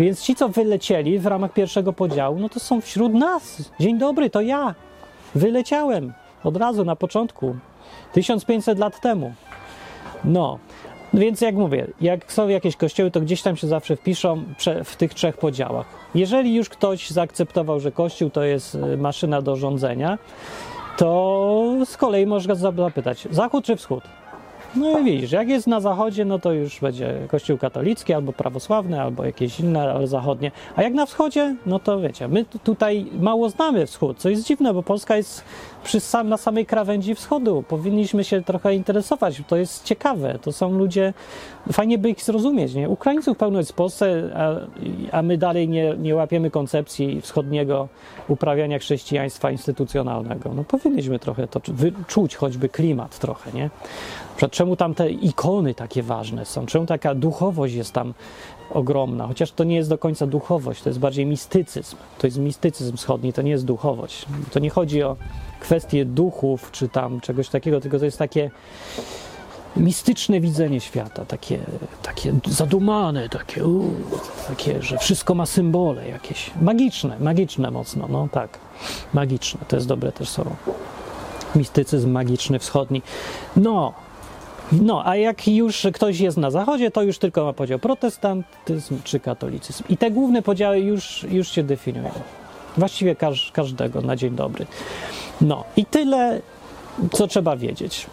Więc 0.00 0.22
ci, 0.22 0.34
co 0.34 0.48
wylecieli 0.48 1.18
w 1.18 1.26
ramach 1.26 1.52
pierwszego 1.52 1.92
podziału, 1.92 2.38
no 2.38 2.48
to 2.48 2.60
są 2.60 2.80
wśród 2.80 3.14
nas. 3.14 3.70
Dzień 3.80 3.98
dobry, 3.98 4.30
to 4.30 4.40
ja. 4.40 4.74
Wyleciałem 5.34 6.12
od 6.44 6.56
razu 6.56 6.84
na 6.84 6.96
początku, 6.96 7.56
1500 8.12 8.78
lat 8.78 9.00
temu. 9.00 9.32
No, 10.24 10.58
więc 11.14 11.40
jak 11.40 11.54
mówię, 11.54 11.86
jak 12.00 12.32
są 12.32 12.48
jakieś 12.48 12.76
kościoły, 12.76 13.10
to 13.10 13.20
gdzieś 13.20 13.42
tam 13.42 13.56
się 13.56 13.66
zawsze 13.66 13.96
wpiszą 13.96 14.44
w 14.84 14.96
tych 14.96 15.14
trzech 15.14 15.36
podziałach. 15.36 15.86
Jeżeli 16.14 16.54
już 16.54 16.68
ktoś 16.68 17.10
zaakceptował, 17.10 17.80
że 17.80 17.92
kościół 17.92 18.30
to 18.30 18.42
jest 18.42 18.74
y, 18.74 18.96
maszyna 18.96 19.42
do 19.42 19.56
rządzenia, 19.56 20.18
to 20.96 21.76
z 21.84 21.96
kolei 21.96 22.26
można 22.26 22.54
zapytać, 22.54 23.28
zachód 23.30 23.64
czy 23.64 23.76
wschód? 23.76 24.04
No 24.74 24.98
i 24.98 25.04
widzisz, 25.04 25.32
jak 25.32 25.48
jest 25.48 25.66
na 25.66 25.80
zachodzie, 25.80 26.24
no 26.24 26.38
to 26.38 26.52
już 26.52 26.80
będzie 26.80 27.14
kościół 27.28 27.58
katolicki, 27.58 28.12
albo 28.12 28.32
prawosławny, 28.32 29.02
albo 29.02 29.24
jakieś 29.24 29.60
inne, 29.60 29.92
ale 29.92 30.06
zachodnie. 30.06 30.50
A 30.76 30.82
jak 30.82 30.94
na 30.94 31.06
wschodzie, 31.06 31.56
no 31.66 31.78
to 31.78 32.00
wiecie, 32.00 32.28
my 32.28 32.44
tutaj 32.44 33.06
mało 33.20 33.48
znamy 33.48 33.86
wschód, 33.86 34.18
co 34.18 34.28
jest 34.28 34.46
dziwne, 34.46 34.74
bo 34.74 34.82
Polska 34.82 35.16
jest 35.16 35.44
przy 35.84 36.00
sam, 36.00 36.28
na 36.28 36.36
samej 36.36 36.66
krawędzi 36.66 37.14
wschodu. 37.14 37.64
Powinniśmy 37.68 38.24
się 38.24 38.42
trochę 38.42 38.74
interesować, 38.74 39.42
to 39.48 39.56
jest 39.56 39.84
ciekawe. 39.84 40.38
To 40.42 40.52
są 40.52 40.72
ludzie, 40.78 41.14
fajnie 41.72 41.98
by 41.98 42.10
ich 42.10 42.22
zrozumieć, 42.22 42.74
nie? 42.74 42.88
Ukraińców 42.88 43.38
pełno 43.38 43.58
jest 43.58 43.72
w 43.72 43.74
Polsce, 43.74 44.30
a, 44.36 44.50
a 45.16 45.22
my 45.22 45.38
dalej 45.38 45.68
nie, 45.68 45.94
nie 45.98 46.14
łapiemy 46.14 46.50
koncepcji 46.50 47.20
wschodniego 47.20 47.88
uprawiania 48.28 48.78
chrześcijaństwa 48.78 49.50
instytucjonalnego. 49.50 50.54
No 50.54 50.64
powinniśmy 50.64 51.18
trochę 51.18 51.48
to 51.48 51.60
czuć, 52.06 52.36
choćby 52.36 52.68
klimat 52.68 53.18
trochę, 53.18 53.52
nie? 53.52 53.70
Czemu 54.50 54.76
tam 54.76 54.94
te 54.94 55.10
ikony 55.10 55.74
takie 55.74 56.02
ważne 56.02 56.44
są? 56.44 56.66
Czemu 56.66 56.86
taka 56.86 57.14
duchowość 57.14 57.74
jest 57.74 57.92
tam 57.92 58.14
ogromna? 58.70 59.26
Chociaż 59.26 59.52
to 59.52 59.64
nie 59.64 59.76
jest 59.76 59.88
do 59.88 59.98
końca 59.98 60.26
duchowość, 60.26 60.82
to 60.82 60.88
jest 60.88 60.98
bardziej 60.98 61.26
mistycyzm. 61.26 61.96
To 62.18 62.26
jest 62.26 62.38
mistycyzm 62.38 62.96
wschodni, 62.96 63.32
to 63.32 63.42
nie 63.42 63.50
jest 63.50 63.64
duchowość. 63.64 64.26
To 64.52 64.58
nie 64.58 64.70
chodzi 64.70 65.02
o 65.02 65.16
kwestie 65.60 66.04
duchów 66.04 66.70
czy 66.70 66.88
tam 66.88 67.20
czegoś 67.20 67.48
takiego, 67.48 67.80
tylko 67.80 67.98
to 67.98 68.04
jest 68.04 68.18
takie 68.18 68.50
mistyczne 69.76 70.40
widzenie 70.40 70.80
świata, 70.80 71.24
takie, 71.24 71.58
takie 72.02 72.34
zadumane, 72.46 73.28
takie, 73.28 73.64
uu, 73.64 73.90
takie, 74.48 74.82
że 74.82 74.98
wszystko 74.98 75.34
ma 75.34 75.46
symbole 75.46 76.08
jakieś. 76.08 76.50
Magiczne, 76.62 77.16
magiczne 77.20 77.70
mocno, 77.70 78.08
no 78.08 78.28
tak. 78.32 78.58
Magiczne, 79.14 79.60
to 79.68 79.76
jest 79.76 79.88
dobre 79.88 80.12
też 80.12 80.28
słowo. 80.28 80.56
Mistycyzm 81.54 82.10
magiczny 82.10 82.58
wschodni. 82.58 83.02
No, 83.56 83.94
no, 84.72 85.06
a 85.06 85.16
jak 85.16 85.48
już 85.48 85.86
ktoś 85.94 86.20
jest 86.20 86.36
na 86.36 86.50
zachodzie, 86.50 86.90
to 86.90 87.02
już 87.02 87.18
tylko 87.18 87.44
ma 87.44 87.52
podział 87.52 87.78
protestantyzm 87.78 88.98
czy 89.04 89.20
katolicyzm. 89.20 89.84
I 89.88 89.96
te 89.96 90.10
główne 90.10 90.42
podziały 90.42 90.78
już, 90.78 91.26
już 91.30 91.48
się 91.48 91.62
definiują. 91.62 92.10
Właściwie 92.76 93.16
każ, 93.16 93.52
każdego 93.52 94.00
na 94.00 94.16
dzień 94.16 94.36
dobry. 94.36 94.66
No 95.40 95.64
i 95.76 95.84
tyle, 95.84 96.40
co 97.12 97.26
trzeba 97.26 97.56
wiedzieć. 97.56 98.06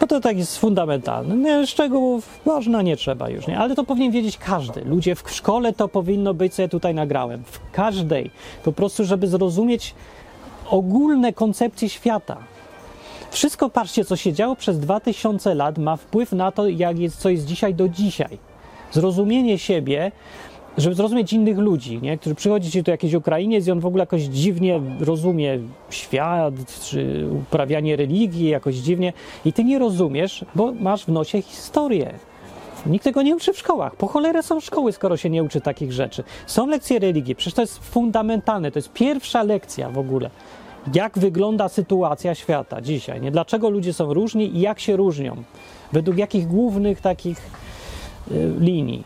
Bo 0.00 0.06
to 0.06 0.20
tak 0.20 0.38
jest 0.38 0.58
fundamentalne. 0.58 1.66
Szczegółów 1.66 2.40
można, 2.44 2.82
nie 2.82 2.96
trzeba 2.96 3.30
już, 3.30 3.46
nie? 3.46 3.58
Ale 3.58 3.74
to 3.74 3.84
powinien 3.84 4.12
wiedzieć 4.12 4.38
każdy. 4.38 4.84
Ludzie 4.84 5.14
w 5.14 5.22
szkole 5.30 5.72
to 5.72 5.88
powinno 5.88 6.34
być, 6.34 6.54
co 6.54 6.62
ja 6.62 6.68
tutaj 6.68 6.94
nagrałem. 6.94 7.44
W 7.44 7.70
każdej. 7.72 8.30
Po 8.64 8.72
prostu, 8.72 9.04
żeby 9.04 9.26
zrozumieć 9.26 9.94
ogólne 10.70 11.32
koncepcje 11.32 11.88
świata. 11.88 12.36
Wszystko, 13.30 13.70
patrzcie, 13.70 14.04
co 14.04 14.16
się 14.16 14.32
działo 14.32 14.56
przez 14.56 14.78
2000 14.78 15.54
lat, 15.54 15.78
ma 15.78 15.96
wpływ 15.96 16.32
na 16.32 16.52
to, 16.52 16.68
jak 16.68 16.98
jest, 16.98 17.16
co 17.16 17.28
jest 17.28 17.44
dzisiaj 17.44 17.74
do 17.74 17.88
dzisiaj. 17.88 18.38
Zrozumienie 18.92 19.58
siebie 19.58 20.12
żeby 20.78 20.94
zrozumieć 20.94 21.32
innych 21.32 21.58
ludzi, 21.58 21.98
nie? 22.02 22.18
którzy 22.18 22.34
przychodzi 22.34 22.70
ci 22.70 22.84
tu 22.84 22.90
jakiś 22.90 23.14
Ukrainiec 23.14 23.66
i 23.66 23.70
on 23.70 23.80
w 23.80 23.86
ogóle 23.86 24.02
jakoś 24.02 24.22
dziwnie 24.22 24.80
rozumie 25.00 25.58
świat, 25.90 26.54
czy 26.82 27.28
uprawianie 27.32 27.96
religii 27.96 28.48
jakoś 28.48 28.74
dziwnie 28.74 29.12
i 29.44 29.52
ty 29.52 29.64
nie 29.64 29.78
rozumiesz, 29.78 30.44
bo 30.54 30.72
masz 30.72 31.04
w 31.04 31.08
nosie 31.08 31.42
historię. 31.42 32.14
Nikt 32.86 33.04
tego 33.04 33.22
nie 33.22 33.36
uczy 33.36 33.52
w 33.52 33.58
szkołach. 33.58 33.96
Po 33.96 34.06
cholerę 34.06 34.42
są 34.42 34.60
szkoły, 34.60 34.92
skoro 34.92 35.16
się 35.16 35.30
nie 35.30 35.42
uczy 35.42 35.60
takich 35.60 35.92
rzeczy. 35.92 36.24
Są 36.46 36.66
lekcje 36.66 36.98
religii, 36.98 37.34
przecież 37.34 37.54
to 37.54 37.60
jest 37.60 37.78
fundamentalne, 37.78 38.70
to 38.72 38.78
jest 38.78 38.92
pierwsza 38.92 39.42
lekcja 39.42 39.90
w 39.90 39.98
ogóle. 39.98 40.30
Jak 40.94 41.18
wygląda 41.18 41.68
sytuacja 41.68 42.34
świata 42.34 42.80
dzisiaj, 42.80 43.20
nie? 43.20 43.30
Dlaczego 43.30 43.70
ludzie 43.70 43.92
są 43.92 44.14
różni 44.14 44.56
i 44.56 44.60
jak 44.60 44.80
się 44.80 44.96
różnią? 44.96 45.36
Według 45.92 46.16
jakich 46.16 46.46
głównych 46.46 47.00
takich 47.00 47.38
y, 48.30 48.54
linii? 48.58 49.04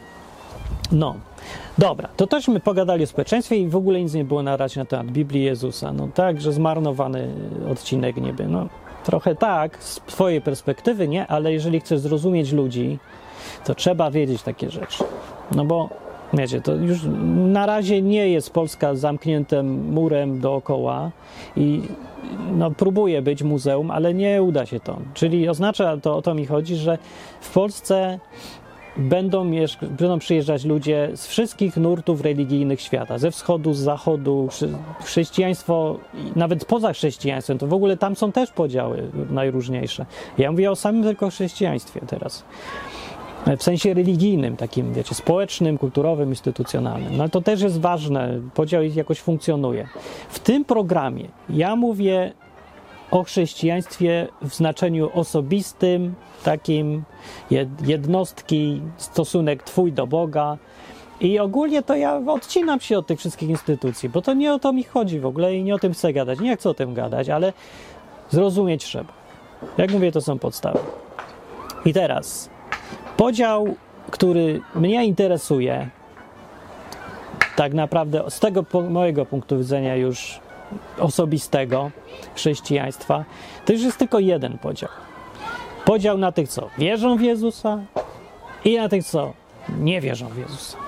No, 0.92 1.14
dobra, 1.78 2.08
to 2.16 2.26
tośmy 2.26 2.60
pogadali 2.60 3.04
o 3.04 3.06
społeczeństwie 3.06 3.56
i 3.56 3.68
w 3.68 3.76
ogóle 3.76 4.00
nic 4.00 4.14
nie 4.14 4.24
było 4.24 4.42
na 4.42 4.56
razie 4.56 4.80
na 4.80 4.86
temat 4.86 5.06
Biblii 5.06 5.44
Jezusa. 5.44 5.92
No 5.92 6.08
tak, 6.14 6.40
że 6.40 6.52
zmarnowany 6.52 7.28
odcinek 7.70 8.16
niby. 8.16 8.46
No 8.48 8.68
trochę 9.04 9.34
tak, 9.34 9.82
z 9.82 10.00
twojej 10.06 10.40
perspektywy 10.40 11.08
nie, 11.08 11.26
ale 11.26 11.52
jeżeli 11.52 11.80
chcesz 11.80 12.00
zrozumieć 12.00 12.52
ludzi, 12.52 12.98
to 13.64 13.74
trzeba 13.74 14.10
wiedzieć 14.10 14.42
takie 14.42 14.70
rzeczy. 14.70 15.04
No 15.54 15.64
bo 15.64 15.88
wiecie, 16.32 16.60
to 16.60 16.74
już 16.74 16.98
na 17.34 17.66
razie 17.66 18.02
nie 18.02 18.28
jest 18.28 18.50
Polska 18.50 18.94
zamkniętym 18.94 19.92
murem 19.92 20.40
dookoła 20.40 21.10
i 21.56 21.82
no, 22.52 22.70
próbuje 22.70 23.22
być 23.22 23.42
muzeum, 23.42 23.90
ale 23.90 24.14
nie 24.14 24.42
uda 24.42 24.66
się 24.66 24.80
to. 24.80 24.98
Czyli 25.14 25.48
oznacza 25.48 25.96
to, 25.96 26.16
o 26.16 26.22
to 26.22 26.34
mi 26.34 26.46
chodzi, 26.46 26.76
że 26.76 26.98
w 27.40 27.52
Polsce 27.52 28.18
będą, 28.96 29.50
będą 29.82 30.18
przyjeżdżać 30.18 30.64
ludzie 30.64 31.10
z 31.14 31.26
wszystkich 31.26 31.76
nurtów 31.76 32.20
religijnych 32.20 32.80
świata, 32.80 33.18
ze 33.18 33.30
wschodu, 33.30 33.74
z 33.74 33.78
zachodu, 33.78 34.48
chrześcijaństwo, 35.04 35.98
nawet 36.36 36.64
poza 36.64 36.92
chrześcijaństwem, 36.92 37.58
to 37.58 37.66
w 37.66 37.72
ogóle 37.72 37.96
tam 37.96 38.16
są 38.16 38.32
też 38.32 38.50
podziały 38.50 39.10
najróżniejsze. 39.30 40.06
Ja 40.38 40.52
mówię 40.52 40.70
o 40.70 40.76
samym 40.76 41.02
tylko 41.02 41.30
chrześcijaństwie 41.30 42.00
teraz 42.06 42.44
w 43.58 43.62
sensie 43.62 43.94
religijnym, 43.94 44.56
takim, 44.56 44.94
wiecie, 44.94 45.14
społecznym, 45.14 45.78
kulturowym, 45.78 46.28
instytucjonalnym. 46.28 47.16
No 47.16 47.28
to 47.28 47.40
też 47.40 47.62
jest 47.62 47.80
ważne, 47.80 48.40
podział 48.54 48.82
jakoś 48.82 49.20
funkcjonuje. 49.20 49.88
W 50.28 50.38
tym 50.38 50.64
programie 50.64 51.28
ja 51.48 51.76
mówię 51.76 52.32
o 53.14 53.24
chrześcijaństwie 53.24 54.28
w 54.42 54.54
znaczeniu 54.54 55.10
osobistym, 55.14 56.14
takim 56.44 57.02
jednostki, 57.84 58.80
stosunek 58.96 59.62
Twój 59.62 59.92
do 59.92 60.06
Boga. 60.06 60.56
I 61.20 61.38
ogólnie 61.38 61.82
to 61.82 61.96
ja 61.96 62.20
odcinam 62.26 62.80
się 62.80 62.98
od 62.98 63.06
tych 63.06 63.18
wszystkich 63.18 63.48
instytucji, 63.48 64.08
bo 64.08 64.22
to 64.22 64.34
nie 64.34 64.54
o 64.54 64.58
to 64.58 64.72
mi 64.72 64.84
chodzi 64.84 65.20
w 65.20 65.26
ogóle 65.26 65.54
i 65.54 65.64
nie 65.64 65.74
o 65.74 65.78
tym 65.78 65.92
chcę 65.92 66.12
gadać. 66.12 66.40
Nie 66.40 66.56
chcę 66.56 66.70
o 66.70 66.74
tym 66.74 66.94
gadać, 66.94 67.28
ale 67.28 67.52
zrozumieć 68.30 68.84
trzeba. 68.84 69.12
Jak 69.78 69.92
mówię, 69.92 70.12
to 70.12 70.20
są 70.20 70.38
podstawy. 70.38 70.78
I 71.84 71.92
teraz 71.92 72.50
Podział, 73.16 73.74
który 74.10 74.60
mnie 74.74 75.04
interesuje, 75.04 75.88
tak 77.56 77.74
naprawdę 77.74 78.24
z 78.28 78.40
tego 78.40 78.64
mojego 78.90 79.26
punktu 79.26 79.58
widzenia 79.58 79.96
już 79.96 80.40
osobistego 80.98 81.90
chrześcijaństwa, 82.34 83.24
to 83.64 83.72
już 83.72 83.82
jest 83.82 83.98
tylko 83.98 84.18
jeden 84.18 84.58
podział. 84.58 84.90
Podział 85.84 86.18
na 86.18 86.32
tych, 86.32 86.48
co 86.48 86.68
wierzą 86.78 87.16
w 87.16 87.20
Jezusa 87.20 87.78
i 88.64 88.76
na 88.76 88.88
tych, 88.88 89.06
co 89.06 89.32
nie 89.78 90.00
wierzą 90.00 90.28
w 90.28 90.38
Jezusa. 90.38 90.78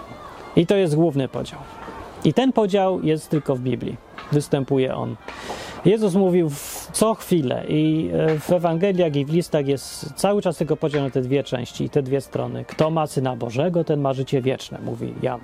I 0.56 0.66
to 0.66 0.76
jest 0.76 0.96
główny 0.96 1.28
podział. 1.28 1.58
I 2.24 2.34
ten 2.34 2.52
podział 2.52 3.02
jest 3.02 3.28
tylko 3.28 3.56
w 3.56 3.60
Biblii. 3.60 3.96
Występuje 4.32 4.94
on. 4.94 5.16
Jezus 5.87 6.14
mówił 6.14 6.51
co 6.93 7.14
chwilę 7.14 7.64
i 7.68 8.11
e, 8.12 8.39
w 8.39 8.53
Ewangeliach 8.53 9.16
i 9.16 9.24
w 9.24 9.32
listach 9.32 9.66
jest 9.66 10.12
cały 10.14 10.43
czas 10.43 10.57
tylko 10.57 10.76
podział 10.76 11.03
na 11.03 11.11
te 11.11 11.20
dwie 11.20 11.45
części 11.45 11.84
i 11.84 11.91
te 11.91 12.03
dwie 12.03 12.20
strony. 12.20 12.64
Kto 12.64 12.91
ma 12.91 13.07
Syna 13.07 13.37
Bożego, 13.37 13.84
ten 13.84 14.01
ma 14.01 14.12
życie 14.12 14.43
wieczne, 14.43 14.78
mówi 14.84 15.14
Jan 15.22 15.41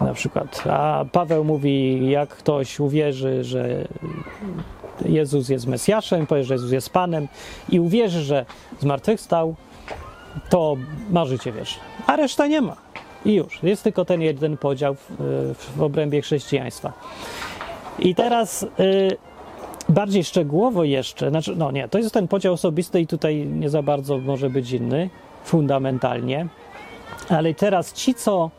na 0.00 0.14
przykład. 0.14 0.64
A 0.70 1.04
Paweł 1.12 1.44
mówi, 1.44 2.10
jak 2.10 2.28
ktoś 2.28 2.80
uwierzy, 2.80 3.44
że 3.44 3.84
Jezus 5.04 5.48
jest 5.48 5.66
Mesjaszem, 5.66 6.26
powie, 6.26 6.44
że 6.44 6.54
Jezus 6.54 6.72
jest 6.72 6.90
Panem 6.90 7.28
i 7.68 7.80
uwierzy, 7.80 8.22
że 8.22 8.46
zmartwychwstał, 8.80 9.54
to 10.48 10.76
ma 11.10 11.24
życie 11.24 11.52
wieczne. 11.52 11.82
A 12.06 12.16
reszta 12.16 12.46
nie 12.46 12.60
ma. 12.60 12.76
I 13.24 13.34
już. 13.34 13.62
Jest 13.62 13.82
tylko 13.82 14.04
ten 14.04 14.22
jeden 14.22 14.56
podział 14.56 14.94
w, 14.94 15.54
w 15.76 15.82
obrębie 15.82 16.22
chrześcijaństwa. 16.22 16.92
I 17.98 18.14
teraz 18.14 18.62
y, 18.62 18.68
bardziej 19.90 20.24
szczegółowo 20.24 20.84
jeszcze, 20.84 21.30
znaczy, 21.30 21.56
no 21.56 21.70
nie, 21.70 21.88
to 21.88 21.98
jest 21.98 22.14
ten 22.14 22.28
podział 22.28 22.54
osobisty 22.54 23.00
i 23.00 23.06
tutaj 23.06 23.46
nie 23.46 23.70
za 23.70 23.82
bardzo 23.82 24.18
może 24.18 24.50
być 24.50 24.72
inny, 24.72 25.10
fundamentalnie, 25.44 26.46
ale 27.28 27.54
teraz 27.54 27.92
ci, 27.92 28.14
co 28.14 28.50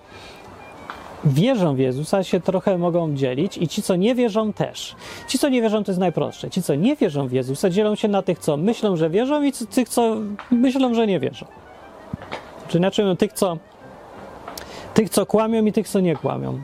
wierzą 1.25 1.75
w 1.75 1.79
Jezusa, 1.79 2.23
się 2.23 2.39
trochę 2.39 2.77
mogą 2.77 3.15
dzielić 3.15 3.57
i 3.57 3.67
ci, 3.67 3.81
co 3.81 3.95
nie 3.95 4.15
wierzą, 4.15 4.53
też. 4.53 4.95
Ci, 5.27 5.39
co 5.39 5.49
nie 5.49 5.61
wierzą, 5.61 5.83
to 5.83 5.91
jest 5.91 5.99
najprostsze. 5.99 6.49
Ci, 6.49 6.61
co 6.61 6.75
nie 6.75 6.95
wierzą 6.95 7.27
w 7.27 7.31
Jezusa, 7.31 7.69
dzielą 7.69 7.95
się 7.95 8.07
na 8.07 8.21
tych, 8.21 8.39
co 8.39 8.57
myślą, 8.57 8.95
że 8.95 9.09
wierzą 9.09 9.43
i 9.43 9.51
tych, 9.51 9.89
co 9.89 10.17
myślą, 10.51 10.93
że 10.93 11.07
nie 11.07 11.19
wierzą. 11.19 11.45
Czy 12.67 12.77
inaczej, 12.77 13.05
no, 13.05 13.15
tych, 13.15 13.33
co 13.33 13.57
tych, 14.93 15.09
co 15.09 15.25
kłamią 15.25 15.65
i 15.65 15.71
tych, 15.71 15.89
co 15.89 15.99
nie 15.99 16.15
kłamią. 16.15 16.61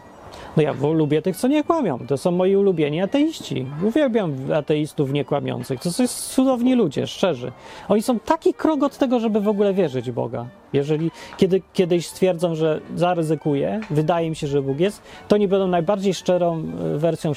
No 0.57 0.63
ja 0.63 0.73
lubię 0.93 1.21
tych, 1.21 1.37
co 1.37 1.47
nie 1.47 1.63
kłamią. 1.63 1.99
To 2.07 2.17
są 2.17 2.31
moi 2.31 2.55
ulubieni 2.55 3.01
ateiści. 3.01 3.65
Uwielbiam 3.83 4.35
ateistów 4.53 5.11
niekłamiących. 5.11 5.79
To 5.79 5.91
są 5.91 6.07
cudowni 6.07 6.75
ludzie, 6.75 7.07
szczerzy. 7.07 7.51
Oni 7.89 8.01
są 8.01 8.19
taki 8.19 8.53
krok 8.53 8.83
od 8.83 8.97
tego, 8.97 9.19
żeby 9.19 9.41
w 9.41 9.47
ogóle 9.47 9.73
wierzyć 9.73 10.11
w 10.11 10.13
Boga. 10.13 10.45
Jeżeli 10.73 11.11
kiedy, 11.37 11.61
kiedyś 11.73 12.07
stwierdzą, 12.07 12.55
że 12.55 12.81
zaryzykuję, 12.95 13.79
wydaje 13.89 14.29
mi 14.29 14.35
się, 14.35 14.47
że 14.47 14.61
Bóg 14.61 14.79
jest, 14.79 15.01
to 15.27 15.37
nie 15.37 15.47
będą 15.47 15.67
najbardziej 15.67 16.13
szczerą 16.13 16.63
e, 16.95 16.97
wersją 16.97 17.33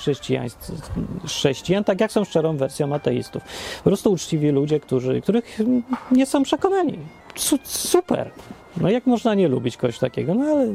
chrześcijan, 1.27 1.85
tak 1.85 2.01
jak 2.01 2.13
są 2.13 2.25
szczerą 2.25 2.57
wersją 2.57 2.95
ateistów. 2.95 3.43
Po 3.85 3.91
prostu 3.91 4.13
uczciwi 4.13 4.51
ludzie, 4.51 4.81
którzy, 4.81 5.21
których 5.21 5.59
nie 6.13 6.27
są 6.27 6.43
przekonani. 6.43 6.99
Super. 7.65 8.31
No 8.77 8.91
jak 8.91 9.07
można 9.07 9.35
nie 9.35 9.49
lubić 9.49 9.77
kogoś 9.77 9.99
takiego? 9.99 10.35
No 10.35 10.45
ale 10.45 10.67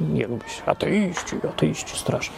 nie 0.00 0.26
lubisz. 0.26 0.62
Ateiści, 0.66 1.36
ateiści 1.48 1.98
strasznie. 1.98 2.34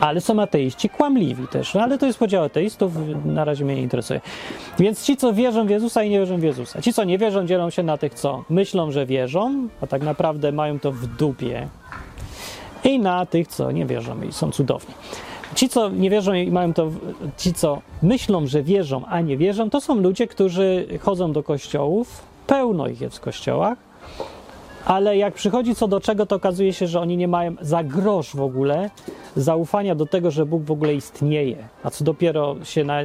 Ale 0.00 0.20
są 0.20 0.42
ateiści 0.42 0.88
kłamliwi 0.88 1.48
też, 1.48 1.76
ale 1.76 1.98
to 1.98 2.06
jest 2.06 2.18
podział 2.18 2.44
ateistów, 2.44 2.92
na 3.24 3.44
razie 3.44 3.64
mnie 3.64 3.74
nie 3.74 3.82
interesuje. 3.82 4.20
Więc 4.78 5.04
ci, 5.04 5.16
co 5.16 5.32
wierzą 5.32 5.66
w 5.66 5.70
Jezusa 5.70 6.02
i 6.02 6.10
nie 6.10 6.18
wierzą 6.18 6.36
w 6.36 6.42
Jezusa. 6.42 6.82
Ci, 6.82 6.92
co 6.92 7.04
nie 7.04 7.18
wierzą, 7.18 7.46
dzielą 7.46 7.70
się 7.70 7.82
na 7.82 7.98
tych, 7.98 8.14
co 8.14 8.44
myślą, 8.50 8.90
że 8.90 9.06
wierzą, 9.06 9.68
a 9.80 9.86
tak 9.86 10.02
naprawdę 10.02 10.52
mają 10.52 10.80
to 10.80 10.92
w 10.92 11.06
dupie. 11.06 11.68
I 12.84 12.98
na 12.98 13.26
tych, 13.26 13.48
co 13.48 13.70
nie 13.70 13.86
wierzą 13.86 14.22
i 14.22 14.32
są 14.32 14.50
cudowni. 14.50 14.94
Ci, 15.54 15.68
co 15.68 15.88
nie 15.88 16.10
wierzą 16.10 16.32
i 16.34 16.50
mają 16.50 16.74
to, 16.74 16.90
ci, 17.36 17.54
co 17.54 17.82
myślą, 18.02 18.46
że 18.46 18.62
wierzą, 18.62 19.04
a 19.06 19.20
nie 19.20 19.36
wierzą, 19.36 19.70
to 19.70 19.80
są 19.80 19.94
ludzie, 19.94 20.26
którzy 20.26 20.86
chodzą 21.00 21.32
do 21.32 21.42
kościołów, 21.42 22.22
pełno 22.46 22.88
ich 22.88 23.00
jest 23.00 23.16
w 23.16 23.20
kościołach, 23.20 23.78
ale 24.84 25.16
jak 25.16 25.34
przychodzi 25.34 25.74
co 25.74 25.88
do 25.88 26.00
czego, 26.00 26.26
to 26.26 26.36
okazuje 26.36 26.72
się, 26.72 26.86
że 26.86 27.00
oni 27.00 27.16
nie 27.16 27.28
mają 27.28 27.54
za 27.60 27.84
grosz 27.84 28.36
w 28.36 28.40
ogóle 28.40 28.90
zaufania 29.36 29.94
do 29.94 30.06
tego, 30.06 30.30
że 30.30 30.46
Bóg 30.46 30.62
w 30.62 30.70
ogóle 30.70 30.94
istnieje, 30.94 31.56
a 31.82 31.90
co 31.90 32.04
dopiero 32.04 32.56
się 32.64 32.84
na, 32.84 32.98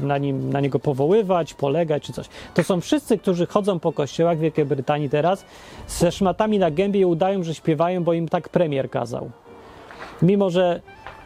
na, 0.00 0.18
nim, 0.18 0.50
na 0.52 0.60
niego 0.60 0.78
powoływać, 0.78 1.54
polegać 1.54 2.02
czy 2.02 2.12
coś. 2.12 2.26
To 2.54 2.64
są 2.64 2.80
wszyscy, 2.80 3.18
którzy 3.18 3.46
chodzą 3.46 3.78
po 3.78 3.92
kościołach 3.92 4.38
w 4.38 4.40
Wielkiej 4.40 4.64
Brytanii 4.64 5.10
teraz 5.10 5.44
ze 5.88 6.12
szmatami 6.12 6.58
na 6.58 6.70
gębie 6.70 7.00
i 7.00 7.04
udają, 7.04 7.42
że 7.42 7.54
śpiewają, 7.54 8.04
bo 8.04 8.12
im 8.12 8.28
tak 8.28 8.48
premier 8.48 8.90
kazał. 8.90 9.30
Mimo, 10.22 10.50
że 10.50 10.80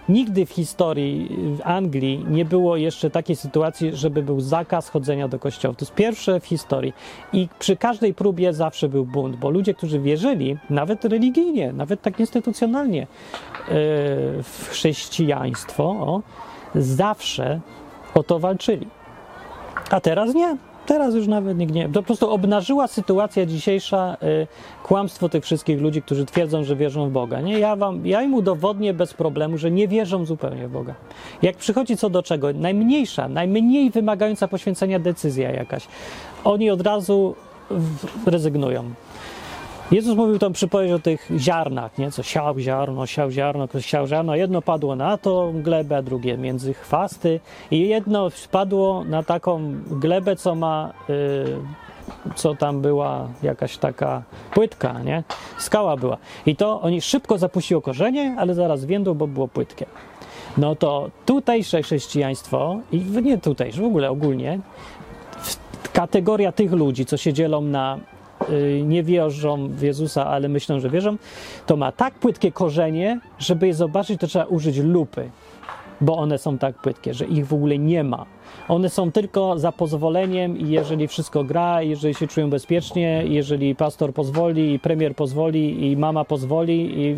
Nigdy 0.08 0.46
w 0.46 0.50
historii 0.50 1.28
w 1.56 1.60
Anglii 1.64 2.24
nie 2.28 2.44
było 2.44 2.76
jeszcze 2.76 3.10
takiej 3.10 3.36
sytuacji, 3.36 3.96
żeby 3.96 4.22
był 4.22 4.40
zakaz 4.40 4.88
chodzenia 4.88 5.28
do 5.28 5.38
kościoła. 5.38 5.74
To 5.74 5.84
jest 5.84 5.94
pierwsze 5.94 6.40
w 6.40 6.46
historii. 6.46 6.92
I 7.32 7.48
przy 7.58 7.76
każdej 7.76 8.14
próbie 8.14 8.52
zawsze 8.52 8.88
był 8.88 9.04
bunt, 9.04 9.36
bo 9.36 9.50
ludzie, 9.50 9.74
którzy 9.74 10.00
wierzyli, 10.00 10.56
nawet 10.70 11.04
religijnie, 11.04 11.72
nawet 11.72 12.02
tak 12.02 12.20
instytucjonalnie, 12.20 13.02
e, 13.02 13.06
w 14.42 14.68
chrześcijaństwo, 14.70 15.84
o, 15.84 16.22
zawsze 16.74 17.60
o 18.14 18.22
to 18.22 18.38
walczyli. 18.38 18.86
A 19.90 20.00
teraz 20.00 20.34
nie. 20.34 20.56
Teraz 20.86 21.14
już 21.14 21.26
nawet 21.26 21.58
nikt 21.58 21.74
nie. 21.74 21.88
To 21.88 21.92
po 21.92 22.02
prostu 22.02 22.30
obnażyła 22.30 22.88
sytuacja 22.88 23.46
dzisiejsza 23.46 24.16
y, 24.22 24.46
kłamstwo 24.82 25.28
tych 25.28 25.44
wszystkich 25.44 25.80
ludzi, 25.80 26.02
którzy 26.02 26.26
twierdzą, 26.26 26.64
że 26.64 26.76
wierzą 26.76 27.08
w 27.08 27.12
Boga. 27.12 27.40
Nie, 27.40 27.58
ja, 27.58 27.76
wam, 27.76 28.06
ja 28.06 28.22
im 28.22 28.34
udowodnię 28.34 28.94
bez 28.94 29.14
problemu, 29.14 29.58
że 29.58 29.70
nie 29.70 29.88
wierzą 29.88 30.24
zupełnie 30.24 30.68
w 30.68 30.70
Boga. 30.70 30.94
Jak 31.42 31.56
przychodzi 31.56 31.96
co 31.96 32.10
do 32.10 32.22
czego, 32.22 32.52
najmniejsza, 32.52 33.28
najmniej 33.28 33.90
wymagająca 33.90 34.48
poświęcenia 34.48 34.98
decyzja 34.98 35.50
jakaś, 35.50 35.86
oni 36.44 36.70
od 36.70 36.80
razu 36.80 37.34
rezygnują. 38.26 38.84
Jezus 39.92 40.16
mówił 40.16 40.38
tą 40.38 40.52
przypowieść 40.52 40.94
o 40.94 40.98
tych 40.98 41.30
ziarnach, 41.36 41.98
nie? 41.98 42.10
Co 42.10 42.22
siał 42.22 42.58
ziarno, 42.58 43.06
siał 43.06 43.30
ziarno, 43.30 43.68
ktoś 43.68 43.86
siał 43.86 44.06
ziarno. 44.06 44.36
Jedno 44.36 44.62
padło 44.62 44.96
na 44.96 45.18
tą 45.18 45.62
glebę, 45.62 45.96
a 45.96 46.02
drugie 46.02 46.38
między 46.38 46.74
chwasty. 46.74 47.40
I 47.70 47.88
jedno 47.88 48.28
padło 48.50 49.04
na 49.04 49.22
taką 49.22 49.74
glebę, 49.90 50.36
co 50.36 50.54
ma, 50.54 50.92
yy, 51.08 52.34
co 52.34 52.54
tam 52.54 52.80
była 52.80 53.28
jakaś 53.42 53.78
taka 53.78 54.22
płytka, 54.54 55.02
nie? 55.02 55.22
Skała 55.58 55.96
była. 55.96 56.16
I 56.46 56.56
to 56.56 56.80
oni 56.80 57.00
szybko 57.00 57.38
zapuściło 57.38 57.80
korzenie, 57.80 58.34
ale 58.38 58.54
zaraz 58.54 58.84
więdą, 58.84 59.14
bo 59.14 59.26
było 59.26 59.48
płytkie. 59.48 59.86
No 60.58 60.76
to 60.76 61.10
tutejsze 61.26 61.82
chrześcijaństwo, 61.82 62.78
i 62.92 62.98
nie 63.00 63.38
tutejsze, 63.38 63.82
w 63.82 63.84
ogóle 63.84 64.10
ogólnie, 64.10 64.58
kategoria 65.92 66.52
tych 66.52 66.72
ludzi, 66.72 67.06
co 67.06 67.16
się 67.16 67.32
dzielą 67.32 67.60
na 67.60 67.98
nie 68.84 69.02
wierzą 69.02 69.68
w 69.68 69.82
Jezusa, 69.82 70.26
ale 70.26 70.48
myślą, 70.48 70.80
że 70.80 70.90
wierzą, 70.90 71.16
to 71.66 71.76
ma 71.76 71.92
tak 71.92 72.14
płytkie 72.14 72.52
korzenie, 72.52 73.20
żeby 73.38 73.66
je 73.66 73.74
zobaczyć, 73.74 74.20
to 74.20 74.26
trzeba 74.26 74.44
użyć 74.44 74.78
lupy, 74.78 75.30
bo 76.00 76.16
one 76.16 76.38
są 76.38 76.58
tak 76.58 76.74
płytkie, 76.82 77.14
że 77.14 77.24
ich 77.24 77.46
w 77.46 77.54
ogóle 77.54 77.78
nie 77.78 78.04
ma. 78.04 78.26
One 78.68 78.88
są 78.88 79.12
tylko 79.12 79.58
za 79.58 79.72
pozwoleniem 79.72 80.58
i 80.58 80.68
jeżeli 80.68 81.08
wszystko 81.08 81.44
gra, 81.44 81.82
jeżeli 81.82 82.14
się 82.14 82.26
czują 82.26 82.50
bezpiecznie, 82.50 83.22
jeżeli 83.26 83.74
pastor 83.74 84.12
pozwoli, 84.12 84.74
i 84.74 84.78
premier 84.78 85.16
pozwoli, 85.16 85.90
i 85.90 85.96
mama 85.96 86.24
pozwoli, 86.24 87.00
i, 87.00 87.16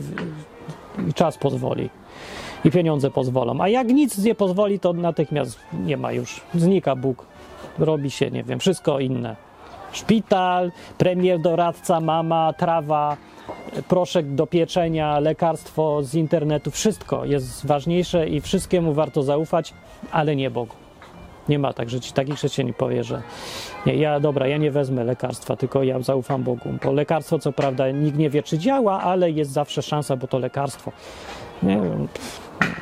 i 1.09 1.15
czas 1.15 1.39
pozwoli 1.39 1.91
i 2.65 2.71
pieniądze 2.71 3.11
pozwolą. 3.11 3.61
A 3.61 3.69
jak 3.69 3.89
nic 3.89 4.19
nie 4.19 4.35
pozwoli, 4.35 4.81
to 4.81 4.93
natychmiast 4.93 5.59
nie 5.87 5.97
ma 5.97 6.13
już. 6.13 6.41
Znika 6.55 6.97
Bóg. 6.97 7.27
Robi 7.79 8.11
się, 8.11 8.31
nie 8.31 8.45
wiem, 8.45 8.59
wszystko 8.59 9.01
inne. 9.01 9.37
Szpital, 9.95 10.73
premier, 10.99 11.39
doradca, 11.39 12.01
mama, 12.01 12.53
trawa, 12.53 13.17
proszek 13.89 14.35
do 14.35 14.47
pieczenia, 14.47 15.19
lekarstwo 15.19 16.03
z 16.03 16.15
internetu, 16.15 16.71
wszystko 16.71 17.25
jest 17.25 17.67
ważniejsze 17.67 18.29
i 18.29 18.41
wszystkiemu 18.41 18.95
warto 18.95 19.23
zaufać, 19.23 19.75
ale 20.13 20.37
nie 20.37 20.51
Bogu. 20.51 20.75
Nie 21.49 21.59
ma 21.59 21.73
tak, 21.73 21.91
że 21.91 22.01
ci 22.01 22.13
taki 22.13 22.33
chrześcijanin 22.33 22.75
powie, 22.75 23.05
że 23.05 23.23
nie, 23.87 23.95
ja 23.95 24.21
dobra, 24.21 24.47
ja 24.47 24.57
nie 24.57 24.71
wezmę 24.71 25.05
lekarstwa, 25.05 25.57
tylko 25.57 25.83
ja 25.83 26.01
zaufam 26.01 26.43
Bogu. 26.43 26.69
Bo 26.85 26.93
lekarstwo, 26.93 27.39
co 27.39 27.53
prawda, 27.53 27.91
nikt 27.91 28.19
nie 28.19 28.31
wie, 28.31 28.43
czy 28.43 28.59
działa, 28.59 29.01
ale 29.01 29.31
jest 29.31 29.51
zawsze 29.51 29.83
szansa, 29.83 30.17
bo 30.17 30.27
to 30.27 30.39
lekarstwo. 30.39 30.93
Nie 31.65 31.81
wiem. 31.81 32.09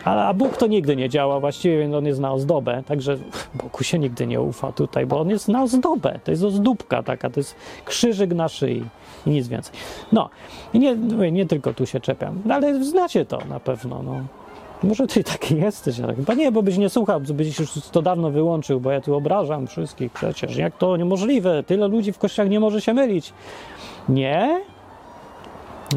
A, 0.05 0.29
a 0.29 0.35
Bóg 0.35 0.57
to 0.57 0.67
nigdy 0.67 0.97
nie 0.97 1.09
działa, 1.09 1.41
właściwie 1.41 1.97
on 1.97 2.07
jest 2.07 2.21
na 2.21 2.33
ozdobę, 2.33 2.83
także 2.87 3.19
Bogu 3.55 3.85
się 3.85 3.99
nigdy 3.99 4.27
nie 4.27 4.41
ufa 4.41 4.73
tutaj, 4.73 5.07
bo 5.07 5.21
on 5.21 5.29
jest 5.29 5.49
na 5.49 5.63
ozdobę, 5.63 6.19
to 6.25 6.31
jest 6.31 6.45
ozdóbka 6.45 7.03
taka, 7.03 7.31
to 7.31 7.41
jest 7.41 7.57
krzyżyk 7.85 8.35
na 8.35 8.49
szyi 8.49 8.85
i 9.27 9.31
nic 9.31 9.49
więcej. 9.49 9.75
No, 10.13 10.31
i 10.75 10.79
nie, 10.79 10.97
nie 11.33 11.47
tylko 11.47 11.75
tu 11.75 11.87
się 11.87 12.01
czepiam, 12.01 12.43
ale 12.51 12.85
znacie 12.85 13.25
to 13.25 13.39
na 13.49 13.61
pewno, 13.61 14.03
no. 14.03 14.21
Może 14.83 15.07
ty 15.07 15.25
taki 15.25 15.57
jesteś, 15.57 16.01
ale 16.01 16.15
chyba 16.15 16.35
nie, 16.35 16.53
bo 16.53 16.63
byś 16.63 16.79
nie 16.79 16.89
słuchał, 16.89 17.21
byś 17.21 17.59
już 17.59 17.73
to 17.93 18.03
dawno 18.03 18.31
wyłączył, 18.31 18.81
bo 18.81 18.91
ja 18.91 19.01
tu 19.01 19.15
obrażam 19.15 19.67
wszystkich 19.67 20.13
przecież. 20.13 20.57
Jak 20.57 20.77
to 20.77 20.97
niemożliwe? 20.97 21.63
Tyle 21.63 21.89
ludzi 21.89 22.13
w 22.13 22.19
kościach 22.19 22.49
nie 22.49 22.61
może 22.61 22.81
się 22.81 22.95
mylić. 22.95 23.33
Nie? 24.09 24.61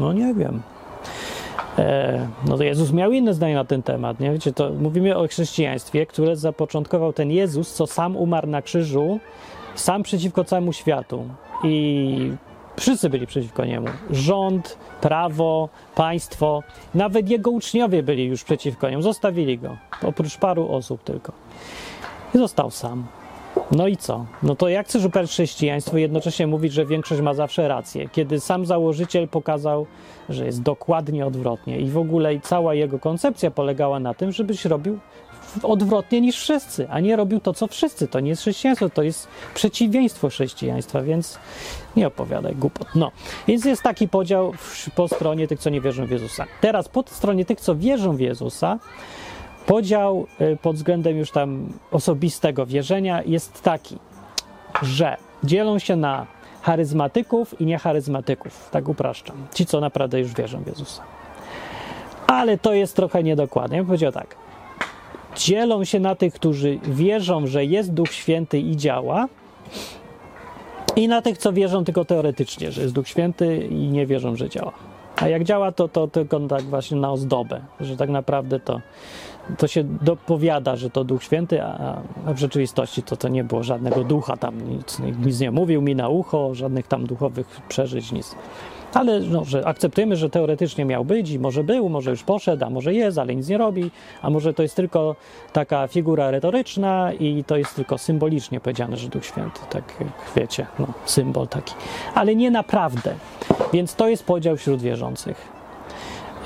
No 0.00 0.12
nie 0.12 0.34
wiem. 0.34 0.62
E, 1.78 2.28
no 2.48 2.56
to 2.56 2.64
Jezus 2.64 2.92
miał 2.92 3.12
inne 3.12 3.34
zdanie 3.34 3.54
na 3.54 3.64
ten 3.64 3.82
temat, 3.82 4.20
nie? 4.20 4.32
Wiecie, 4.32 4.52
to 4.52 4.70
mówimy 4.70 5.16
o 5.16 5.28
chrześcijaństwie, 5.28 6.06
które 6.06 6.36
zapoczątkował 6.36 7.12
ten 7.12 7.30
Jezus, 7.30 7.74
co 7.74 7.86
sam 7.86 8.16
umarł 8.16 8.46
na 8.46 8.62
krzyżu, 8.62 9.20
sam 9.74 10.02
przeciwko 10.02 10.44
całemu 10.44 10.72
światu 10.72 11.24
i 11.64 12.32
wszyscy 12.76 13.10
byli 13.10 13.26
przeciwko 13.26 13.64
niemu. 13.64 13.86
Rząd, 14.10 14.78
prawo, 15.00 15.68
państwo, 15.94 16.62
nawet 16.94 17.28
jego 17.30 17.50
uczniowie 17.50 18.02
byli 18.02 18.24
już 18.24 18.44
przeciwko 18.44 18.90
niemu, 18.90 19.02
zostawili 19.02 19.58
go, 19.58 19.76
oprócz 20.02 20.36
paru 20.36 20.72
osób 20.72 21.04
tylko. 21.04 21.32
I 22.34 22.38
został 22.38 22.70
sam. 22.70 23.06
No 23.70 23.86
i 23.86 23.96
co? 23.96 24.26
No 24.42 24.56
to 24.56 24.68
jak 24.68 24.86
chcesz 24.86 25.04
uprawiać 25.04 25.30
chrześcijaństwo 25.30 25.98
jednocześnie 25.98 26.46
mówić, 26.46 26.72
że 26.72 26.86
większość 26.86 27.20
ma 27.20 27.34
zawsze 27.34 27.68
rację, 27.68 28.08
kiedy 28.12 28.40
sam 28.40 28.66
założyciel 28.66 29.28
pokazał, 29.28 29.86
że 30.28 30.46
jest 30.46 30.62
dokładnie 30.62 31.26
odwrotnie 31.26 31.80
i 31.80 31.90
w 31.90 31.98
ogóle 31.98 32.34
i 32.34 32.40
cała 32.40 32.74
jego 32.74 32.98
koncepcja 32.98 33.50
polegała 33.50 34.00
na 34.00 34.14
tym, 34.14 34.32
żebyś 34.32 34.64
robił 34.64 34.98
odwrotnie 35.62 36.20
niż 36.20 36.38
wszyscy, 36.38 36.88
a 36.90 37.00
nie 37.00 37.16
robił 37.16 37.40
to, 37.40 37.54
co 37.54 37.66
wszyscy. 37.66 38.08
To 38.08 38.20
nie 38.20 38.30
jest 38.30 38.42
chrześcijaństwo, 38.42 38.90
to 38.90 39.02
jest 39.02 39.28
przeciwieństwo 39.54 40.28
chrześcijaństwa, 40.28 41.02
więc 41.02 41.38
nie 41.96 42.06
opowiadaj 42.06 42.54
głupot. 42.54 42.88
No, 42.94 43.10
więc 43.48 43.64
jest 43.64 43.82
taki 43.82 44.08
podział 44.08 44.52
po 44.94 45.08
stronie 45.08 45.48
tych, 45.48 45.60
co 45.60 45.70
nie 45.70 45.80
wierzą 45.80 46.06
w 46.06 46.10
Jezusa. 46.10 46.46
Teraz 46.60 46.88
po 46.88 47.04
stronie 47.06 47.44
tych, 47.44 47.60
co 47.60 47.76
wierzą 47.76 48.16
w 48.16 48.20
Jezusa, 48.20 48.78
Podział 49.66 50.26
y, 50.40 50.56
pod 50.62 50.76
względem 50.76 51.16
już 51.16 51.30
tam 51.30 51.72
osobistego 51.90 52.66
wierzenia 52.66 53.22
jest 53.22 53.62
taki, 53.62 53.98
że 54.82 55.16
dzielą 55.44 55.78
się 55.78 55.96
na 55.96 56.26
charyzmatyków 56.62 57.60
i 57.60 57.66
niecharyzmatyków. 57.66 58.68
Tak 58.70 58.88
upraszczam. 58.88 59.36
Ci, 59.54 59.66
co 59.66 59.80
naprawdę 59.80 60.20
już 60.20 60.34
wierzą 60.34 60.62
w 60.62 60.66
Jezusa. 60.66 61.02
Ale 62.26 62.58
to 62.58 62.72
jest 62.72 62.96
trochę 62.96 63.22
niedokładnie. 63.22 63.76
Ja 63.76 63.82
bym 63.82 63.86
powiedział 63.86 64.12
tak. 64.12 64.36
Dzielą 65.36 65.84
się 65.84 66.00
na 66.00 66.14
tych, 66.14 66.34
którzy 66.34 66.78
wierzą, 66.82 67.46
że 67.46 67.64
jest 67.64 67.92
Duch 67.92 68.12
Święty 68.12 68.58
i 68.58 68.76
działa, 68.76 69.28
i 70.96 71.08
na 71.08 71.22
tych, 71.22 71.38
co 71.38 71.52
wierzą 71.52 71.84
tylko 71.84 72.04
teoretycznie, 72.04 72.72
że 72.72 72.82
jest 72.82 72.94
Duch 72.94 73.08
Święty 73.08 73.56
i 73.56 73.88
nie 73.88 74.06
wierzą, 74.06 74.36
że 74.36 74.48
działa. 74.48 74.72
A 75.16 75.28
jak 75.28 75.44
działa, 75.44 75.72
to, 75.72 75.88
to 75.88 76.08
tylko 76.08 76.40
tak 76.40 76.62
właśnie 76.62 76.96
na 76.96 77.12
ozdobę, 77.12 77.60
że 77.80 77.96
tak 77.96 78.10
naprawdę 78.10 78.60
to 78.60 78.80
to 79.58 79.66
się 79.66 79.84
dopowiada, 79.84 80.76
że 80.76 80.90
to 80.90 81.04
Duch 81.04 81.22
Święty, 81.22 81.62
a, 81.62 82.00
w 82.26 82.38
rzeczywistości 82.38 83.02
to, 83.02 83.16
to 83.16 83.28
nie 83.28 83.44
było 83.44 83.62
żadnego 83.62 84.04
ducha 84.04 84.36
tam, 84.36 84.70
nic, 84.70 84.98
nic 85.24 85.40
nie 85.40 85.50
mówił 85.50 85.82
mi 85.82 85.96
na 85.96 86.08
ucho, 86.08 86.54
żadnych 86.54 86.86
tam 86.86 87.06
duchowych 87.06 87.60
przeżyć, 87.68 88.12
nic. 88.12 88.34
Ale 88.94 89.20
no, 89.20 89.44
że 89.44 89.66
akceptujemy, 89.66 90.16
że 90.16 90.30
teoretycznie 90.30 90.84
miał 90.84 91.04
być 91.04 91.30
i 91.30 91.38
może 91.38 91.64
był, 91.64 91.88
może 91.88 92.10
już 92.10 92.22
poszedł, 92.22 92.64
a 92.64 92.70
może 92.70 92.94
jest, 92.94 93.18
ale 93.18 93.34
nic 93.34 93.48
nie 93.48 93.58
robi, 93.58 93.90
a 94.22 94.30
może 94.30 94.54
to 94.54 94.62
jest 94.62 94.76
tylko 94.76 95.16
taka 95.52 95.88
figura 95.88 96.30
retoryczna 96.30 97.12
i 97.12 97.44
to 97.46 97.56
jest 97.56 97.74
tylko 97.76 97.98
symbolicznie 97.98 98.60
powiedziane, 98.60 98.96
że 98.96 99.08
Duch 99.08 99.24
Święty, 99.24 99.60
tak 99.70 99.94
jak 100.00 100.08
wiecie, 100.36 100.66
no, 100.78 100.86
symbol 101.04 101.48
taki. 101.48 101.74
Ale 102.14 102.36
nie 102.36 102.50
naprawdę. 102.50 103.14
Więc 103.72 103.94
to 103.94 104.08
jest 104.08 104.24
podział 104.24 104.56
wśród 104.56 104.82
wierzących. 104.82 105.55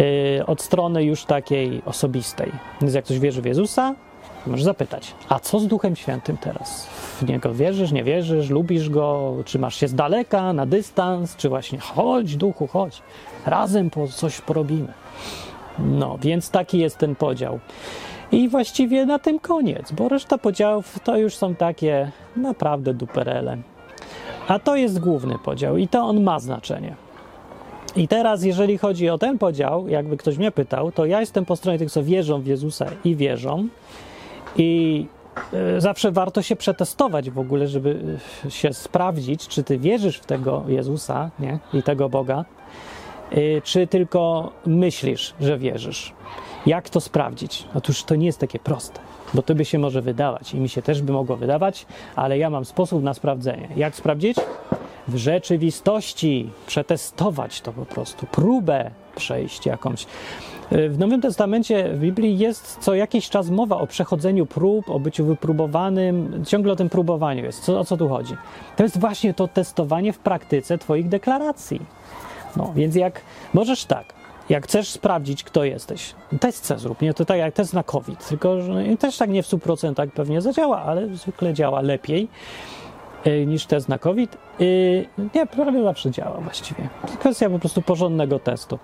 Y, 0.00 0.46
od 0.46 0.62
strony 0.62 1.04
już 1.04 1.24
takiej 1.24 1.82
osobistej. 1.86 2.52
Więc 2.80 2.94
jak 2.94 3.04
ktoś 3.04 3.18
wierzy 3.18 3.42
w 3.42 3.44
Jezusa, 3.44 3.94
możesz 4.46 4.64
zapytać, 4.64 5.14
a 5.28 5.38
co 5.38 5.60
z 5.60 5.66
Duchem 5.66 5.96
Świętym 5.96 6.36
teraz? 6.36 6.86
W 7.20 7.28
Niego 7.28 7.54
wierzysz, 7.54 7.92
nie 7.92 8.04
wierzysz, 8.04 8.50
lubisz 8.50 8.88
Go, 8.88 9.36
czy 9.44 9.58
masz 9.58 9.76
się 9.76 9.88
z 9.88 9.94
daleka, 9.94 10.52
na 10.52 10.66
dystans, 10.66 11.36
czy 11.36 11.48
właśnie 11.48 11.78
chodź 11.78 12.36
Duchu, 12.36 12.66
chodź, 12.66 13.02
razem 13.46 13.90
po 13.90 14.08
coś 14.08 14.40
porobimy. 14.40 14.92
No, 15.78 16.18
więc 16.22 16.50
taki 16.50 16.78
jest 16.78 16.98
ten 16.98 17.14
podział. 17.14 17.58
I 18.32 18.48
właściwie 18.48 19.06
na 19.06 19.18
tym 19.18 19.38
koniec, 19.38 19.92
bo 19.92 20.08
reszta 20.08 20.38
podziałów 20.38 20.98
to 21.04 21.16
już 21.16 21.36
są 21.36 21.54
takie 21.54 22.10
naprawdę 22.36 22.94
duperele. 22.94 23.56
A 24.48 24.58
to 24.58 24.76
jest 24.76 24.98
główny 24.98 25.38
podział 25.38 25.76
i 25.76 25.88
to 25.88 26.02
on 26.02 26.22
ma 26.22 26.40
znaczenie. 26.40 27.09
I 27.96 28.08
teraz, 28.08 28.44
jeżeli 28.44 28.78
chodzi 28.78 29.08
o 29.08 29.18
ten 29.18 29.38
podział, 29.38 29.88
jakby 29.88 30.16
ktoś 30.16 30.38
mnie 30.38 30.50
pytał, 30.50 30.92
to 30.92 31.06
ja 31.06 31.20
jestem 31.20 31.44
po 31.44 31.56
stronie 31.56 31.78
tych, 31.78 31.90
co 31.90 32.02
wierzą 32.02 32.40
w 32.40 32.46
Jezusa 32.46 32.86
i 33.04 33.16
wierzą. 33.16 33.68
I 34.56 35.06
e, 35.52 35.80
zawsze 35.80 36.12
warto 36.12 36.42
się 36.42 36.56
przetestować 36.56 37.30
w 37.30 37.38
ogóle, 37.38 37.66
żeby 37.66 38.18
e, 38.46 38.50
się 38.50 38.72
sprawdzić, 38.72 39.48
czy 39.48 39.62
ty 39.62 39.78
wierzysz 39.78 40.18
w 40.18 40.26
tego 40.26 40.64
Jezusa 40.68 41.30
nie? 41.38 41.58
i 41.74 41.82
tego 41.82 42.08
Boga, 42.08 42.44
e, 43.30 43.60
czy 43.60 43.86
tylko 43.86 44.52
myślisz, 44.66 45.34
że 45.40 45.58
wierzysz. 45.58 46.12
Jak 46.66 46.90
to 46.90 47.00
sprawdzić? 47.00 47.64
Otóż 47.74 48.04
to 48.04 48.16
nie 48.16 48.26
jest 48.26 48.38
takie 48.38 48.58
proste, 48.58 49.00
bo 49.34 49.42
to 49.42 49.54
by 49.54 49.64
się 49.64 49.78
może 49.78 50.02
wydawać 50.02 50.54
i 50.54 50.60
mi 50.60 50.68
się 50.68 50.82
też 50.82 51.02
by 51.02 51.12
mogło 51.12 51.36
wydawać, 51.36 51.86
ale 52.16 52.38
ja 52.38 52.50
mam 52.50 52.64
sposób 52.64 53.02
na 53.02 53.14
sprawdzenie. 53.14 53.68
Jak 53.76 53.96
sprawdzić? 53.96 54.36
W 55.10 55.16
rzeczywistości, 55.16 56.50
przetestować 56.66 57.60
to 57.60 57.72
po 57.72 57.86
prostu, 57.86 58.26
próbę 58.26 58.90
przejść 59.16 59.66
jakąś. 59.66 60.06
W 60.70 60.98
Nowym 60.98 61.20
Testamencie 61.20 61.88
w 61.88 61.98
Biblii 61.98 62.38
jest 62.38 62.78
co 62.80 62.94
jakiś 62.94 63.28
czas 63.30 63.50
mowa 63.50 63.76
o 63.76 63.86
przechodzeniu 63.86 64.46
prób, 64.46 64.90
o 64.90 65.00
byciu 65.00 65.24
wypróbowanym, 65.24 66.44
ciągle 66.46 66.72
o 66.72 66.76
tym 66.76 66.88
próbowaniu 66.88 67.44
jest. 67.44 67.64
Co, 67.64 67.80
o 67.80 67.84
co 67.84 67.96
tu 67.96 68.08
chodzi? 68.08 68.36
To 68.76 68.82
jest 68.82 68.98
właśnie 68.98 69.34
to 69.34 69.48
testowanie 69.48 70.12
w 70.12 70.18
praktyce 70.18 70.78
Twoich 70.78 71.08
deklaracji. 71.08 71.80
No, 72.56 72.72
więc 72.76 72.94
jak 72.94 73.20
możesz 73.54 73.84
tak, 73.84 74.14
jak 74.48 74.64
chcesz 74.64 74.88
sprawdzić, 74.88 75.44
kto 75.44 75.64
jesteś, 75.64 76.14
test 76.40 76.72
zrób, 76.76 77.02
nie? 77.02 77.14
To 77.14 77.24
tak 77.24 77.38
jak 77.38 77.54
test 77.54 77.74
na 77.74 77.82
COVID, 77.82 78.28
tylko 78.28 78.62
że 78.62 78.84
też 78.98 79.16
tak 79.16 79.30
nie 79.30 79.42
w 79.42 79.46
100% 79.46 80.10
pewnie 80.10 80.40
zadziała, 80.40 80.82
ale 80.82 81.08
zwykle 81.16 81.54
działa 81.54 81.80
lepiej 81.80 82.22
y, 82.22 82.79
niż 83.46 83.66
test 83.66 83.88
na 83.88 83.98
COVID. 83.98 84.38
Y, 84.60 85.06
nie, 85.34 85.46
prawie 85.46 85.82
zawsze 85.82 86.10
działa 86.10 86.40
właściwie. 86.40 86.88
Kwestia 87.18 87.50
po 87.50 87.58
prostu 87.58 87.82
porządnego 87.82 88.38
testu. 88.38 88.78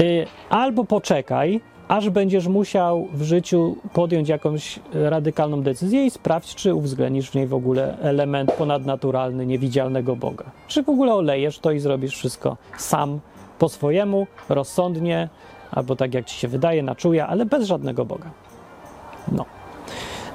Y, 0.00 0.26
albo 0.50 0.84
poczekaj, 0.84 1.60
aż 1.88 2.10
będziesz 2.10 2.46
musiał 2.46 3.08
w 3.12 3.22
życiu 3.22 3.76
podjąć 3.92 4.28
jakąś 4.28 4.78
radykalną 4.92 5.62
decyzję 5.62 6.06
i 6.06 6.10
sprawdź, 6.10 6.54
czy 6.54 6.74
uwzględnisz 6.74 7.30
w 7.30 7.34
niej 7.34 7.46
w 7.46 7.54
ogóle 7.54 7.98
element 7.98 8.52
ponadnaturalny, 8.52 9.46
niewidzialnego 9.46 10.16
Boga. 10.16 10.44
Czy 10.68 10.82
w 10.82 10.88
ogóle 10.88 11.14
olejesz 11.14 11.58
to 11.58 11.70
i 11.70 11.78
zrobisz 11.78 12.16
wszystko 12.16 12.56
sam, 12.76 13.20
po 13.58 13.68
swojemu, 13.68 14.26
rozsądnie, 14.48 15.28
albo 15.70 15.96
tak 15.96 16.14
jak 16.14 16.24
ci 16.24 16.36
się 16.36 16.48
wydaje, 16.48 16.82
na 16.82 16.94
czuje, 16.94 17.26
ale 17.26 17.46
bez 17.46 17.66
żadnego 17.66 18.04
Boga. 18.04 18.30
No. 19.32 19.55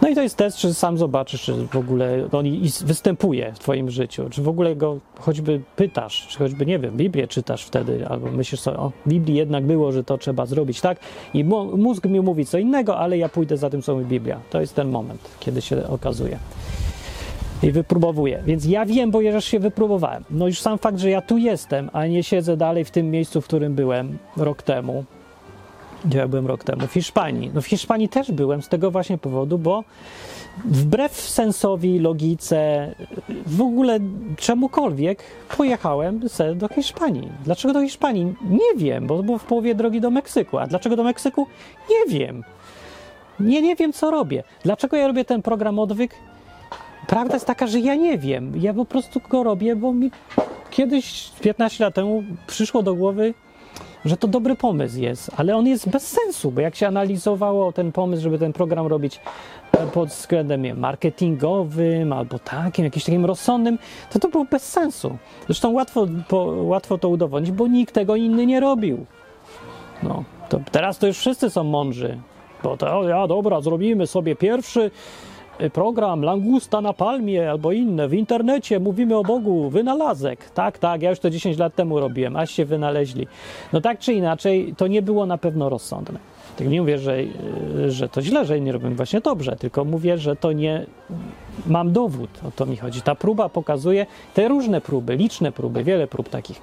No 0.01 0.09
i 0.09 0.15
to 0.15 0.21
jest 0.21 0.37
test, 0.37 0.57
czy 0.57 0.73
sam 0.73 0.97
zobaczysz, 0.97 1.41
czy 1.41 1.53
w 1.53 1.75
ogóle 1.75 2.27
on 2.31 2.45
występuje 2.85 3.53
w 3.53 3.59
Twoim 3.59 3.89
życiu, 3.89 4.29
czy 4.29 4.41
w 4.41 4.47
ogóle 4.47 4.75
go 4.75 4.99
choćby 5.19 5.61
pytasz, 5.75 6.27
czy 6.27 6.37
choćby, 6.37 6.65
nie 6.65 6.79
wiem, 6.79 6.97
Biblię 6.97 7.27
czytasz 7.27 7.63
wtedy, 7.63 8.07
albo 8.07 8.31
myślisz 8.31 8.61
sobie, 8.61 8.77
o, 8.77 8.91
w 9.05 9.09
Biblii 9.09 9.35
jednak 9.35 9.63
było, 9.63 9.91
że 9.91 10.03
to 10.03 10.17
trzeba 10.17 10.45
zrobić 10.45 10.81
tak, 10.81 10.99
i 11.33 11.43
mózg 11.43 12.05
mi 12.05 12.21
mówi 12.21 12.45
co 12.45 12.57
innego, 12.57 12.97
ale 12.97 13.17
ja 13.17 13.29
pójdę 13.29 13.57
za 13.57 13.69
tym, 13.69 13.81
co 13.81 13.93
mówi 13.93 14.05
Biblia. 14.05 14.39
To 14.49 14.61
jest 14.61 14.75
ten 14.75 14.89
moment, 14.89 15.21
kiedy 15.39 15.61
się 15.61 15.87
okazuje. 15.87 16.37
I 17.63 17.71
wypróbowuję. 17.71 18.43
Więc 18.45 18.65
ja 18.65 18.85
wiem, 18.85 19.11
bo 19.11 19.21
już 19.21 19.45
się 19.45 19.59
wypróbowałem. 19.59 20.23
No 20.29 20.47
już 20.47 20.61
sam 20.61 20.77
fakt, 20.77 20.99
że 20.99 21.09
ja 21.09 21.21
tu 21.21 21.37
jestem, 21.37 21.89
a 21.93 22.07
nie 22.07 22.23
siedzę 22.23 22.57
dalej 22.57 22.85
w 22.85 22.91
tym 22.91 23.11
miejscu, 23.11 23.41
w 23.41 23.45
którym 23.45 23.75
byłem 23.75 24.17
rok 24.37 24.61
temu, 24.61 25.05
gdzie 26.05 26.17
ja 26.17 26.27
byłem 26.27 26.47
rok 26.47 26.63
temu, 26.63 26.87
w 26.87 26.93
Hiszpanii. 26.93 27.51
No 27.53 27.61
w 27.61 27.65
Hiszpanii 27.65 28.09
też 28.09 28.31
byłem 28.31 28.61
z 28.61 28.69
tego 28.69 28.91
właśnie 28.91 29.17
powodu, 29.17 29.57
bo 29.57 29.83
wbrew 30.65 31.11
sensowi, 31.11 31.99
logice, 31.99 32.91
w 33.45 33.61
ogóle 33.61 33.99
czemukolwiek 34.37 35.23
pojechałem 35.57 36.19
do 36.55 36.67
Hiszpanii. 36.67 37.29
Dlaczego 37.43 37.73
do 37.73 37.81
Hiszpanii? 37.81 38.35
Nie 38.49 38.75
wiem, 38.77 39.07
bo 39.07 39.23
było 39.23 39.37
w 39.37 39.43
połowie 39.43 39.75
drogi 39.75 40.01
do 40.01 40.09
Meksyku. 40.09 40.57
A 40.57 40.67
dlaczego 40.67 40.95
do 40.95 41.03
Meksyku? 41.03 41.47
Nie 41.89 42.19
wiem. 42.19 42.43
Nie, 43.39 43.61
nie 43.61 43.75
wiem, 43.75 43.93
co 43.93 44.11
robię. 44.11 44.43
Dlaczego 44.63 44.97
ja 44.97 45.07
robię 45.07 45.25
ten 45.25 45.41
program 45.41 45.79
odwyk? 45.79 46.15
Prawda 47.07 47.33
jest 47.33 47.45
taka, 47.45 47.67
że 47.67 47.79
ja 47.79 47.95
nie 47.95 48.17
wiem. 48.17 48.53
Ja 48.55 48.73
po 48.73 48.85
prostu 48.85 49.21
go 49.29 49.43
robię, 49.43 49.75
bo 49.75 49.93
mi 49.93 50.11
kiedyś, 50.71 51.31
15 51.41 51.83
lat 51.83 51.95
temu, 51.95 52.23
przyszło 52.47 52.83
do 52.83 52.95
głowy, 52.95 53.33
że 54.05 54.17
to 54.17 54.27
dobry 54.27 54.55
pomysł 54.55 54.99
jest, 54.99 55.31
ale 55.37 55.55
on 55.55 55.67
jest 55.67 55.89
bez 55.89 56.07
sensu, 56.07 56.51
bo 56.51 56.61
jak 56.61 56.75
się 56.75 56.87
analizowało 56.87 57.71
ten 57.71 57.91
pomysł, 57.91 58.23
żeby 58.23 58.39
ten 58.39 58.53
program 58.53 58.87
robić 58.87 59.19
e, 59.71 59.87
pod 59.87 60.09
względem 60.09 60.79
marketingowym 60.79 62.13
albo 62.13 62.39
takim, 62.39 62.85
jakimś 62.85 63.05
takim 63.05 63.25
rozsądnym, 63.25 63.77
to 64.09 64.19
to 64.19 64.29
było 64.29 64.45
bez 64.45 64.69
sensu. 64.69 65.17
Zresztą 65.45 65.71
łatwo, 65.71 66.07
po, 66.27 66.37
łatwo 66.45 66.97
to 66.97 67.09
udowodnić, 67.09 67.51
bo 67.51 67.67
nikt 67.67 67.93
tego 67.93 68.15
inny 68.15 68.45
nie 68.45 68.59
robił. 68.59 69.05
No, 70.03 70.23
to 70.49 70.59
teraz 70.71 70.97
to 70.97 71.07
już 71.07 71.17
wszyscy 71.17 71.49
są 71.49 71.63
mądrzy, 71.63 72.17
bo 72.63 72.77
to, 72.77 73.03
ja 73.03 73.27
dobra, 73.27 73.61
zrobimy 73.61 74.07
sobie 74.07 74.35
pierwszy 74.35 74.91
program 75.69 76.21
Langusta 76.21 76.81
na 76.81 76.93
palmie 76.93 77.51
albo 77.51 77.71
inne 77.71 78.07
w 78.07 78.13
internecie, 78.13 78.79
mówimy 78.79 79.17
o 79.17 79.23
Bogu, 79.23 79.69
wynalazek. 79.69 80.49
Tak, 80.49 80.77
tak, 80.77 81.01
ja 81.01 81.09
już 81.09 81.19
to 81.19 81.29
10 81.29 81.57
lat 81.57 81.75
temu 81.75 81.99
robiłem, 81.99 82.35
aż 82.35 82.51
się 82.51 82.65
wynaleźli. 82.65 83.27
No 83.73 83.81
tak 83.81 83.99
czy 83.99 84.13
inaczej, 84.13 84.73
to 84.77 84.87
nie 84.87 85.01
było 85.01 85.25
na 85.25 85.37
pewno 85.37 85.69
rozsądne. 85.69 86.19
Tak 86.57 86.67
nie 86.67 86.81
mówię, 86.81 86.97
że, 86.97 87.17
że 87.87 88.09
to 88.09 88.21
źle, 88.21 88.45
że 88.45 88.61
nie 88.61 88.71
robię 88.71 88.89
właśnie 88.89 89.21
dobrze, 89.21 89.55
tylko 89.55 89.85
mówię, 89.85 90.17
że 90.17 90.35
to 90.35 90.51
nie. 90.51 90.85
Mam 91.67 91.91
dowód, 91.91 92.29
o 92.47 92.51
to 92.51 92.65
mi 92.65 92.77
chodzi. 92.77 93.01
Ta 93.01 93.15
próba 93.15 93.49
pokazuje 93.49 94.05
te 94.33 94.47
różne 94.47 94.81
próby, 94.81 95.15
liczne 95.15 95.51
próby, 95.51 95.83
wiele 95.83 96.07
prób 96.07 96.29
takich, 96.29 96.61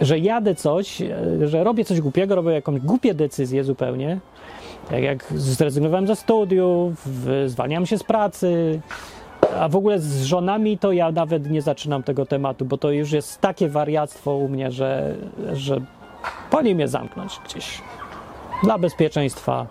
że 0.00 0.18
jadę 0.18 0.54
coś, 0.54 1.00
y, 1.00 1.48
że 1.48 1.64
robię 1.64 1.84
coś 1.84 2.00
głupiego, 2.00 2.34
robię 2.34 2.52
jakąś 2.52 2.80
głupię 2.80 3.14
decyzję 3.14 3.64
zupełnie, 3.64 4.20
jak, 4.90 5.02
jak 5.02 5.24
zrezygnowałem 5.34 6.06
ze 6.06 6.16
studiów, 6.16 7.08
zwalniam 7.46 7.86
się 7.86 7.98
z 7.98 8.04
pracy, 8.04 8.80
a 9.56 9.68
w 9.68 9.76
ogóle 9.76 9.98
z 9.98 10.22
żonami 10.22 10.78
to 10.78 10.92
ja 10.92 11.12
nawet 11.12 11.50
nie 11.50 11.62
zaczynam 11.62 12.02
tego 12.02 12.26
tematu, 12.26 12.64
bo 12.64 12.78
to 12.78 12.90
już 12.90 13.12
jest 13.12 13.40
takie 13.40 13.68
wariactwo 13.68 14.34
u 14.34 14.48
mnie, 14.48 14.70
że, 14.70 15.14
że 15.52 15.80
poli 16.50 16.74
mnie 16.74 16.88
zamknąć 16.88 17.40
gdzieś. 17.44 17.82
Dla 18.62 18.78
bezpieczeństwa 18.78 19.66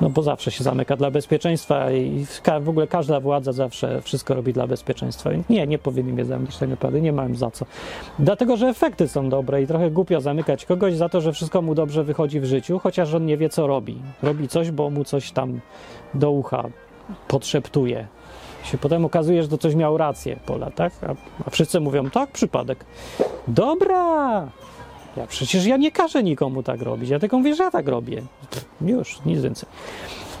no 0.00 0.10
bo 0.10 0.22
zawsze 0.22 0.50
się 0.50 0.64
zamyka 0.64 0.96
dla 0.96 1.10
bezpieczeństwa 1.10 1.90
i 1.92 2.26
w 2.60 2.68
ogóle 2.68 2.86
każda 2.86 3.20
władza 3.20 3.52
zawsze 3.52 4.02
wszystko 4.02 4.34
robi 4.34 4.52
dla 4.52 4.66
bezpieczeństwa. 4.66 5.30
Nie, 5.50 5.66
nie 5.66 5.78
powinni 5.78 6.12
mnie 6.12 6.24
zamknąć 6.24 6.56
tak 6.56 6.68
naprawdę, 6.68 7.00
nie 7.00 7.12
mam 7.12 7.36
za 7.36 7.50
co. 7.50 7.66
Dlatego, 8.18 8.56
że 8.56 8.66
efekty 8.66 9.08
są 9.08 9.28
dobre 9.28 9.62
i 9.62 9.66
trochę 9.66 9.90
głupio 9.90 10.20
zamykać 10.20 10.66
kogoś 10.66 10.94
za 10.94 11.08
to, 11.08 11.20
że 11.20 11.32
wszystko 11.32 11.62
mu 11.62 11.74
dobrze 11.74 12.04
wychodzi 12.04 12.40
w 12.40 12.44
życiu, 12.44 12.78
chociaż 12.78 13.14
on 13.14 13.26
nie 13.26 13.36
wie, 13.36 13.48
co 13.48 13.66
robi. 13.66 13.98
Robi 14.22 14.48
coś, 14.48 14.70
bo 14.70 14.90
mu 14.90 15.04
coś 15.04 15.30
tam 15.30 15.60
do 16.14 16.30
ucha 16.30 16.64
podszeptuje. 17.28 18.06
Się 18.64 18.78
potem 18.78 19.04
okazuje, 19.04 19.42
że 19.42 19.48
to 19.48 19.58
coś 19.58 19.74
miał 19.74 19.96
rację 19.96 20.36
po 20.46 20.58
latach, 20.58 20.92
a, 21.04 21.14
a 21.46 21.50
wszyscy 21.50 21.80
mówią, 21.80 22.10
tak, 22.10 22.30
przypadek. 22.30 22.84
Dobra, 23.48 24.48
ja 25.16 25.26
przecież 25.26 25.66
ja 25.66 25.76
nie 25.76 25.92
każę 25.92 26.22
nikomu 26.22 26.62
tak 26.62 26.82
robić, 26.82 27.10
ja 27.10 27.18
tylko 27.18 27.38
mówię, 27.38 27.54
że 27.54 27.64
ja 27.64 27.70
tak 27.70 27.88
robię. 27.88 28.22
Już, 28.80 29.24
nic 29.26 29.40
więcej. 29.40 29.68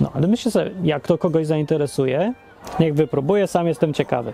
No, 0.00 0.10
ale 0.14 0.26
myślę 0.26 0.50
sobie, 0.50 0.70
jak 0.84 1.06
to 1.06 1.18
kogoś 1.18 1.46
zainteresuje, 1.46 2.32
niech 2.80 2.94
wypróbuje, 2.94 3.46
sam 3.46 3.66
jestem 3.66 3.94
ciekawy. 3.94 4.32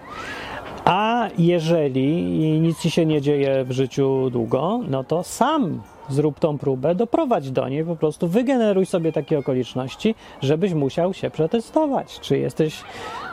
A 0.85 1.29
jeżeli 1.39 2.13
nic 2.61 2.81
ci 2.81 2.91
się 2.91 3.07
nie 3.07 3.21
dzieje 3.21 3.65
w 3.65 3.73
życiu 3.73 4.31
długo, 4.31 4.81
no 4.89 5.05
to 5.05 5.23
sam 5.23 5.81
zrób 6.09 6.39
tą 6.39 6.59
próbę, 6.59 6.95
doprowadź 6.95 7.51
do 7.51 7.69
niej, 7.69 7.85
po 7.85 7.97
prostu 7.97 8.29
wygeneruj 8.29 8.87
sobie 8.87 9.13
takie 9.13 9.39
okoliczności, 9.39 10.15
żebyś 10.43 10.75
musiał 10.75 11.15
się 11.15 11.31
przetestować. 11.31 12.21
Czy 12.21 12.39
jesteś, 12.39 12.81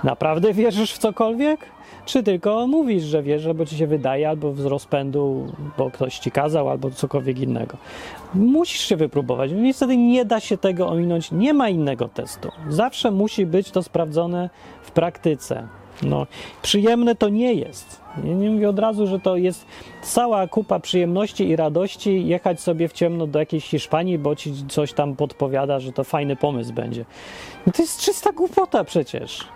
naprawdę 0.03 0.53
wierzysz 0.53 0.93
w 0.93 0.97
cokolwiek? 0.97 1.59
Czy 2.05 2.23
tylko 2.23 2.67
mówisz, 2.67 3.03
że 3.03 3.23
wiesz, 3.23 3.53
bo 3.53 3.65
ci 3.65 3.77
się 3.77 3.87
wydaje, 3.87 4.29
albo 4.29 4.53
z 4.53 4.65
rozpędu, 4.65 5.47
bo 5.77 5.91
ktoś 5.91 6.19
ci 6.19 6.31
kazał, 6.31 6.69
albo 6.69 6.91
cokolwiek 6.91 7.39
innego. 7.39 7.77
Musisz 8.33 8.81
się 8.81 8.95
wypróbować. 8.95 9.51
Niestety 9.51 9.97
nie 9.97 10.25
da 10.25 10.39
się 10.39 10.57
tego 10.57 10.87
ominąć, 10.87 11.31
nie 11.31 11.53
ma 11.53 11.69
innego 11.69 12.07
testu. 12.07 12.49
Zawsze 12.69 13.11
musi 13.11 13.45
być 13.45 13.71
to 13.71 13.83
sprawdzone 13.83 14.49
w 14.81 14.91
praktyce. 14.91 15.67
No, 16.03 16.27
przyjemne 16.61 17.15
to 17.15 17.29
nie 17.29 17.53
jest. 17.53 18.01
Ja 18.23 18.33
nie 18.33 18.49
mówię 18.49 18.69
od 18.69 18.79
razu, 18.79 19.07
że 19.07 19.19
to 19.19 19.35
jest 19.37 19.65
cała 20.01 20.47
kupa 20.47 20.79
przyjemności 20.79 21.49
i 21.49 21.55
radości 21.55 22.27
jechać 22.27 22.61
sobie 22.61 22.87
w 22.87 22.93
ciemno 22.93 23.27
do 23.27 23.39
jakiejś 23.39 23.65
Hiszpanii, 23.65 24.17
bo 24.17 24.35
ci 24.35 24.53
coś 24.67 24.93
tam 24.93 25.15
podpowiada, 25.15 25.79
że 25.79 25.91
to 25.91 26.03
fajny 26.03 26.35
pomysł 26.35 26.73
będzie. 26.73 27.05
No 27.67 27.73
to 27.73 27.81
jest 27.81 28.01
czysta 28.01 28.31
głupota 28.31 28.83
przecież. 28.83 29.47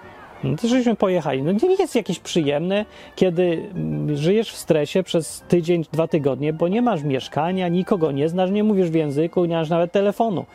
No 0.44 0.70
żeśmy 0.70 0.96
pojechali. 0.96 1.44
No 1.44 1.52
nie 1.52 1.76
jest 1.80 1.96
jakieś 1.96 2.20
przyjemne, 2.20 2.86
kiedy 3.16 3.70
mm, 3.76 4.18
żyjesz 4.18 4.52
w 4.52 4.58
stresie 4.58 5.04
przez 5.04 5.44
tydzień, 5.48 5.86
dwa 5.92 6.08
tygodnie, 6.08 6.54
bo 6.54 6.68
nie 6.68 6.82
masz 6.82 7.04
mieszkania, 7.04 7.68
nikogo 7.68 8.12
nie 8.12 8.30
znasz, 8.30 8.52
nie 8.52 8.64
mówisz 8.64 8.90
w 8.90 8.96
języku, 8.96 9.46
nie 9.46 9.56
masz 9.56 9.70
nawet 9.70 9.92
telefonu. 9.92 10.46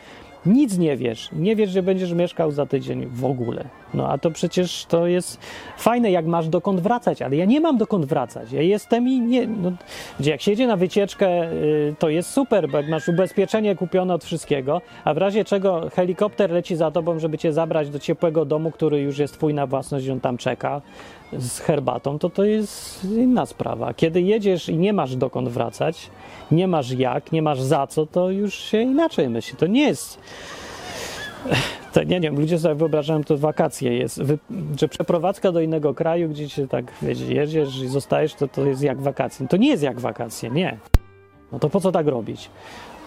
Nic 0.46 0.78
nie 0.78 0.96
wiesz. 0.96 1.28
Nie 1.32 1.56
wiesz, 1.56 1.70
że 1.70 1.82
będziesz 1.82 2.12
mieszkał 2.12 2.50
za 2.50 2.66
tydzień 2.66 3.06
w 3.06 3.24
ogóle. 3.24 3.64
No 3.94 4.08
a 4.08 4.18
to 4.18 4.30
przecież 4.30 4.84
to 4.84 5.06
jest 5.06 5.40
fajne, 5.78 6.10
jak 6.10 6.26
masz 6.26 6.48
dokąd 6.48 6.80
wracać, 6.80 7.22
ale 7.22 7.36
ja 7.36 7.44
nie 7.44 7.60
mam 7.60 7.78
dokąd 7.78 8.06
wracać. 8.06 8.52
Ja 8.52 8.62
jestem 8.62 9.08
i 9.08 9.20
nie. 9.20 9.46
No, 9.46 9.72
jak 10.20 10.40
się 10.40 10.50
jedzie 10.50 10.66
na 10.66 10.76
wycieczkę, 10.76 11.52
y, 11.52 11.94
to 11.98 12.08
jest 12.08 12.30
super, 12.30 12.68
bo 12.68 12.78
masz 12.90 13.08
ubezpieczenie 13.08 13.76
kupione 13.76 14.14
od 14.14 14.24
wszystkiego, 14.24 14.80
a 15.04 15.14
w 15.14 15.18
razie 15.18 15.44
czego 15.44 15.90
helikopter 15.90 16.50
leci 16.50 16.76
za 16.76 16.90
tobą, 16.90 17.18
żeby 17.18 17.38
cię 17.38 17.52
zabrać 17.52 17.90
do 17.90 17.98
ciepłego 17.98 18.44
domu, 18.44 18.70
który 18.70 19.00
już 19.00 19.18
jest 19.18 19.34
twój 19.34 19.54
na 19.54 19.66
własność 19.66 20.08
on 20.08 20.20
tam 20.20 20.36
czeka 20.36 20.80
z 21.32 21.60
herbatą, 21.60 22.18
to 22.18 22.30
to 22.30 22.44
jest 22.44 23.04
inna 23.04 23.46
sprawa. 23.46 23.94
Kiedy 23.94 24.22
jedziesz 24.22 24.68
i 24.68 24.76
nie 24.76 24.92
masz 24.92 25.16
dokąd 25.16 25.48
wracać, 25.48 26.10
nie 26.50 26.68
masz 26.68 26.90
jak, 26.90 27.32
nie 27.32 27.42
masz 27.42 27.60
za 27.60 27.86
co, 27.86 28.06
to 28.06 28.30
już 28.30 28.54
się 28.54 28.80
inaczej 28.82 29.28
myśli. 29.28 29.56
To 29.56 29.66
nie 29.66 29.82
jest. 29.82 30.18
To, 31.92 32.02
nie 32.02 32.20
wiem, 32.20 32.40
ludzie 32.40 32.58
sobie 32.58 32.74
wyobrażają, 32.74 33.24
to 33.24 33.36
wakacje 33.36 33.96
jest, 33.96 34.20
że 34.80 34.88
przeprowadzka 34.88 35.52
do 35.52 35.60
innego 35.60 35.94
kraju, 35.94 36.28
gdzie 36.28 36.48
się 36.48 36.68
tak, 36.68 36.92
wiecie, 37.02 37.34
jedziesz 37.34 37.76
i 37.78 37.88
zostajesz, 37.88 38.34
to 38.34 38.48
to 38.48 38.66
jest 38.66 38.82
jak 38.82 39.00
wakacje. 39.00 39.48
To 39.48 39.56
nie 39.56 39.68
jest 39.68 39.82
jak 39.82 40.00
wakacje, 40.00 40.50
nie. 40.50 40.78
No 41.52 41.58
to 41.58 41.70
po 41.70 41.80
co 41.80 41.92
tak 41.92 42.06
robić? 42.06 42.50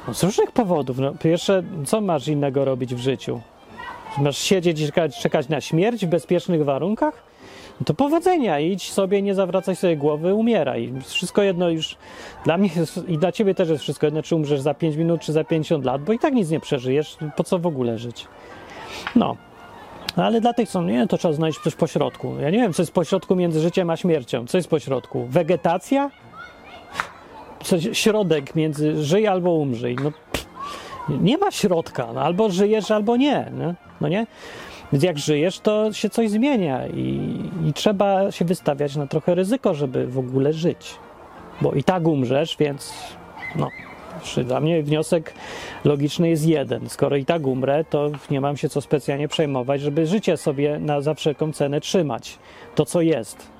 No 0.08 0.14
z 0.14 0.24
różnych 0.24 0.52
powodów. 0.52 1.00
No, 1.00 1.14
pierwsze, 1.14 1.64
co 1.86 2.02
masz 2.02 2.28
innego 2.28 2.66
robić 2.66 2.96
w 2.96 3.00
życiu? 3.00 3.42
Masz 4.18 4.38
siedzieć 4.38 4.80
i 4.80 4.86
czekać, 4.86 5.20
czekać 5.20 5.50
na 5.50 5.62
śmierć 5.62 6.06
w 6.06 6.10
bezpiecznych 6.10 6.64
warunkach? 6.64 7.31
To 7.86 7.94
powodzenia, 7.94 8.60
idź 8.60 8.92
sobie, 8.92 9.22
nie 9.22 9.36
zawracaj 9.36 9.76
sobie 9.76 9.98
głowy, 9.98 10.34
umieraj. 10.34 10.94
Wszystko 11.06 11.42
jedno 11.42 11.70
już, 11.70 11.98
dla 12.44 12.58
mnie 12.58 12.70
jest, 12.76 13.10
i 13.10 13.18
dla 13.18 13.32
ciebie 13.32 13.56
też 13.56 13.70
jest 13.70 13.82
wszystko 13.84 14.08
jedno, 14.08 14.24
czy 14.24 14.36
umrzesz 14.36 14.62
za 14.62 14.74
5 14.74 14.96
minut, 14.96 15.22
czy 15.22 15.34
za 15.34 15.44
50 15.44 15.86
lat, 15.86 16.04
bo 16.04 16.14
i 16.14 16.20
tak 16.20 16.34
nic 16.34 16.50
nie 16.50 16.60
przeżyjesz, 16.60 17.18
po 17.36 17.44
co 17.44 17.60
w 17.60 17.68
ogóle 17.68 17.98
żyć. 17.98 18.28
No, 19.16 19.36
Ale 20.16 20.42
dla 20.42 20.54
tych, 20.54 20.70
co 20.70 20.84
nie, 20.84 21.08
to 21.08 21.18
trzeba 21.18 21.34
znaleźć 21.34 21.60
coś 21.60 21.76
pośrodku. 21.76 22.36
Ja 22.40 22.50
nie 22.50 22.58
wiem, 22.58 22.74
co 22.74 22.82
jest 22.82 22.92
pośrodku 22.92 23.36
między 23.36 23.60
życiem 23.60 23.90
a 23.90 23.98
śmiercią. 23.98 24.48
Co 24.48 24.58
jest 24.58 24.70
pośrodku? 24.70 25.26
Wegetacja? 25.30 26.12
Coś, 27.64 27.90
środek 27.94 28.56
między 28.56 29.04
żyj 29.04 29.28
albo 29.28 29.52
umrzyj. 29.52 29.96
No, 30.04 30.12
nie 31.10 31.38
ma 31.38 31.52
środka. 31.52 32.08
No, 32.14 32.22
albo 32.22 32.50
żyjesz, 32.50 32.92
albo 32.92 33.18
nie. 33.18 33.52
No 34.02 34.08
nie? 34.08 34.28
Więc 34.92 35.04
jak 35.04 35.20
żyjesz, 35.20 35.60
to 35.60 35.94
się 35.94 36.10
coś 36.10 36.30
zmienia 36.30 36.88
i, 36.88 37.39
i 37.66 37.74
trzeba 37.74 38.32
się 38.32 38.46
wystawiać 38.46 38.96
na 38.96 39.08
trochę 39.08 39.36
ryzyko, 39.36 39.74
żeby 39.74 40.08
w 40.08 40.20
ogóle 40.20 40.54
żyć. 40.54 40.96
Bo 41.62 41.72
i 41.72 41.84
tak 41.84 42.08
umrzesz, 42.08 42.58
więc 42.60 42.94
no, 43.56 43.70
dla 44.44 44.60
mnie 44.60 44.84
wniosek 44.84 45.34
logiczny 45.86 46.30
jest 46.30 46.46
jeden. 46.46 46.89
Skoro 46.89 47.16
i 47.16 47.26
tak 47.26 47.48
umrę, 47.48 47.86
to 47.89 48.12
nie 48.32 48.42
mam 48.42 48.58
się 48.58 48.70
co 48.70 48.82
specjalnie 48.82 49.28
przejmować, 49.28 49.82
żeby 49.82 50.08
życie 50.08 50.38
sobie 50.38 50.80
na 50.80 51.02
za 51.02 51.14
wszelką 51.14 51.54
cenę 51.54 51.82
trzymać. 51.82 52.39
To, 52.76 52.86
co 52.86 53.02
jest. 53.02 53.52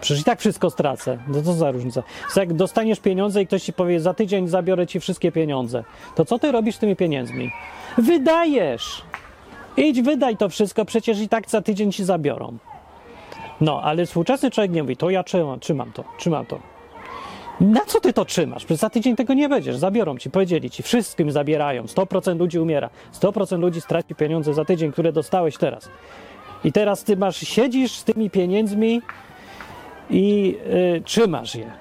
Przecież 0.00 0.20
i 0.20 0.24
tak 0.24 0.40
wszystko 0.40 0.70
stracę. 0.70 1.18
No 1.28 1.42
to 1.42 1.52
za 1.52 1.70
różnica. 1.70 2.02
Jak 2.36 2.52
dostaniesz 2.52 3.00
pieniądze 3.00 3.42
i 3.42 3.46
ktoś 3.46 3.62
ci 3.62 3.72
powie, 3.72 4.00
za 4.00 4.14
tydzień 4.14 4.48
zabiorę 4.48 4.86
ci 4.86 5.00
wszystkie 5.00 5.32
pieniądze, 5.32 5.84
to 6.14 6.24
co 6.24 6.38
ty 6.38 6.52
robisz 6.52 6.76
z 6.76 6.78
tymi 6.78 6.96
pieniędzmi? 6.96 7.50
Wydajesz! 7.98 9.02
Idź, 9.76 10.02
wydaj 10.02 10.36
to 10.36 10.48
wszystko, 10.48 10.84
przecież 10.84 11.20
i 11.20 11.28
tak 11.28 11.50
za 11.50 11.62
tydzień 11.62 11.92
ci 11.92 12.04
zabiorą. 12.04 12.58
No, 13.60 13.82
ale 13.82 14.06
współczesny 14.06 14.50
człowiek 14.50 14.72
nie 14.72 14.82
mówi, 14.82 14.96
to 14.96 15.10
ja 15.10 15.22
trzymam, 15.22 15.60
trzymam 15.60 15.92
to, 15.92 16.04
trzymam 16.18 16.46
to. 16.46 16.58
Na 17.60 17.80
co 17.86 18.00
ty 18.00 18.12
to 18.12 18.24
trzymasz? 18.24 18.64
Przez 18.64 18.80
za 18.80 18.90
tydzień 18.90 19.16
tego 19.16 19.34
nie 19.34 19.48
będziesz. 19.48 19.76
Zabiorą 19.76 20.18
ci, 20.18 20.30
powiedzieli 20.30 20.70
ci, 20.70 20.82
wszystkim 20.82 21.30
zabierają. 21.30 21.84
100% 21.84 22.38
ludzi 22.38 22.58
umiera. 22.58 22.90
100% 23.20 23.58
ludzi 23.58 23.80
straci 23.80 24.14
pieniądze 24.14 24.54
za 24.54 24.64
tydzień, 24.64 24.92
które 24.92 25.12
dostałeś 25.12 25.56
teraz. 25.56 25.88
I 26.64 26.72
teraz 26.72 27.04
ty 27.04 27.16
masz, 27.16 27.36
siedzisz 27.36 27.92
z 27.92 28.04
tymi 28.04 28.30
pieniędzmi 28.30 29.02
i 30.10 30.56
yy, 30.92 31.00
trzymasz 31.04 31.54
je. 31.54 31.72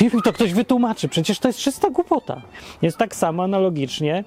I 0.00 0.22
to 0.22 0.32
ktoś 0.32 0.52
wytłumaczy. 0.52 1.08
Przecież 1.08 1.38
to 1.38 1.48
jest 1.48 1.60
czysta 1.60 1.90
głupota. 1.90 2.42
Jest 2.82 2.98
tak 2.98 3.14
samo 3.14 3.42
analogicznie 3.42 4.24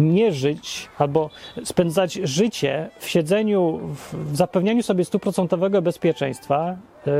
nie 0.00 0.32
żyć 0.32 0.88
albo 0.98 1.30
spędzać 1.64 2.14
życie 2.14 2.90
w 2.98 3.08
siedzeniu, 3.08 3.80
w 4.12 4.36
zapewnianiu 4.36 4.82
sobie 4.82 5.04
stuprocentowego 5.04 5.82
bezpieczeństwa 5.82 6.76
yy, 7.06 7.12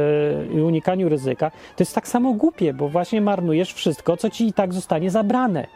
i 0.54 0.60
unikaniu 0.60 1.08
ryzyka, 1.08 1.50
to 1.50 1.82
jest 1.82 1.94
tak 1.94 2.08
samo 2.08 2.32
głupie, 2.32 2.74
bo 2.74 2.88
właśnie 2.88 3.20
marnujesz 3.20 3.72
wszystko, 3.72 4.16
co 4.16 4.30
ci 4.30 4.46
i 4.46 4.52
tak 4.52 4.74
zostanie 4.74 5.10
zabrane. 5.10 5.66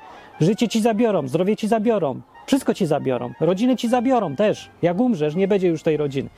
Życie 0.40 0.68
ci 0.68 0.80
zabiorą, 0.80 1.28
zdrowie 1.28 1.56
ci 1.56 1.68
zabiorą, 1.68 2.20
wszystko 2.46 2.74
ci 2.74 2.86
zabiorą, 2.86 3.32
rodziny 3.40 3.76
ci 3.76 3.88
zabiorą 3.88 4.36
też. 4.36 4.70
Jak 4.82 5.00
umrzesz, 5.00 5.34
nie 5.34 5.48
będzie 5.48 5.68
już 5.68 5.82
tej 5.82 5.96
rodziny. 5.96 6.28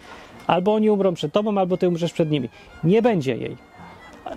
Albo 0.46 0.74
oni 0.74 0.90
umrą 0.90 1.14
przed 1.14 1.32
tobą, 1.32 1.58
albo 1.58 1.76
ty 1.76 1.88
umrzesz 1.88 2.12
przed 2.12 2.30
nimi. 2.30 2.48
Nie 2.84 3.02
będzie 3.02 3.36
jej. 3.36 3.56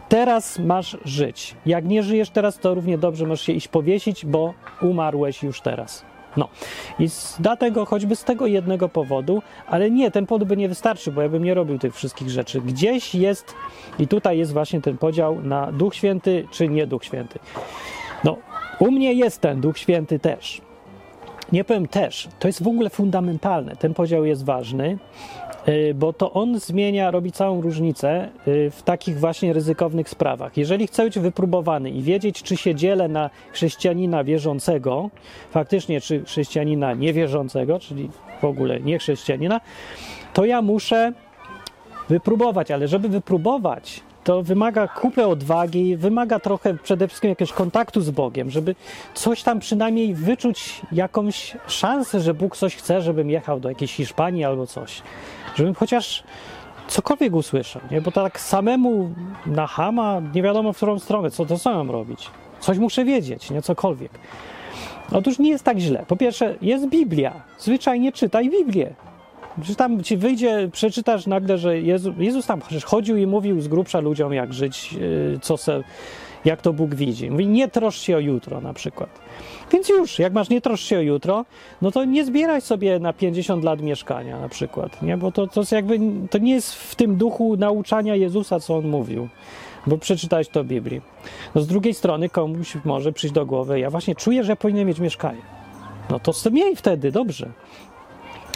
Teraz 0.09 0.59
masz 0.59 0.97
żyć. 1.05 1.55
Jak 1.65 1.85
nie 1.85 2.03
żyjesz 2.03 2.29
teraz, 2.29 2.59
to 2.59 2.75
równie 2.75 2.97
dobrze 2.97 3.25
możesz 3.25 3.45
się 3.45 3.53
iść 3.53 3.67
powiesić, 3.67 4.25
bo 4.25 4.53
umarłeś 4.81 5.43
już 5.43 5.61
teraz. 5.61 6.05
No 6.37 6.47
i 6.99 7.07
dlatego 7.39 7.85
choćby 7.85 8.15
z 8.15 8.23
tego 8.23 8.47
jednego 8.47 8.89
powodu, 8.89 9.41
ale 9.67 9.91
nie, 9.91 10.11
ten 10.11 10.25
powód 10.25 10.47
by 10.47 10.57
nie 10.57 10.69
wystarczył, 10.69 11.13
bo 11.13 11.21
ja 11.21 11.29
bym 11.29 11.43
nie 11.43 11.53
robił 11.53 11.79
tych 11.79 11.95
wszystkich 11.95 12.29
rzeczy. 12.29 12.61
Gdzieś 12.61 13.15
jest, 13.15 13.55
i 13.99 14.07
tutaj 14.07 14.37
jest 14.37 14.53
właśnie 14.53 14.81
ten 14.81 14.97
podział 14.97 15.41
na 15.41 15.71
Duch 15.71 15.95
Święty 15.95 16.47
czy 16.51 16.69
nie 16.69 16.87
Duch 16.87 17.05
Święty. 17.05 17.39
No, 18.23 18.37
u 18.79 18.91
mnie 18.91 19.13
jest 19.13 19.41
ten 19.41 19.61
Duch 19.61 19.77
Święty 19.77 20.19
też. 20.19 20.61
Nie 21.51 21.63
powiem 21.63 21.87
też, 21.87 22.29
to 22.39 22.47
jest 22.47 22.63
w 22.63 22.67
ogóle 22.67 22.89
fundamentalne. 22.89 23.75
Ten 23.75 23.93
podział 23.93 24.25
jest 24.25 24.45
ważny, 24.45 24.97
bo 25.95 26.13
to 26.13 26.33
on 26.33 26.59
zmienia, 26.59 27.11
robi 27.11 27.31
całą 27.31 27.61
różnicę 27.61 28.29
y, 28.47 28.71
w 28.71 28.83
takich 28.83 29.19
właśnie 29.19 29.53
ryzykownych 29.53 30.09
sprawach. 30.09 30.57
Jeżeli 30.57 30.87
chcę 30.87 31.03
być 31.03 31.19
wypróbowany 31.19 31.89
i 31.89 32.01
wiedzieć, 32.01 32.43
czy 32.43 32.57
się 32.57 32.75
dzielę 32.75 33.07
na 33.07 33.29
chrześcijanina 33.51 34.23
wierzącego, 34.23 35.09
faktycznie, 35.51 36.01
czy 36.01 36.25
chrześcijanina 36.25 36.93
niewierzącego, 36.93 37.79
czyli 37.79 38.09
w 38.41 38.45
ogóle 38.45 38.79
nie 38.79 38.99
chrześcijanina, 38.99 39.61
to 40.33 40.45
ja 40.45 40.61
muszę 40.61 41.13
wypróbować, 42.09 42.71
ale 42.71 42.87
żeby 42.87 43.09
wypróbować, 43.09 44.03
to 44.25 44.43
wymaga 44.43 44.87
kupę 44.87 45.27
odwagi, 45.27 45.97
wymaga 45.97 46.39
trochę 46.39 46.77
przede 46.77 47.07
wszystkim 47.07 47.29
jakiegoś 47.29 47.53
kontaktu 47.53 48.01
z 48.01 48.11
Bogiem, 48.11 48.49
żeby 48.49 48.75
coś 49.13 49.43
tam 49.43 49.59
przynajmniej 49.59 50.13
wyczuć 50.13 50.81
jakąś 50.91 51.57
szansę, 51.67 52.19
że 52.19 52.33
Bóg 52.33 52.57
coś 52.57 52.75
chce, 52.75 53.01
żebym 53.01 53.29
jechał 53.29 53.59
do 53.59 53.69
jakiejś 53.69 53.93
Hiszpanii 53.93 54.43
albo 54.43 54.67
coś 54.67 55.01
żebym 55.55 55.73
chociaż 55.73 56.23
cokolwiek 56.87 57.33
usłyszał, 57.33 57.81
nie? 57.91 58.01
Bo 58.01 58.11
tak 58.11 58.39
samemu 58.39 59.13
na 59.45 59.67
hama 59.67 60.21
nie 60.33 60.41
wiadomo 60.43 60.73
w 60.73 60.77
którą 60.77 60.99
stronę, 60.99 61.31
co 61.31 61.45
to 61.45 61.57
co 61.57 61.73
mam 61.73 61.91
robić. 61.91 62.29
Coś 62.59 62.77
muszę 62.77 63.05
wiedzieć, 63.05 63.51
nie? 63.51 63.61
Cokolwiek. 63.61 64.11
Otóż 65.11 65.39
nie 65.39 65.49
jest 65.49 65.63
tak 65.63 65.77
źle. 65.77 66.05
Po 66.07 66.15
pierwsze, 66.15 66.55
jest 66.61 66.87
Biblia. 66.87 67.33
Zwyczajnie 67.59 68.11
czytaj 68.11 68.49
Biblię. 68.49 68.93
Czy 69.63 69.75
tam 69.75 70.03
ci 70.03 70.17
wyjdzie, 70.17 70.69
przeczytasz 70.71 71.27
nagle, 71.27 71.57
że 71.57 71.81
Jezus, 71.81 72.15
Jezus 72.17 72.45
tam 72.45 72.61
chodził 72.85 73.17
i 73.17 73.27
mówił 73.27 73.61
z 73.61 73.67
grubsza 73.67 73.99
ludziom, 73.99 74.33
jak 74.33 74.53
żyć, 74.53 74.93
yy, 74.93 75.39
co 75.41 75.57
se, 75.57 75.83
jak 76.45 76.61
to 76.61 76.73
Bóg 76.73 76.95
widzi. 76.95 77.31
Mówi, 77.31 77.47
nie 77.47 77.67
troszcz 77.67 78.01
się 78.01 78.15
o 78.15 78.19
jutro 78.19 78.61
na 78.61 78.73
przykład. 78.73 79.09
Więc 79.71 79.89
już, 79.89 80.19
jak 80.19 80.33
masz 80.33 80.49
nie 80.49 80.61
troszcz 80.61 80.85
się 80.85 80.97
o 80.97 81.01
jutro, 81.01 81.45
no 81.81 81.91
to 81.91 82.05
nie 82.05 82.25
zbieraj 82.25 82.61
sobie 82.61 82.99
na 82.99 83.13
50 83.13 83.63
lat 83.63 83.81
mieszkania 83.81 84.39
na 84.39 84.49
przykład, 84.49 85.01
nie? 85.01 85.17
Bo 85.17 85.31
to, 85.31 85.47
to, 85.47 85.61
jakby, 85.71 85.99
to 86.29 86.37
nie 86.37 86.53
jest 86.53 86.73
w 86.73 86.95
tym 86.95 87.15
duchu 87.15 87.55
nauczania 87.57 88.15
Jezusa, 88.15 88.59
co 88.59 88.77
On 88.77 88.87
mówił, 88.87 89.27
bo 89.87 89.97
przeczytałeś 89.97 90.47
to 90.49 90.63
w 90.63 90.67
Biblii. 90.67 91.01
No 91.55 91.61
z 91.61 91.67
drugiej 91.67 91.93
strony 91.93 92.29
komuś 92.29 92.77
może 92.85 93.13
przyjść 93.13 93.35
do 93.35 93.45
głowy, 93.45 93.79
ja 93.79 93.89
właśnie 93.89 94.15
czuję, 94.15 94.43
że 94.43 94.55
powinienem 94.55 94.87
mieć 94.87 94.99
mieszkanie. 94.99 95.41
No 96.09 96.19
to 96.19 96.33
sobie 96.33 96.75
wtedy, 96.75 97.11
dobrze. 97.11 97.49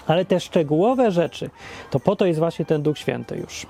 Ale 0.10 0.26
te 0.26 0.40
szczegółowe 0.40 1.12
rzeczy, 1.12 1.50
to 1.92 2.00
po 2.00 2.16
to 2.16 2.26
jest 2.26 2.40
właśnie 2.40 2.66
ten 2.66 2.82
Duch 2.82 2.98
Święty 2.98 3.38
już. 3.38 3.66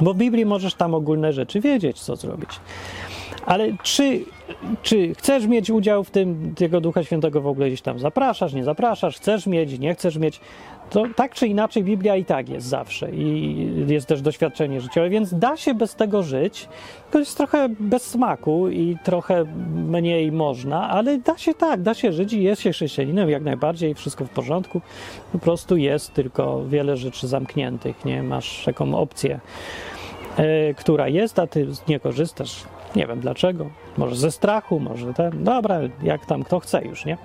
Bo 0.00 0.14
w 0.14 0.16
Biblii 0.16 0.46
możesz 0.46 0.74
tam 0.74 0.94
ogólne 0.94 1.32
rzeczy 1.32 1.60
wiedzieć, 1.60 2.00
co 2.00 2.16
zrobić. 2.16 2.50
Ale 3.46 3.68
czy, 3.82 4.24
czy 4.82 5.14
chcesz 5.14 5.46
mieć 5.46 5.70
udział 5.70 6.04
w 6.04 6.10
tym, 6.10 6.54
tego 6.56 6.80
Ducha 6.80 7.04
Świętego 7.04 7.40
w 7.40 7.46
ogóle 7.46 7.66
gdzieś 7.66 7.82
tam 7.82 7.98
zapraszasz, 7.98 8.52
nie 8.52 8.64
zapraszasz, 8.64 9.16
chcesz 9.16 9.46
mieć, 9.46 9.78
nie 9.78 9.94
chcesz 9.94 10.16
mieć, 10.16 10.40
to 10.90 11.04
tak 11.16 11.34
czy 11.34 11.46
inaczej 11.46 11.84
Biblia 11.84 12.16
i 12.16 12.24
tak 12.24 12.48
jest 12.48 12.66
zawsze 12.66 13.10
i 13.10 13.66
jest 13.88 14.06
też 14.06 14.22
doświadczenie 14.22 14.80
życiowe, 14.80 15.10
więc 15.10 15.34
da 15.34 15.56
się 15.56 15.74
bez 15.74 15.94
tego 15.94 16.22
żyć, 16.22 16.68
tylko 17.02 17.18
jest 17.18 17.36
trochę 17.36 17.68
bez 17.80 18.02
smaku 18.02 18.68
i 18.68 18.96
trochę 19.04 19.44
mniej 19.74 20.32
można, 20.32 20.90
ale 20.90 21.18
da 21.18 21.38
się 21.38 21.54
tak, 21.54 21.82
da 21.82 21.94
się 21.94 22.12
żyć 22.12 22.32
i 22.32 22.42
jest 22.42 22.62
się 22.62 22.72
chrześcijaninem 22.72 23.30
jak 23.30 23.42
najbardziej, 23.42 23.94
wszystko 23.94 24.24
w 24.24 24.30
porządku, 24.30 24.80
po 25.32 25.38
prostu 25.38 25.76
jest 25.76 26.14
tylko 26.14 26.64
wiele 26.64 26.96
rzeczy 26.96 27.28
zamkniętych, 27.28 28.04
nie? 28.04 28.22
Masz 28.22 28.64
taką 28.64 28.98
opcję, 28.98 29.40
yy, 30.38 30.44
która 30.74 31.08
jest, 31.08 31.38
a 31.38 31.46
ty 31.46 31.66
nie 31.88 32.00
korzystasz 32.00 32.64
nie 32.96 33.06
wiem 33.06 33.20
dlaczego, 33.20 33.66
może 33.96 34.16
ze 34.16 34.30
strachu, 34.30 34.80
może 34.80 35.14
ten, 35.14 35.44
dobra, 35.44 35.80
jak 36.02 36.26
tam 36.26 36.42
kto 36.42 36.60
chce 36.60 36.84
już, 36.84 37.04
nie? 37.04 37.16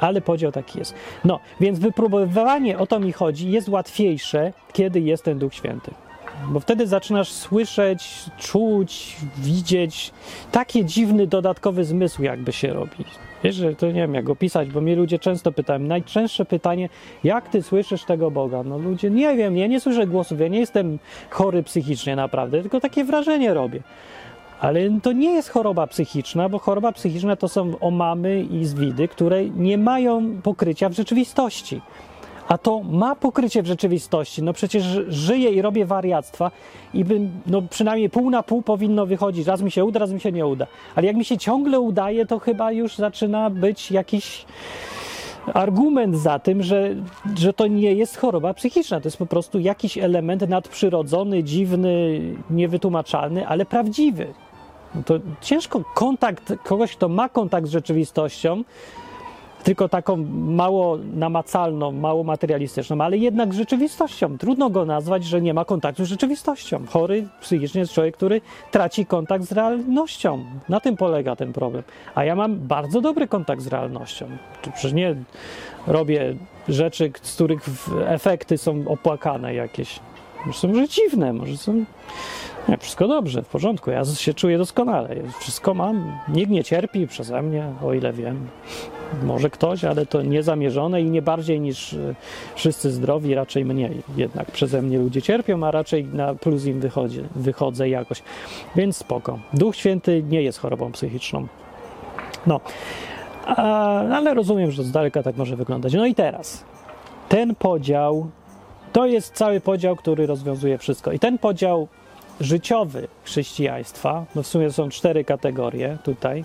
Ale 0.00 0.20
podział 0.20 0.52
taki 0.52 0.78
jest. 0.78 0.94
No, 1.24 1.40
więc 1.60 1.78
wypróbowanie, 1.78 2.78
o 2.78 2.86
to 2.86 3.00
mi 3.00 3.12
chodzi, 3.12 3.50
jest 3.50 3.68
łatwiejsze, 3.68 4.52
kiedy 4.72 5.00
jest 5.00 5.24
ten 5.24 5.38
Duch 5.38 5.54
Święty. 5.54 5.90
Bo 6.48 6.60
wtedy 6.60 6.86
zaczynasz 6.86 7.32
słyszeć, 7.32 8.24
czuć, 8.38 9.16
widzieć 9.38 10.12
takie 10.52 10.84
dziwny 10.84 11.26
dodatkowy 11.26 11.84
zmysł, 11.84 12.22
jakby 12.22 12.52
się 12.52 12.72
robi. 12.72 13.04
Wiesz, 13.44 13.54
że 13.54 13.74
to 13.74 13.86
nie 13.86 13.92
wiem, 13.92 14.14
jak 14.14 14.30
opisać, 14.30 14.68
bo 14.68 14.80
mnie 14.80 14.96
ludzie 14.96 15.18
często 15.18 15.52
pytają. 15.52 15.78
Najczęstsze 15.78 16.44
pytanie, 16.44 16.88
jak 17.24 17.48
ty 17.48 17.62
słyszysz 17.62 18.04
tego 18.04 18.30
Boga? 18.30 18.62
No 18.62 18.78
ludzie, 18.78 19.10
nie 19.10 19.36
wiem, 19.36 19.56
ja 19.56 19.66
nie 19.66 19.80
słyszę 19.80 20.06
głosów, 20.06 20.40
ja 20.40 20.48
nie 20.48 20.58
jestem 20.58 20.98
chory 21.30 21.62
psychicznie 21.62 22.16
naprawdę, 22.16 22.60
tylko 22.60 22.80
takie 22.80 23.04
wrażenie 23.04 23.54
robię. 23.54 23.82
Ale 24.60 24.80
to 25.02 25.12
nie 25.12 25.30
jest 25.30 25.48
choroba 25.48 25.86
psychiczna, 25.86 26.48
bo 26.48 26.58
choroba 26.58 26.92
psychiczna 26.92 27.36
to 27.36 27.48
są 27.48 27.72
omamy 27.80 28.42
i 28.42 28.64
zwidy, 28.64 29.08
które 29.08 29.44
nie 29.44 29.78
mają 29.78 30.40
pokrycia 30.42 30.88
w 30.88 30.92
rzeczywistości. 30.92 31.80
A 32.48 32.58
to 32.58 32.82
ma 32.82 33.16
pokrycie 33.16 33.62
w 33.62 33.66
rzeczywistości. 33.66 34.42
No 34.42 34.52
przecież 34.52 34.84
żyję 35.08 35.50
i 35.50 35.62
robię 35.62 35.86
wariactwa 35.86 36.50
i 36.94 37.04
bym, 37.04 37.30
no 37.46 37.62
przynajmniej 37.62 38.10
pół 38.10 38.30
na 38.30 38.42
pół 38.42 38.62
powinno 38.62 39.06
wychodzić. 39.06 39.46
Raz 39.46 39.62
mi 39.62 39.70
się 39.70 39.84
uda, 39.84 40.00
raz 40.00 40.10
mi 40.10 40.20
się 40.20 40.32
nie 40.32 40.46
uda. 40.46 40.66
Ale 40.94 41.06
jak 41.06 41.16
mi 41.16 41.24
się 41.24 41.38
ciągle 41.38 41.80
udaje, 41.80 42.26
to 42.26 42.38
chyba 42.38 42.72
już 42.72 42.96
zaczyna 42.96 43.50
być 43.50 43.90
jakiś 43.90 44.44
argument 45.54 46.16
za 46.16 46.38
tym, 46.38 46.62
że, 46.62 46.94
że 47.38 47.52
to 47.52 47.66
nie 47.66 47.94
jest 47.94 48.16
choroba 48.16 48.54
psychiczna. 48.54 49.00
To 49.00 49.06
jest 49.06 49.16
po 49.16 49.26
prostu 49.26 49.58
jakiś 49.58 49.98
element 49.98 50.48
nadprzyrodzony, 50.48 51.44
dziwny, 51.44 52.20
niewytłumaczalny, 52.50 53.48
ale 53.48 53.64
prawdziwy. 53.66 54.26
No 54.94 55.02
to 55.02 55.14
ciężko 55.40 55.80
kontakt 55.94 56.52
kogoś, 56.64 56.96
kto 56.96 57.08
ma 57.08 57.28
kontakt 57.28 57.66
z 57.66 57.70
rzeczywistością, 57.70 58.64
tylko 59.64 59.88
taką 59.88 60.16
mało 60.34 60.98
namacalną, 61.14 61.92
mało 61.92 62.24
materialistyczną, 62.24 63.00
ale 63.00 63.16
jednak 63.16 63.54
rzeczywistością. 63.54 64.38
Trudno 64.38 64.70
go 64.70 64.84
nazwać, 64.84 65.24
że 65.24 65.40
nie 65.40 65.54
ma 65.54 65.64
kontaktu 65.64 66.04
z 66.04 66.08
rzeczywistością. 66.08 66.86
Chory 66.86 67.28
psychicznie 67.40 67.80
jest 67.80 67.92
człowiek, 67.92 68.16
który 68.16 68.40
traci 68.70 69.06
kontakt 69.06 69.44
z 69.44 69.52
realnością. 69.52 70.44
Na 70.68 70.80
tym 70.80 70.96
polega 70.96 71.36
ten 71.36 71.52
problem. 71.52 71.82
A 72.14 72.24
ja 72.24 72.34
mam 72.36 72.58
bardzo 72.58 73.00
dobry 73.00 73.28
kontakt 73.28 73.62
z 73.62 73.66
realnością. 73.66 74.26
Przecież 74.74 74.92
nie 74.92 75.14
robię 75.86 76.34
rzeczy, 76.68 77.12
z 77.22 77.34
których 77.34 77.66
efekty 78.06 78.58
są 78.58 78.88
opłakane 78.88 79.54
jakieś. 79.54 80.00
Może 80.46 80.58
są 80.58 80.74
że 80.74 80.88
dziwne, 80.88 81.32
może 81.32 81.56
są 81.56 81.84
wszystko 82.76 83.08
dobrze, 83.08 83.42
w 83.42 83.48
porządku. 83.48 83.90
Ja 83.90 84.04
się 84.04 84.34
czuję 84.34 84.58
doskonale. 84.58 85.16
Wszystko 85.40 85.74
mam. 85.74 86.18
Nikt 86.28 86.50
nie 86.50 86.64
cierpi 86.64 87.06
przeze 87.06 87.42
mnie, 87.42 87.64
o 87.84 87.92
ile 87.92 88.12
wiem. 88.12 88.48
Może 89.22 89.50
ktoś, 89.50 89.84
ale 89.84 90.06
to 90.06 90.22
niezamierzone 90.22 91.02
i 91.02 91.04
nie 91.04 91.22
bardziej 91.22 91.60
niż 91.60 91.92
e, 91.92 92.14
wszyscy 92.54 92.90
zdrowi, 92.90 93.34
raczej 93.34 93.64
mniej. 93.64 94.02
Jednak 94.16 94.50
przeze 94.50 94.82
mnie 94.82 94.98
ludzie 94.98 95.22
cierpią, 95.22 95.66
a 95.66 95.70
raczej 95.70 96.04
na 96.04 96.34
plus 96.34 96.64
im 96.64 96.80
wychodzi, 96.80 97.22
wychodzę 97.36 97.88
jakoś. 97.88 98.22
Więc 98.76 98.96
spoko. 98.96 99.38
Duch 99.54 99.76
Święty 99.76 100.22
nie 100.22 100.42
jest 100.42 100.58
chorobą 100.58 100.92
psychiczną. 100.92 101.46
No, 102.46 102.60
a, 103.46 103.56
ale 104.00 104.34
rozumiem, 104.34 104.70
że 104.70 104.82
z 104.82 104.90
daleka 104.90 105.22
tak 105.22 105.36
może 105.36 105.56
wyglądać. 105.56 105.92
No 105.94 106.06
i 106.06 106.14
teraz. 106.14 106.64
Ten 107.28 107.54
podział 107.54 108.30
to 108.92 109.06
jest 109.06 109.34
cały 109.34 109.60
podział, 109.60 109.96
który 109.96 110.26
rozwiązuje 110.26 110.78
wszystko. 110.78 111.12
I 111.12 111.18
ten 111.18 111.38
podział 111.38 111.88
życiowy 112.40 113.08
chrześcijaństwa, 113.24 114.24
no 114.34 114.42
w 114.42 114.46
sumie 114.46 114.72
są 114.72 114.88
cztery 114.88 115.24
kategorie 115.24 115.98
tutaj, 116.04 116.44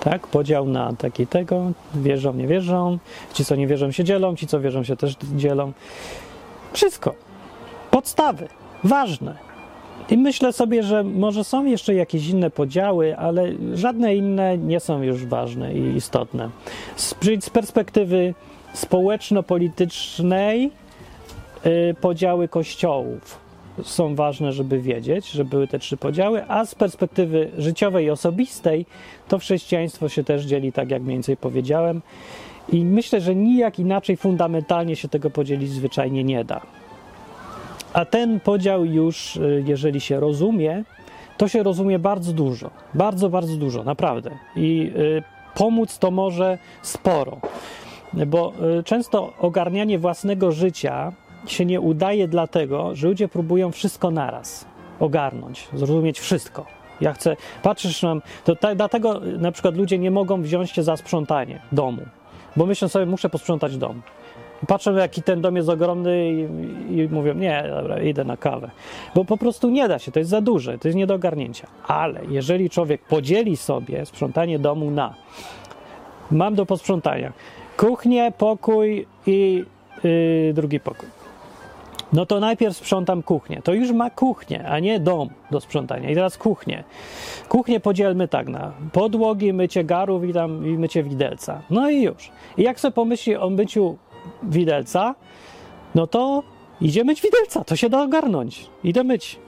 tak, 0.00 0.26
podział 0.26 0.66
na 0.66 0.92
taki 0.92 1.26
tego, 1.26 1.72
wierzą, 1.94 2.34
nie 2.34 2.46
wierzą, 2.46 2.98
ci 3.34 3.44
co 3.44 3.56
nie 3.56 3.66
wierzą 3.66 3.90
się 3.90 4.04
dzielą, 4.04 4.36
ci 4.36 4.46
co 4.46 4.60
wierzą 4.60 4.84
się 4.84 4.96
też 4.96 5.16
dzielą. 5.36 5.72
Wszystko. 6.72 7.14
Podstawy, 7.90 8.48
ważne. 8.84 9.36
I 10.10 10.18
myślę 10.18 10.52
sobie, 10.52 10.82
że 10.82 11.04
może 11.04 11.44
są 11.44 11.64
jeszcze 11.64 11.94
jakieś 11.94 12.28
inne 12.28 12.50
podziały, 12.50 13.16
ale 13.16 13.52
żadne 13.74 14.16
inne 14.16 14.58
nie 14.58 14.80
są 14.80 15.02
już 15.02 15.26
ważne 15.26 15.74
i 15.74 15.96
istotne. 15.96 16.50
Z, 16.96 17.14
z 17.40 17.50
perspektywy 17.50 18.34
społeczno-politycznej 18.74 20.70
yy, 21.64 21.94
podziały 22.00 22.48
kościołów 22.48 23.43
są 23.82 24.14
ważne, 24.14 24.52
żeby 24.52 24.80
wiedzieć, 24.80 25.30
że 25.30 25.44
były 25.44 25.68
te 25.68 25.78
trzy 25.78 25.96
podziały, 25.96 26.44
a 26.48 26.64
z 26.64 26.74
perspektywy 26.74 27.50
życiowej 27.58 28.06
i 28.06 28.10
osobistej 28.10 28.86
to 29.28 29.38
chrześcijaństwo 29.38 30.08
się 30.08 30.24
też 30.24 30.44
dzieli, 30.44 30.72
tak 30.72 30.90
jak 30.90 31.02
mniej 31.02 31.16
więcej 31.16 31.36
powiedziałem. 31.36 32.02
I 32.68 32.84
myślę, 32.84 33.20
że 33.20 33.34
nijak 33.34 33.78
inaczej 33.78 34.16
fundamentalnie 34.16 34.96
się 34.96 35.08
tego 35.08 35.30
podzielić 35.30 35.70
zwyczajnie 35.70 36.24
nie 36.24 36.44
da. 36.44 36.60
A 37.92 38.04
ten 38.04 38.40
podział 38.40 38.84
już, 38.84 39.36
y, 39.36 39.64
jeżeli 39.66 40.00
się 40.00 40.20
rozumie, 40.20 40.84
to 41.36 41.48
się 41.48 41.62
rozumie 41.62 41.98
bardzo 41.98 42.32
dużo. 42.32 42.70
Bardzo, 42.94 43.28
bardzo 43.28 43.56
dużo, 43.56 43.84
naprawdę. 43.84 44.30
I 44.56 44.92
y, 44.96 45.22
pomóc 45.54 45.98
to 45.98 46.10
może 46.10 46.58
sporo. 46.82 47.38
Bo 48.26 48.52
y, 48.78 48.82
często 48.82 49.32
ogarnianie 49.38 49.98
własnego 49.98 50.52
życia 50.52 51.12
się 51.46 51.64
nie 51.64 51.80
udaje 51.80 52.28
dlatego, 52.28 52.94
że 52.94 53.08
ludzie 53.08 53.28
próbują 53.28 53.72
wszystko 53.72 54.10
naraz 54.10 54.66
ogarnąć, 55.00 55.68
zrozumieć 55.74 56.20
wszystko. 56.20 56.66
Ja 57.00 57.12
chcę, 57.12 57.36
patrzysz 57.62 58.02
nam, 58.02 58.22
to 58.44 58.54
dlatego 58.76 59.20
na 59.38 59.52
przykład 59.52 59.76
ludzie 59.76 59.98
nie 59.98 60.10
mogą 60.10 60.42
wziąć 60.42 60.70
się 60.70 60.82
za 60.82 60.96
sprzątanie 60.96 61.60
domu, 61.72 62.02
bo 62.56 62.66
myślą 62.66 62.88
sobie, 62.88 63.06
muszę 63.06 63.30
posprzątać 63.30 63.76
dom. 63.76 64.02
Patrzą, 64.68 64.94
jaki 64.94 65.22
ten 65.22 65.40
dom 65.40 65.56
jest 65.56 65.68
ogromny 65.68 66.30
i, 66.30 66.98
i 66.98 67.08
mówią, 67.08 67.34
nie, 67.34 67.64
dobra, 67.70 68.02
idę 68.02 68.24
na 68.24 68.36
kawę. 68.36 68.70
Bo 69.14 69.24
po 69.24 69.36
prostu 69.36 69.70
nie 69.70 69.88
da 69.88 69.98
się, 69.98 70.12
to 70.12 70.18
jest 70.18 70.30
za 70.30 70.40
duże, 70.40 70.78
to 70.78 70.88
jest 70.88 70.96
nie 70.96 71.06
do 71.06 71.14
ogarnięcia. 71.14 71.66
Ale 71.88 72.20
jeżeli 72.28 72.70
człowiek 72.70 73.02
podzieli 73.02 73.56
sobie 73.56 74.06
sprzątanie 74.06 74.58
domu 74.58 74.90
na 74.90 75.14
mam 76.30 76.54
do 76.54 76.66
posprzątania 76.66 77.32
kuchnię, 77.76 78.32
pokój 78.38 79.06
i 79.26 79.64
yy, 80.04 80.52
drugi 80.54 80.80
pokój 80.80 81.23
no 82.14 82.26
to 82.26 82.40
najpierw 82.40 82.76
sprzątam 82.76 83.22
kuchnię. 83.22 83.62
To 83.64 83.72
już 83.74 83.92
ma 83.92 84.10
kuchnię, 84.10 84.68
a 84.68 84.78
nie 84.78 85.00
dom 85.00 85.28
do 85.50 85.60
sprzątania. 85.60 86.10
I 86.10 86.14
teraz 86.14 86.38
kuchnię. 86.38 86.84
Kuchnię 87.48 87.80
podzielmy 87.80 88.28
tak 88.28 88.48
na 88.48 88.72
podłogi, 88.92 89.52
mycie 89.52 89.84
garów 89.84 90.24
i, 90.24 90.32
tam, 90.32 90.66
i 90.66 90.78
mycie 90.78 91.02
widelca. 91.02 91.62
No 91.70 91.90
i 91.90 92.02
już. 92.02 92.30
I 92.56 92.62
jak 92.62 92.80
sobie 92.80 92.92
pomyśli 92.92 93.36
o 93.36 93.50
myciu 93.50 93.96
widelca, 94.42 95.14
no 95.94 96.06
to 96.06 96.42
idzie 96.80 97.04
myć 97.04 97.22
widelca. 97.22 97.64
To 97.64 97.76
się 97.76 97.88
da 97.88 98.02
ogarnąć. 98.02 98.70
Idę 98.84 99.04
myć. 99.04 99.38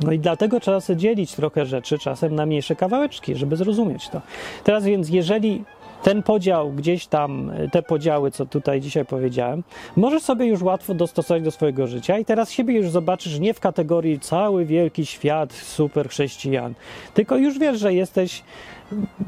No 0.00 0.12
i 0.12 0.18
dlatego 0.18 0.60
trzeba 0.60 0.80
sobie 0.80 0.96
dzielić 0.96 1.34
trochę 1.34 1.66
rzeczy 1.66 1.98
czasem 1.98 2.34
na 2.34 2.46
mniejsze 2.46 2.76
kawałeczki, 2.76 3.34
żeby 3.34 3.56
zrozumieć 3.56 4.08
to. 4.08 4.20
Teraz 4.64 4.84
więc, 4.84 5.08
jeżeli 5.08 5.64
ten 6.04 6.22
podział, 6.22 6.72
gdzieś 6.72 7.06
tam, 7.06 7.52
te 7.72 7.82
podziały, 7.82 8.30
co 8.30 8.46
tutaj 8.46 8.80
dzisiaj 8.80 9.04
powiedziałem, 9.04 9.62
możesz 9.96 10.22
sobie 10.22 10.46
już 10.46 10.62
łatwo 10.62 10.94
dostosować 10.94 11.42
do 11.42 11.50
swojego 11.50 11.86
życia 11.86 12.18
i 12.18 12.24
teraz 12.24 12.50
siebie 12.50 12.74
już 12.74 12.90
zobaczysz 12.90 13.38
nie 13.38 13.54
w 13.54 13.60
kategorii 13.60 14.20
cały 14.20 14.64
wielki 14.64 15.06
świat 15.06 15.52
super 15.52 16.08
chrześcijan, 16.08 16.74
tylko 17.14 17.36
już 17.36 17.58
wiesz, 17.58 17.78
że 17.78 17.94
jesteś 17.94 18.42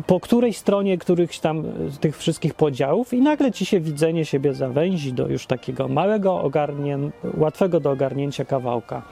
po 0.07 0.21
której 0.21 0.53
stronie 0.53 0.99
którychś 0.99 1.39
tam 1.39 1.65
tych 2.01 2.19
wszystkich 2.19 2.55
podziałów 2.55 3.15
i 3.15 3.21
nagle 3.21 3.53
ci 3.53 3.67
się 3.67 3.81
widzenie 3.81 4.25
siebie 4.25 4.55
zawęzi 4.55 5.13
do 5.13 5.29
już 5.29 5.47
takiego 5.47 5.89
małego, 5.89 6.41
ogarnię, 6.41 6.99
łatwego 7.37 7.81
do 7.81 7.91
ogarnięcia 7.91 8.45
kawałka 8.45 9.03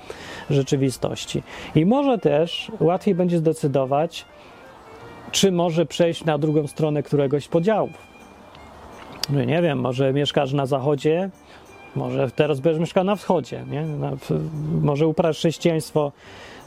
rzeczywistości. 0.51 1.43
I 1.75 1.87
może 1.87 2.19
też 2.19 2.73
łatwiej 2.81 3.15
będzie 3.15 3.39
zdecydować, 3.39 4.25
czy 5.35 5.53
może 5.53 5.87
przejść 5.87 6.25
na 6.25 6.39
drugą 6.39 6.67
stronę 6.67 7.03
któregoś 7.03 7.45
z 7.45 7.49
podziałów. 7.49 7.91
No 9.31 9.45
nie 9.45 9.63
wiem, 9.63 9.81
może 9.81 10.13
mieszkasz 10.13 10.53
na 10.53 10.67
zachodzie, 10.67 11.31
może 11.97 12.31
teraz 12.31 12.61
będziesz 12.61 12.81
mieszkał 12.81 13.05
na 13.05 13.17
wschodzie, 13.17 13.65
nie? 13.71 13.83
Na, 13.83 14.13
może 14.83 15.07
uprawiasz 15.07 15.37
chrześcijaństwo 15.37 16.13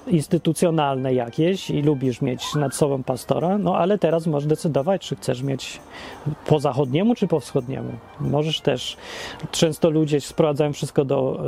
instytucjonalne 0.08 1.14
jakieś 1.14 1.70
i 1.70 1.82
lubisz 1.82 2.22
mieć 2.22 2.56
nad 2.56 2.76
sobą 2.76 3.04
pastora, 3.04 3.58
no 3.58 3.78
ale 3.78 3.98
teraz 3.98 4.28
możesz 4.28 4.48
decydować, 4.50 5.02
czy 5.02 5.16
chcesz 5.16 5.42
mieć 5.42 5.80
po 6.46 6.60
zachodniemu, 6.60 7.16
czy 7.16 7.28
po 7.28 7.40
wschodniemu. 7.40 7.92
Możesz 8.20 8.62
też, 8.62 8.98
często 9.52 9.90
ludzie 9.90 10.22
sprowadzają 10.22 10.74
wszystko 10.74 11.06
do, 11.06 11.44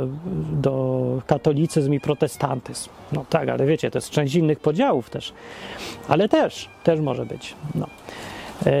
do 0.52 1.22
katolicyzm 1.26 1.92
i 1.92 2.00
protestantyzm. 2.00 2.90
No 3.12 3.24
tak, 3.30 3.48
ale 3.48 3.66
wiecie, 3.66 3.90
to 3.90 3.98
jest 3.98 4.10
część 4.10 4.34
innych 4.34 4.60
podziałów 4.60 5.10
też, 5.10 5.32
ale 6.08 6.28
też, 6.28 6.68
też 6.84 7.00
może 7.00 7.26
być. 7.26 7.54
No. 7.74 7.86
E, 8.66 8.72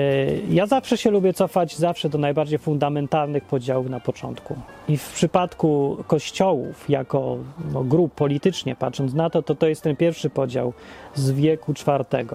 ja 0.50 0.66
zawsze 0.66 0.96
się 0.96 1.10
lubię 1.10 1.32
cofać 1.32 1.76
zawsze 1.76 2.08
do 2.08 2.18
najbardziej 2.18 2.58
fundamentalnych 2.58 3.44
podziałów 3.44 3.90
na 3.90 4.00
początku. 4.00 4.56
I 4.88 4.96
w 4.96 5.12
przypadku 5.12 5.96
kościołów, 6.06 6.90
jako 6.90 7.36
no, 7.72 7.84
grup 7.84 8.14
politycznie 8.14 8.76
patrząc 8.76 9.14
na 9.14 9.30
to, 9.30 9.42
to 9.42 9.54
to 9.54 9.66
jest 9.66 9.82
ten 9.82 9.96
pierwszy 9.96 10.30
podział 10.30 10.72
z 11.14 11.30
wieku 11.30 11.72
IV. 11.72 12.26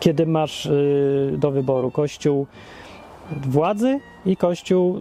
Kiedy 0.00 0.26
masz 0.26 0.66
y, 0.66 1.34
do 1.38 1.50
wyboru 1.50 1.90
kościół 1.90 2.46
władzy 3.30 4.00
i 4.26 4.36
kościół 4.36 5.00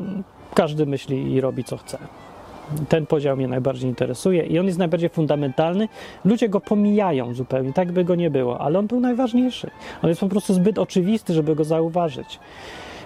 każdy 0.53 0.85
myśli 0.85 1.33
i 1.33 1.41
robi 1.41 1.63
co 1.63 1.77
chce. 1.77 1.97
Ten 2.89 3.05
podział 3.05 3.37
mnie 3.37 3.47
najbardziej 3.47 3.89
interesuje 3.89 4.43
i 4.43 4.59
on 4.59 4.65
jest 4.65 4.79
najbardziej 4.79 5.09
fundamentalny. 5.09 5.87
Ludzie 6.25 6.49
go 6.49 6.59
pomijają 6.59 7.33
zupełnie, 7.33 7.73
tak 7.73 7.91
by 7.91 8.03
go 8.03 8.15
nie 8.15 8.29
było, 8.29 8.61
ale 8.61 8.79
on 8.79 8.87
był 8.87 8.99
najważniejszy. 8.99 9.69
On 10.03 10.09
jest 10.09 10.21
po 10.21 10.27
prostu 10.27 10.53
zbyt 10.53 10.79
oczywisty, 10.79 11.33
żeby 11.33 11.55
go 11.55 11.63
zauważyć. 11.63 12.39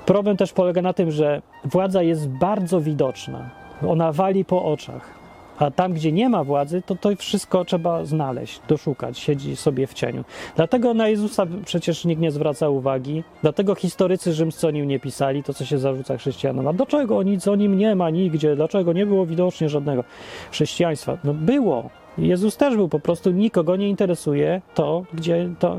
Problem 0.06 0.38
też 0.38 0.54
polega 0.54 0.82
na 0.82 0.94
tym, 0.94 1.12
że 1.12 1.42
władza 1.64 2.02
jest 2.02 2.28
bardzo 2.28 2.82
widoczna. 2.82 3.50
Ona 3.88 4.12
wali 4.12 4.46
po 4.46 4.66
oczach. 4.66 5.15
A 5.60 5.72
tam, 5.72 5.94
gdzie 5.94 6.12
nie 6.12 6.30
ma 6.30 6.44
władzy, 6.44 6.82
to 6.86 6.96
to 6.96 7.16
wszystko 7.16 7.66
trzeba 7.66 8.06
znaleźć, 8.06 8.62
doszukać, 8.68 9.20
siedzi 9.20 9.56
sobie 9.56 9.88
w 9.88 9.94
cieniu. 9.94 10.24
Dlatego 10.56 10.94
na 10.94 11.08
Jezusa 11.08 11.46
przecież 11.66 12.06
nikt 12.06 12.22
nie 12.22 12.32
zwraca 12.32 12.70
uwagi, 12.70 13.24
dlatego 13.42 13.76
historycy 13.76 14.34
rzymscy 14.34 14.68
o 14.68 14.72
nim 14.72 14.88
nie 14.88 15.00
pisali, 15.00 15.44
to 15.44 15.54
co 15.54 15.66
się 15.66 15.78
zarzuca 15.78 16.18
chrześcijanom. 16.18 16.68
A 16.68 16.74
dlaczego 16.74 17.24
nic 17.24 17.48
o 17.48 17.56
nim 17.56 17.78
nie 17.78 17.96
ma 17.96 18.10
nigdzie? 18.10 18.56
Dlaczego 18.56 18.94
nie 18.94 19.06
było 19.06 19.26
widocznie 19.26 19.70
żadnego 19.70 20.04
chrześcijaństwa? 20.52 21.18
No 21.24 21.34
było. 21.34 21.90
Jezus 22.18 22.58
też 22.58 22.76
był, 22.76 22.90
po 22.90 23.00
prostu 23.00 23.32
nikogo 23.32 23.76
nie 23.76 23.90
interesuje 23.90 24.62
to, 24.74 25.04
gdzie 25.14 25.50
to. 25.60 25.78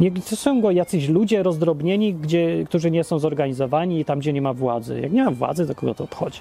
Nie 0.00 0.08
interesują 0.08 0.60
go 0.60 0.70
jacyś 0.70 1.08
ludzie 1.08 1.42
rozdrobnieni, 1.42 2.14
gdzie, 2.14 2.64
którzy 2.64 2.90
nie 2.90 3.04
są 3.04 3.18
zorganizowani 3.18 4.00
i 4.00 4.04
tam, 4.04 4.18
gdzie 4.18 4.32
nie 4.32 4.42
ma 4.42 4.52
władzy. 4.52 5.00
Jak 5.00 5.12
nie 5.12 5.24
ma 5.24 5.30
władzy, 5.30 5.66
to 5.66 5.74
kogo 5.74 5.94
to 5.94 6.04
obchodzi? 6.04 6.40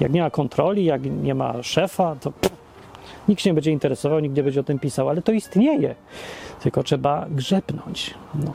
Jak 0.00 0.12
nie 0.12 0.22
ma 0.22 0.30
kontroli, 0.30 0.84
jak 0.84 1.02
nie 1.04 1.34
ma 1.34 1.62
szefa, 1.62 2.16
to 2.20 2.32
nikt 3.28 3.42
się 3.42 3.50
nie 3.50 3.54
będzie 3.54 3.70
interesował, 3.70 4.20
nikt 4.20 4.36
nie 4.36 4.42
będzie 4.42 4.60
o 4.60 4.64
tym 4.64 4.78
pisał, 4.78 5.08
ale 5.08 5.22
to 5.22 5.32
istnieje. 5.32 5.94
Tylko 6.62 6.82
trzeba 6.82 7.26
grzepnąć. 7.30 8.14
No. 8.34 8.52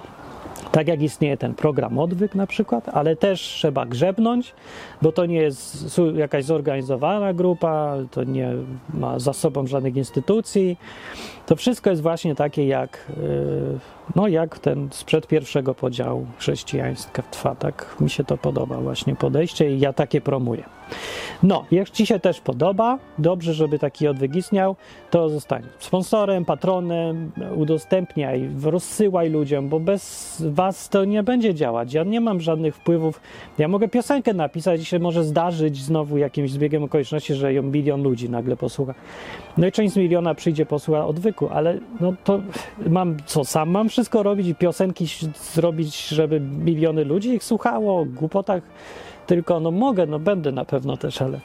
Tak 0.72 0.88
jak 0.88 1.02
istnieje 1.02 1.38
ten 1.38 1.54
program 1.54 2.00
odwyk 2.00 2.36
na 2.36 2.48
przykład, 2.48 2.90
ale 2.90 3.16
też 3.16 3.42
trzeba 3.42 3.86
grzebnąć, 3.86 4.54
bo 5.02 5.12
to 5.12 5.26
nie 5.26 5.38
jest 5.38 6.00
jakaś 6.16 6.46
zorganizowana 6.46 7.34
grupa, 7.34 7.96
to 8.12 8.24
nie 8.24 8.52
ma 8.94 9.20
za 9.20 9.34
sobą 9.34 9.68
żadnych 9.68 9.96
instytucji. 9.96 10.78
To 11.46 11.56
wszystko 11.56 11.90
jest 11.90 12.02
właśnie 12.02 12.36
takie 12.36 12.68
jak, 12.68 13.06
y, 13.10 13.80
no 14.16 14.28
jak 14.28 14.60
ten 14.60 14.88
sprzed 14.92 15.28
pierwszego 15.28 15.76
podziału 15.76 16.26
chrześcijaństwa. 16.38 17.56
Tak 17.56 17.96
mi 18.00 18.10
się 18.10 18.24
to 18.24 18.38
podoba 18.38 18.78
właśnie 18.78 19.16
podejście 19.16 19.76
i 19.76 19.80
ja 19.80 19.94
takie 19.94 20.22
promuję. 20.22 20.64
No, 21.44 21.66
jak 21.72 21.90
Ci 21.90 22.06
się 22.06 22.20
też 22.20 22.42
podoba, 22.42 23.00
dobrze, 23.18 23.54
żeby 23.54 23.80
taki 23.80 24.08
odwyk 24.08 24.36
istniał, 24.36 24.76
to 25.10 25.30
zostań 25.30 25.64
sponsorem, 25.80 26.46
patronem, 26.46 27.32
udostępniaj, 27.56 28.50
rozsyłaj 28.64 29.30
ludziom, 29.30 29.70
bo 29.70 29.80
bez 29.80 30.44
Was 30.50 30.90
to 30.90 31.06
nie 31.06 31.24
będzie 31.24 31.54
działać. 31.54 31.94
Ja 31.94 32.04
nie 32.04 32.22
mam 32.22 32.42
żadnych 32.42 32.76
wpływów. 32.76 33.22
Ja 33.58 33.68
mogę 33.68 33.88
piosenkę 33.88 34.34
napisać 34.34 34.82
i 34.82 34.86
się 34.86 35.00
może 35.00 35.24
zdarzyć 35.24 35.78
znowu 35.78 36.18
jakimś 36.18 36.52
zbiegiem 36.52 36.84
okoliczności, 36.84 37.34
że 37.34 37.54
ją 37.54 37.64
milion 37.64 38.04
ludzi 38.04 38.30
nagle 38.30 38.58
posłucha. 38.58 38.94
No 39.58 39.68
i 39.68 39.72
część 39.72 39.94
z 39.94 39.98
miliona 39.98 40.36
przyjdzie, 40.36 40.66
posłucha 40.66 41.06
odwyku, 41.06 41.50
ale 41.52 41.80
no 42.00 42.14
to 42.24 42.42
mam, 42.88 43.18
co 43.26 43.46
sam 43.46 43.70
mam 43.70 43.90
wszystko 43.90 44.24
robić 44.24 44.48
i 44.48 44.56
piosenki 44.56 45.06
zrobić, 45.54 46.08
żeby 46.08 46.40
miliony 46.40 47.06
ludzi 47.06 47.30
ich 47.30 47.44
słuchało 47.44 48.06
głupotach 48.06 48.64
tylko 49.28 49.60
no 49.60 49.72
mogę, 49.72 50.06
no 50.06 50.20
będę 50.20 50.52
na 50.52 50.66
pewno 50.66 50.98
też, 50.98 51.22
ale, 51.22 51.40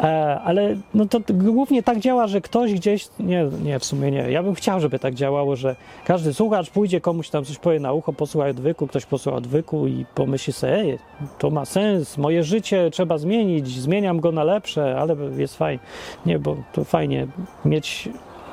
e, 0.00 0.40
ale 0.44 0.76
no 0.94 1.06
to 1.06 1.20
głównie 1.30 1.82
tak 1.82 1.98
działa, 1.98 2.26
że 2.26 2.40
ktoś 2.40 2.74
gdzieś, 2.74 3.08
nie, 3.20 3.46
nie, 3.62 3.78
w 3.78 3.84
sumie 3.84 4.10
nie, 4.10 4.30
ja 4.30 4.42
bym 4.42 4.54
chciał, 4.54 4.80
żeby 4.80 4.98
tak 4.98 5.14
działało, 5.14 5.56
że 5.56 5.76
każdy 6.04 6.34
słuchacz 6.34 6.70
pójdzie 6.70 7.00
komuś 7.00 7.30
tam 7.30 7.44
coś 7.44 7.58
powie 7.58 7.80
na 7.80 7.92
ucho, 7.92 8.12
posłucha 8.12 8.46
odwyku, 8.46 8.86
ktoś 8.86 9.06
posłucha 9.06 9.38
odwyku 9.38 9.86
i 9.86 10.04
pomyśli 10.14 10.52
sobie, 10.52 10.74
ej, 10.74 10.98
to 11.38 11.50
ma 11.50 11.64
sens, 11.64 12.18
moje 12.18 12.42
życie 12.44 12.90
trzeba 12.90 13.18
zmienić, 13.18 13.68
zmieniam 13.68 14.20
go 14.20 14.32
na 14.32 14.44
lepsze, 14.44 15.00
ale 15.00 15.16
jest 15.36 15.56
fajnie, 15.56 15.82
nie, 16.26 16.38
bo 16.38 16.56
to 16.72 16.84
fajnie 16.84 17.26
mieć... 17.64 18.08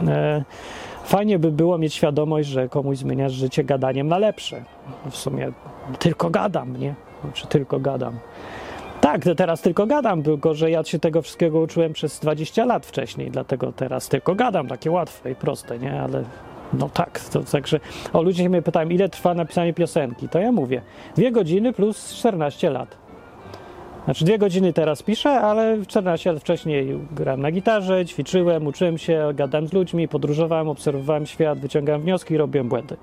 E, 0.07 0.43
Fajnie 1.03 1.39
by 1.39 1.51
było 1.51 1.77
mieć 1.77 1.93
świadomość, 1.93 2.49
że 2.49 2.69
komuś 2.69 2.97
zmieniasz 2.97 3.33
życie 3.33 3.63
gadaniem 3.63 4.07
na 4.07 4.17
lepsze. 4.17 4.63
W 5.09 5.17
sumie 5.17 5.51
tylko 5.99 6.29
gadam, 6.29 6.77
nie? 6.77 6.95
Czy 7.33 7.47
tylko 7.47 7.79
gadam. 7.79 8.13
Tak, 9.01 9.21
teraz 9.37 9.61
tylko 9.61 9.85
gadam, 9.85 10.23
tylko 10.23 10.53
że 10.53 10.71
ja 10.71 10.83
się 10.83 10.99
tego 10.99 11.21
wszystkiego 11.21 11.59
uczyłem 11.59 11.93
przez 11.93 12.19
20 12.19 12.65
lat 12.65 12.85
wcześniej, 12.85 13.31
dlatego 13.31 13.71
teraz 13.71 14.09
tylko 14.09 14.35
gadam, 14.35 14.67
takie 14.67 14.91
łatwe 14.91 15.31
i 15.31 15.35
proste, 15.35 15.79
nie? 15.79 16.01
Ale 16.01 16.23
no 16.73 16.89
tak, 16.89 17.19
to 17.19 17.43
także. 17.43 17.79
O, 18.13 18.21
ludzie 18.21 18.49
mnie 18.49 18.61
pytają, 18.61 18.89
ile 18.89 19.09
trwa 19.09 19.33
napisanie 19.33 19.73
piosenki? 19.73 20.29
To 20.29 20.39
ja 20.39 20.51
mówię, 20.51 20.81
dwie 21.15 21.31
godziny 21.31 21.73
plus 21.73 22.13
14 22.13 22.69
lat. 22.69 22.97
Znaczy 24.05 24.25
dwie 24.25 24.37
godziny 24.37 24.73
teraz 24.73 25.03
piszę, 25.03 25.29
ale 25.29 25.85
14 25.87 26.31
lat 26.31 26.41
wcześniej 26.41 26.99
grałem 27.11 27.41
na 27.41 27.51
gitarze, 27.51 28.05
ćwiczyłem, 28.05 28.67
uczyłem 28.67 28.97
się, 28.97 29.29
gadałem 29.33 29.67
z 29.67 29.73
ludźmi, 29.73 30.07
podróżowałem, 30.07 30.69
obserwowałem 30.69 31.25
świat, 31.25 31.59
wyciągałem 31.59 32.01
wnioski 32.01 32.33
i 32.33 32.37
robiłem 32.37 32.69
błędy. 32.69 32.97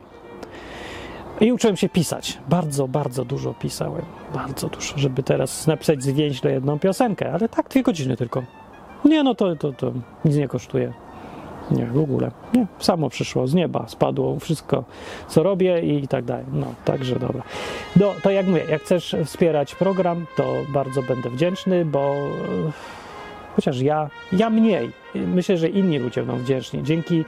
I 1.41 1.53
uczyłem 1.53 1.77
się 1.77 1.89
pisać. 1.89 2.39
Bardzo, 2.49 2.89
bardzo 2.89 3.25
dużo 3.25 3.55
pisałem. 3.55 4.03
Bardzo 4.35 4.69
dużo, 4.69 4.99
żeby 4.99 5.23
teraz 5.23 5.67
napisać 5.67 6.03
zwięźle 6.03 6.53
jedną 6.53 6.79
piosenkę, 6.79 7.33
ale 7.33 7.49
tak 7.49 7.69
dwie 7.69 7.83
godziny 7.83 8.17
tylko. 8.17 8.43
Nie, 9.05 9.23
no 9.23 9.35
to, 9.35 9.57
to, 9.57 9.73
to 9.73 9.93
nic 10.25 10.37
nie 10.37 10.49
kosztuje. 10.49 10.93
Nie, 11.71 11.87
w 11.87 11.99
ogóle. 11.99 12.31
Nie, 12.55 12.67
samo 12.79 13.11
przyszło 13.11 13.47
z 13.47 13.55
nieba, 13.55 13.89
spadło 13.89 14.39
wszystko, 14.39 14.85
co 15.29 15.43
robię 15.43 15.81
i 15.81 16.09
tak 16.09 16.25
dalej. 16.25 16.45
No, 16.53 16.67
także 16.85 17.17
dobra. 17.19 17.43
No, 17.97 18.15
to 18.23 18.31
jak 18.31 18.47
mówię, 18.47 18.65
jak 18.71 18.83
chcesz 18.83 19.17
wspierać 19.25 19.75
program, 19.75 20.27
to 20.37 20.55
bardzo 20.69 21.03
będę 21.03 21.31
wdzięczny, 21.31 21.85
bo 21.85 22.15
chociaż 23.57 23.81
ja, 23.81 24.11
ja 24.33 24.51
mniej. 24.51 24.91
Myślę, 25.15 25.57
że 25.57 25.69
inni 25.69 25.99
ludzie 25.99 26.23
będą 26.23 26.43
wdzięczni. 26.43 26.83
Dzięki 26.83 27.25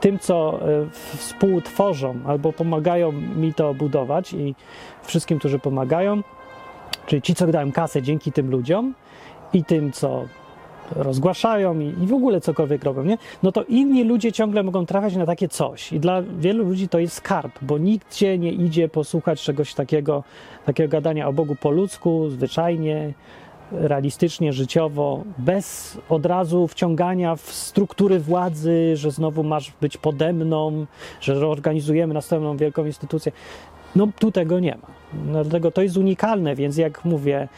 tym, 0.00 0.18
co 0.18 0.60
e, 0.62 0.86
współtworzą 1.16 2.14
albo 2.26 2.52
pomagają 2.52 3.12
mi 3.12 3.54
to 3.54 3.74
budować 3.74 4.32
i 4.32 4.54
wszystkim, 5.02 5.38
którzy 5.38 5.58
pomagają, 5.58 6.22
czyli 7.06 7.22
ci, 7.22 7.34
co 7.34 7.46
dają 7.46 7.72
kasę 7.72 8.02
dzięki 8.02 8.32
tym 8.32 8.50
ludziom 8.50 8.94
i 9.52 9.64
tym, 9.64 9.92
co 9.92 10.24
rozgłaszają 10.96 11.80
i, 11.80 11.86
i, 12.02 12.06
w 12.06 12.12
ogóle 12.12 12.40
cokolwiek 12.40 12.84
robią, 12.84 13.04
nie? 13.04 13.18
no 13.42 13.52
to 13.52 13.64
inni 13.64 14.04
ludzie 14.04 14.32
ciągle 14.32 14.62
mogą 14.62 14.86
trafiać 14.86 15.16
na 15.16 15.26
takie 15.26 15.48
coś. 15.48 15.92
I 15.92 16.00
dla 16.00 16.22
wielu 16.22 16.64
ludzi 16.64 16.88
to 16.88 16.98
jest 16.98 17.14
skarb, 17.14 17.52
bo 17.62 17.78
nikt 17.78 18.14
cię 18.14 18.38
nie 18.38 18.52
idzie 18.52 18.88
posłuchać 18.88 19.42
czegoś 19.42 19.74
takiego, 19.74 20.24
takiego 20.66 20.88
gadania 20.88 21.28
o 21.28 21.32
Bogu 21.32 21.56
po 21.56 21.70
ludzku, 21.70 22.28
zwyczajnie, 22.30 23.12
realistycznie, 23.72 24.52
życiowo, 24.52 25.24
bez 25.38 25.98
od 26.08 26.26
razu 26.26 26.68
wciągania 26.68 27.36
w 27.36 27.52
struktury 27.52 28.20
władzy, 28.20 28.96
że 28.96 29.10
znowu 29.10 29.42
masz 29.42 29.72
być 29.80 29.96
pode 29.96 30.32
mną, 30.32 30.86
że 31.20 31.48
organizujemy 31.48 32.14
następną 32.14 32.56
wielką 32.56 32.86
instytucję. 32.86 33.32
No 33.96 34.08
tu 34.18 34.32
tego 34.32 34.60
nie 34.60 34.76
ma. 34.82 34.88
Dlatego 35.42 35.70
to 35.70 35.82
jest 35.82 35.96
unikalne, 35.96 36.54
więc 36.54 36.76
jak 36.76 37.04
mówię, 37.04 37.48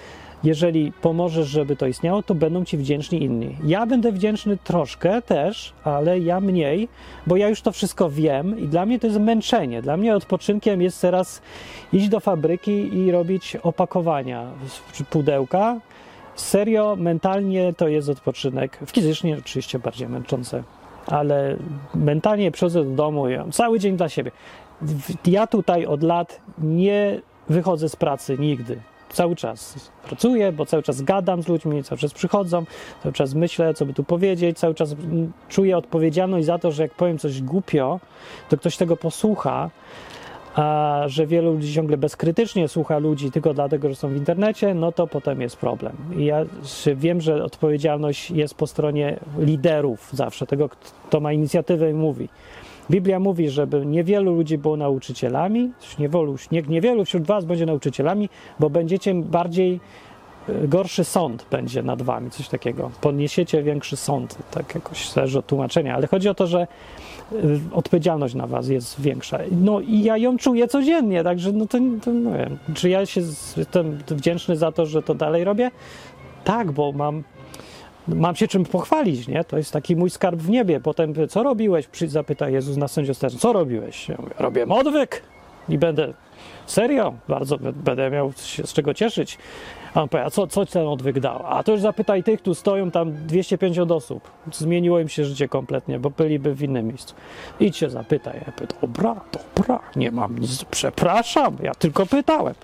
jeżeli 0.45 0.93
pomożesz, 0.93 1.49
żeby 1.49 1.77
to 1.77 1.87
istniało, 1.87 2.23
to 2.23 2.35
będą 2.35 2.65
ci 2.65 2.77
wdzięczni 2.77 3.23
inni. 3.23 3.57
Ja 3.65 3.87
będę 3.87 4.13
wdzięczny 4.13 4.57
troszkę 4.57 5.23
też, 5.23 5.73
ale 5.85 6.19
ja 6.19 6.41
mniej, 6.41 6.89
bo 7.27 7.37
ja 7.37 7.49
już 7.49 7.63
to 7.63 7.73
wszystko 7.73 8.11
wiem 8.11 8.59
i 8.59 8.69
dla 8.69 8.87
mnie 8.87 8.99
to 8.99 9.07
jest 9.07 9.19
męczenie. 9.19 9.83
Dla 9.83 9.97
mnie 9.97 10.17
odpoczynkiem 10.17 10.83
jest 10.83 11.01
teraz 11.01 11.43
iść 11.93 12.09
do 12.09 12.21
fabryki 12.21 12.99
i 12.99 13.11
robić 13.11 13.57
opakowania 13.57 14.47
pudełka, 15.11 15.81
Serio, 16.41 16.97
mentalnie 16.97 17.73
to 17.77 17.89
jest 17.89 18.09
odpoczynek. 18.09 18.79
Fizycznie 18.87 19.37
oczywiście 19.39 19.79
bardziej 19.79 20.09
męczące, 20.09 20.63
ale 21.07 21.57
mentalnie 21.95 22.51
przychodzę 22.51 22.85
do 22.85 22.91
domu 22.91 23.29
i 23.29 23.37
mam 23.37 23.53
cały 23.53 23.79
dzień 23.79 23.97
dla 23.97 24.09
siebie. 24.09 24.31
Ja 25.27 25.47
tutaj 25.47 25.87
od 25.87 26.03
lat 26.03 26.41
nie 26.59 27.21
wychodzę 27.49 27.89
z 27.89 27.97
pracy 27.97 28.37
nigdy. 28.39 28.81
Cały 29.09 29.37
czas 29.37 29.91
pracuję, 30.05 30.53
bo 30.53 30.67
cały 30.67 30.83
czas 30.83 31.03
gadam 31.03 31.43
z 31.43 31.49
ludźmi, 31.49 31.85
cały 31.85 31.99
czas 31.99 32.13
przychodzą, 32.13 32.65
cały 33.03 33.13
czas 33.13 33.35
myślę, 33.35 33.75
co 33.75 33.87
by 33.87 33.95
tu 33.95 34.05
powiedzieć, 34.05 34.59
cały 34.59 34.75
czas 34.75 34.95
czuję 35.49 35.77
odpowiedzialność 35.79 36.47
za 36.47 36.59
to, 36.59 36.73
że 36.73 36.83
jak 36.83 36.95
powiem 36.95 37.19
coś 37.19 37.43
głupio, 37.43 38.01
to 38.49 38.57
ktoś 38.57 38.77
tego 38.77 38.97
posłucha 38.97 39.71
a 40.55 41.03
że 41.07 41.27
wielu 41.27 41.53
ludzi 41.53 41.75
ciągle 41.75 41.97
bezkrytycznie 41.97 42.69
słucha 42.69 42.99
ludzi 42.99 43.31
tylko 43.31 43.55
dlatego, 43.55 43.89
że 43.89 43.95
są 43.95 44.09
w 44.09 44.17
internecie, 44.17 44.75
no 44.75 44.93
to 44.93 45.07
potem 45.07 45.41
jest 45.41 45.57
problem. 45.57 45.93
I 46.17 46.25
ja 46.25 46.45
wiem, 46.97 47.21
że 47.21 47.45
odpowiedzialność 47.45 48.31
jest 48.31 48.55
po 48.55 48.67
stronie 48.67 49.17
liderów 49.39 50.09
zawsze, 50.13 50.47
tego, 50.47 50.69
kto 50.69 51.21
ma 51.21 51.33
inicjatywę 51.33 51.91
i 51.91 51.95
mówi. 51.95 52.29
Biblia 52.91 53.21
mówi, 53.21 53.51
żeby 53.51 53.87
niewielu 53.87 54.35
ludzi 54.35 54.59
było 54.59 54.77
nauczycielami, 54.77 55.71
niewielu, 55.99 56.37
nie, 56.53 56.63
niewielu 56.63 57.05
wśród 57.05 57.23
was 57.23 57.45
będzie 57.45 57.67
nauczycielami, 57.67 58.29
bo 58.61 58.71
będziecie 58.71 59.15
bardziej 59.15 59.81
e, 60.49 60.69
gorszy 60.69 61.05
sąd 61.05 61.47
będzie 61.51 61.83
nad 61.83 62.03
wami, 62.03 62.31
coś 62.31 62.49
takiego. 62.49 62.91
Podniesiecie 63.01 63.63
większy 63.63 63.97
sąd, 63.97 64.39
tak 64.51 64.75
jakoś 64.75 65.11
zależy 65.11 65.39
od 65.39 65.47
tłumaczenia, 65.47 65.95
ale 65.95 66.07
chodzi 66.07 66.29
o 66.29 66.35
to, 66.35 66.47
że 66.47 66.67
odpowiedzialność 67.73 68.35
na 68.35 68.47
was 68.47 68.69
jest 68.69 69.01
większa. 69.01 69.39
No 69.53 69.81
i 69.81 70.03
ja 70.03 70.17
ją 70.17 70.37
czuję 70.37 70.69
codziennie, 70.69 71.25
także 71.25 71.53
no 71.53 71.67
to, 71.67 71.79
to 72.05 72.13
no 72.13 72.31
wiem. 72.39 72.59
Czy 72.75 72.89
ja 72.89 73.07
się 73.07 73.21
jestem 73.57 73.99
wdzięczny 74.09 74.57
za 74.57 74.73
to, 74.73 74.87
że 74.87 75.03
to 75.03 75.15
dalej 75.15 75.45
robię? 75.45 75.71
Tak, 76.45 76.73
bo 76.73 76.93
mam 76.93 77.23
mam 78.09 78.37
się 78.37 78.49
czym 78.49 78.65
pochwalić, 78.65 79.29
nie? 79.29 79.45
To 79.45 79.57
jest 79.57 79.73
taki 79.73 79.97
mój 79.97 80.11
skarb 80.11 80.41
w 80.41 80.51
niebie. 80.51 80.81
Potem, 80.81 81.15
co 81.29 81.43
robiłeś? 81.43 81.89
Zapyta 82.07 82.49
Jezus 82.49 82.77
na 82.77 82.89
sędziostwie. 82.89 83.31
Co 83.31 83.53
robiłeś? 83.53 84.09
Ja 84.09 84.17
mówię, 84.19 84.35
robię 84.39 84.67
odwyk 84.69 85.23
i 85.69 85.79
będę, 85.79 86.15
serio, 86.67 87.15
bardzo 87.29 87.59
będę 87.59 88.11
miał 88.11 88.33
się 88.33 88.67
z 88.67 88.73
czego 88.73 88.95
cieszyć. 88.95 89.39
A 89.95 90.31
co, 90.31 90.47
co 90.47 90.67
ten 90.67 90.87
odwyk 90.87 91.21
dał? 91.21 91.47
A 91.47 91.63
to 91.63 91.73
już 91.73 91.81
zapytaj 91.81 92.23
tych, 92.23 92.43
tu 92.43 92.55
stoją 92.55 92.91
tam 92.91 93.27
250 93.27 93.93
osób. 93.93 94.31
Zmieniło 94.53 95.01
im 95.01 95.09
się 95.09 95.25
życie 95.25 95.49
kompletnie, 95.49 95.99
bo 95.99 96.11
byliby 96.11 96.55
w 96.55 96.63
innym 96.63 96.87
miejscu. 96.87 97.15
Idź 97.61 97.77
się 97.77 97.91
zapytaj. 97.91 98.41
Ja 98.47 98.67
dobra, 98.81 99.21
dobra, 99.33 99.81
nie 99.97 100.11
mam 100.11 100.39
nic, 100.39 100.65
przepraszam, 100.65 101.57
ja 101.63 101.75
tylko 101.75 102.07
pytałem. 102.07 102.55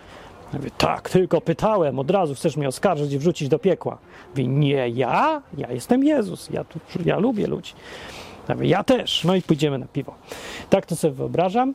Ja 0.52 0.58
mówię, 0.58 0.70
tak, 0.78 1.10
tylko 1.10 1.40
pytałem, 1.40 1.98
od 1.98 2.10
razu 2.10 2.34
chcesz 2.34 2.56
mnie 2.56 2.68
oskarżyć 2.68 3.12
i 3.12 3.18
wrzucić 3.18 3.48
do 3.48 3.58
piekła. 3.58 3.98
Mówi, 4.30 4.48
nie 4.48 4.88
ja, 4.88 5.42
ja 5.58 5.72
jestem 5.72 6.04
Jezus, 6.04 6.50
ja, 6.50 6.64
tu, 6.64 6.78
ja 7.04 7.18
lubię 7.18 7.46
ludzi. 7.46 7.72
Ja, 8.48 8.54
mówię, 8.54 8.68
ja 8.68 8.84
też, 8.84 9.24
no 9.24 9.34
i 9.34 9.42
pójdziemy 9.42 9.78
na 9.78 9.86
piwo. 9.86 10.14
Tak 10.70 10.86
to 10.86 10.96
sobie 10.96 11.14
wyobrażam. 11.14 11.74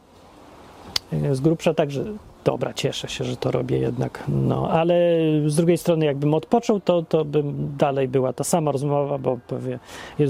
Z 1.32 1.40
grubsza 1.40 1.73
także 1.73 2.06
dobra, 2.43 2.73
cieszę 2.73 3.07
się, 3.07 3.23
że 3.23 3.38
to 3.38 3.51
robię 3.51 3.77
jednak. 3.77 4.23
No, 4.27 4.69
ale 4.72 4.95
z 5.45 5.55
drugiej 5.55 5.77
strony, 5.77 6.05
jakbym 6.05 6.34
odpoczął, 6.34 6.80
to, 6.80 7.03
to 7.03 7.26
bym 7.26 7.77
dalej 7.77 8.07
była 8.07 8.34
ta 8.34 8.43
sama 8.43 8.72
rozmowa, 8.72 9.18
bo 9.18 9.38
powie, 9.47 9.80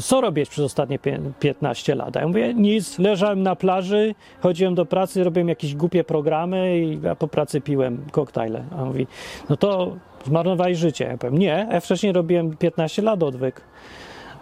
co 0.02 0.22
robisz 0.22 0.50
przez 0.50 0.66
ostatnie 0.66 1.00
15 1.40 1.96
lat? 1.96 2.18
A 2.18 2.20
ja 2.20 2.28
mówię, 2.28 2.54
nic, 2.54 3.00
leżałem 3.00 3.44
na 3.44 3.56
plaży, 3.56 4.16
chodziłem 4.42 4.76
do 4.76 4.86
pracy, 4.86 5.24
robiłem 5.24 5.50
jakieś 5.50 5.76
głupie 5.76 6.04
programy, 6.04 6.80
i 6.80 7.08
a 7.08 7.16
po 7.16 7.28
pracy 7.28 7.62
piłem 7.62 8.06
koktajle. 8.12 8.64
A 8.78 8.82
on 8.82 8.88
mówi, 8.88 9.08
no 9.50 9.58
to 9.58 9.96
zmarnowałeś 10.26 10.78
życie. 10.78 11.06
Ja 11.06 11.18
powiem, 11.18 11.38
nie, 11.38 11.68
ja 11.72 11.80
wcześniej 11.80 12.14
robiłem 12.14 12.58
15 12.58 13.02
lat 13.02 13.24
odwyk. 13.24 13.62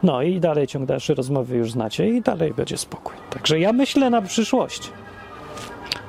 No 0.03 0.21
i 0.21 0.39
dalej 0.39 0.67
ciąg 0.67 0.85
dalszy 0.85 1.15
rozmowy 1.15 1.57
już 1.57 1.71
znacie 1.71 2.09
i 2.09 2.21
dalej 2.21 2.53
będzie 2.53 2.77
spokój. 2.77 3.15
Także 3.29 3.59
ja 3.59 3.73
myślę 3.73 4.09
na 4.09 4.21
przyszłość. 4.21 4.91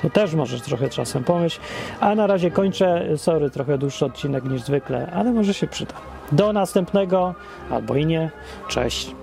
To 0.03 0.11
też 0.11 0.35
możesz 0.35 0.63
trochę 0.63 0.89
czasem 0.89 1.25
pomyśleć. 1.25 1.67
A 2.01 2.15
na 2.15 2.27
razie 2.27 2.51
kończę. 2.51 3.09
Sorry, 3.17 3.51
trochę 3.51 3.79
dłuższy 3.79 4.05
odcinek 4.05 4.45
niż 4.45 4.63
zwykle, 4.63 5.11
ale 5.15 5.33
może 5.33 5.55
się 5.55 5.67
przyda. 5.67 5.95
Do 6.33 6.53
następnego, 6.53 7.35
albo 7.71 7.95
i 7.97 8.07
nie. 8.07 8.31
Cześć. 8.69 9.15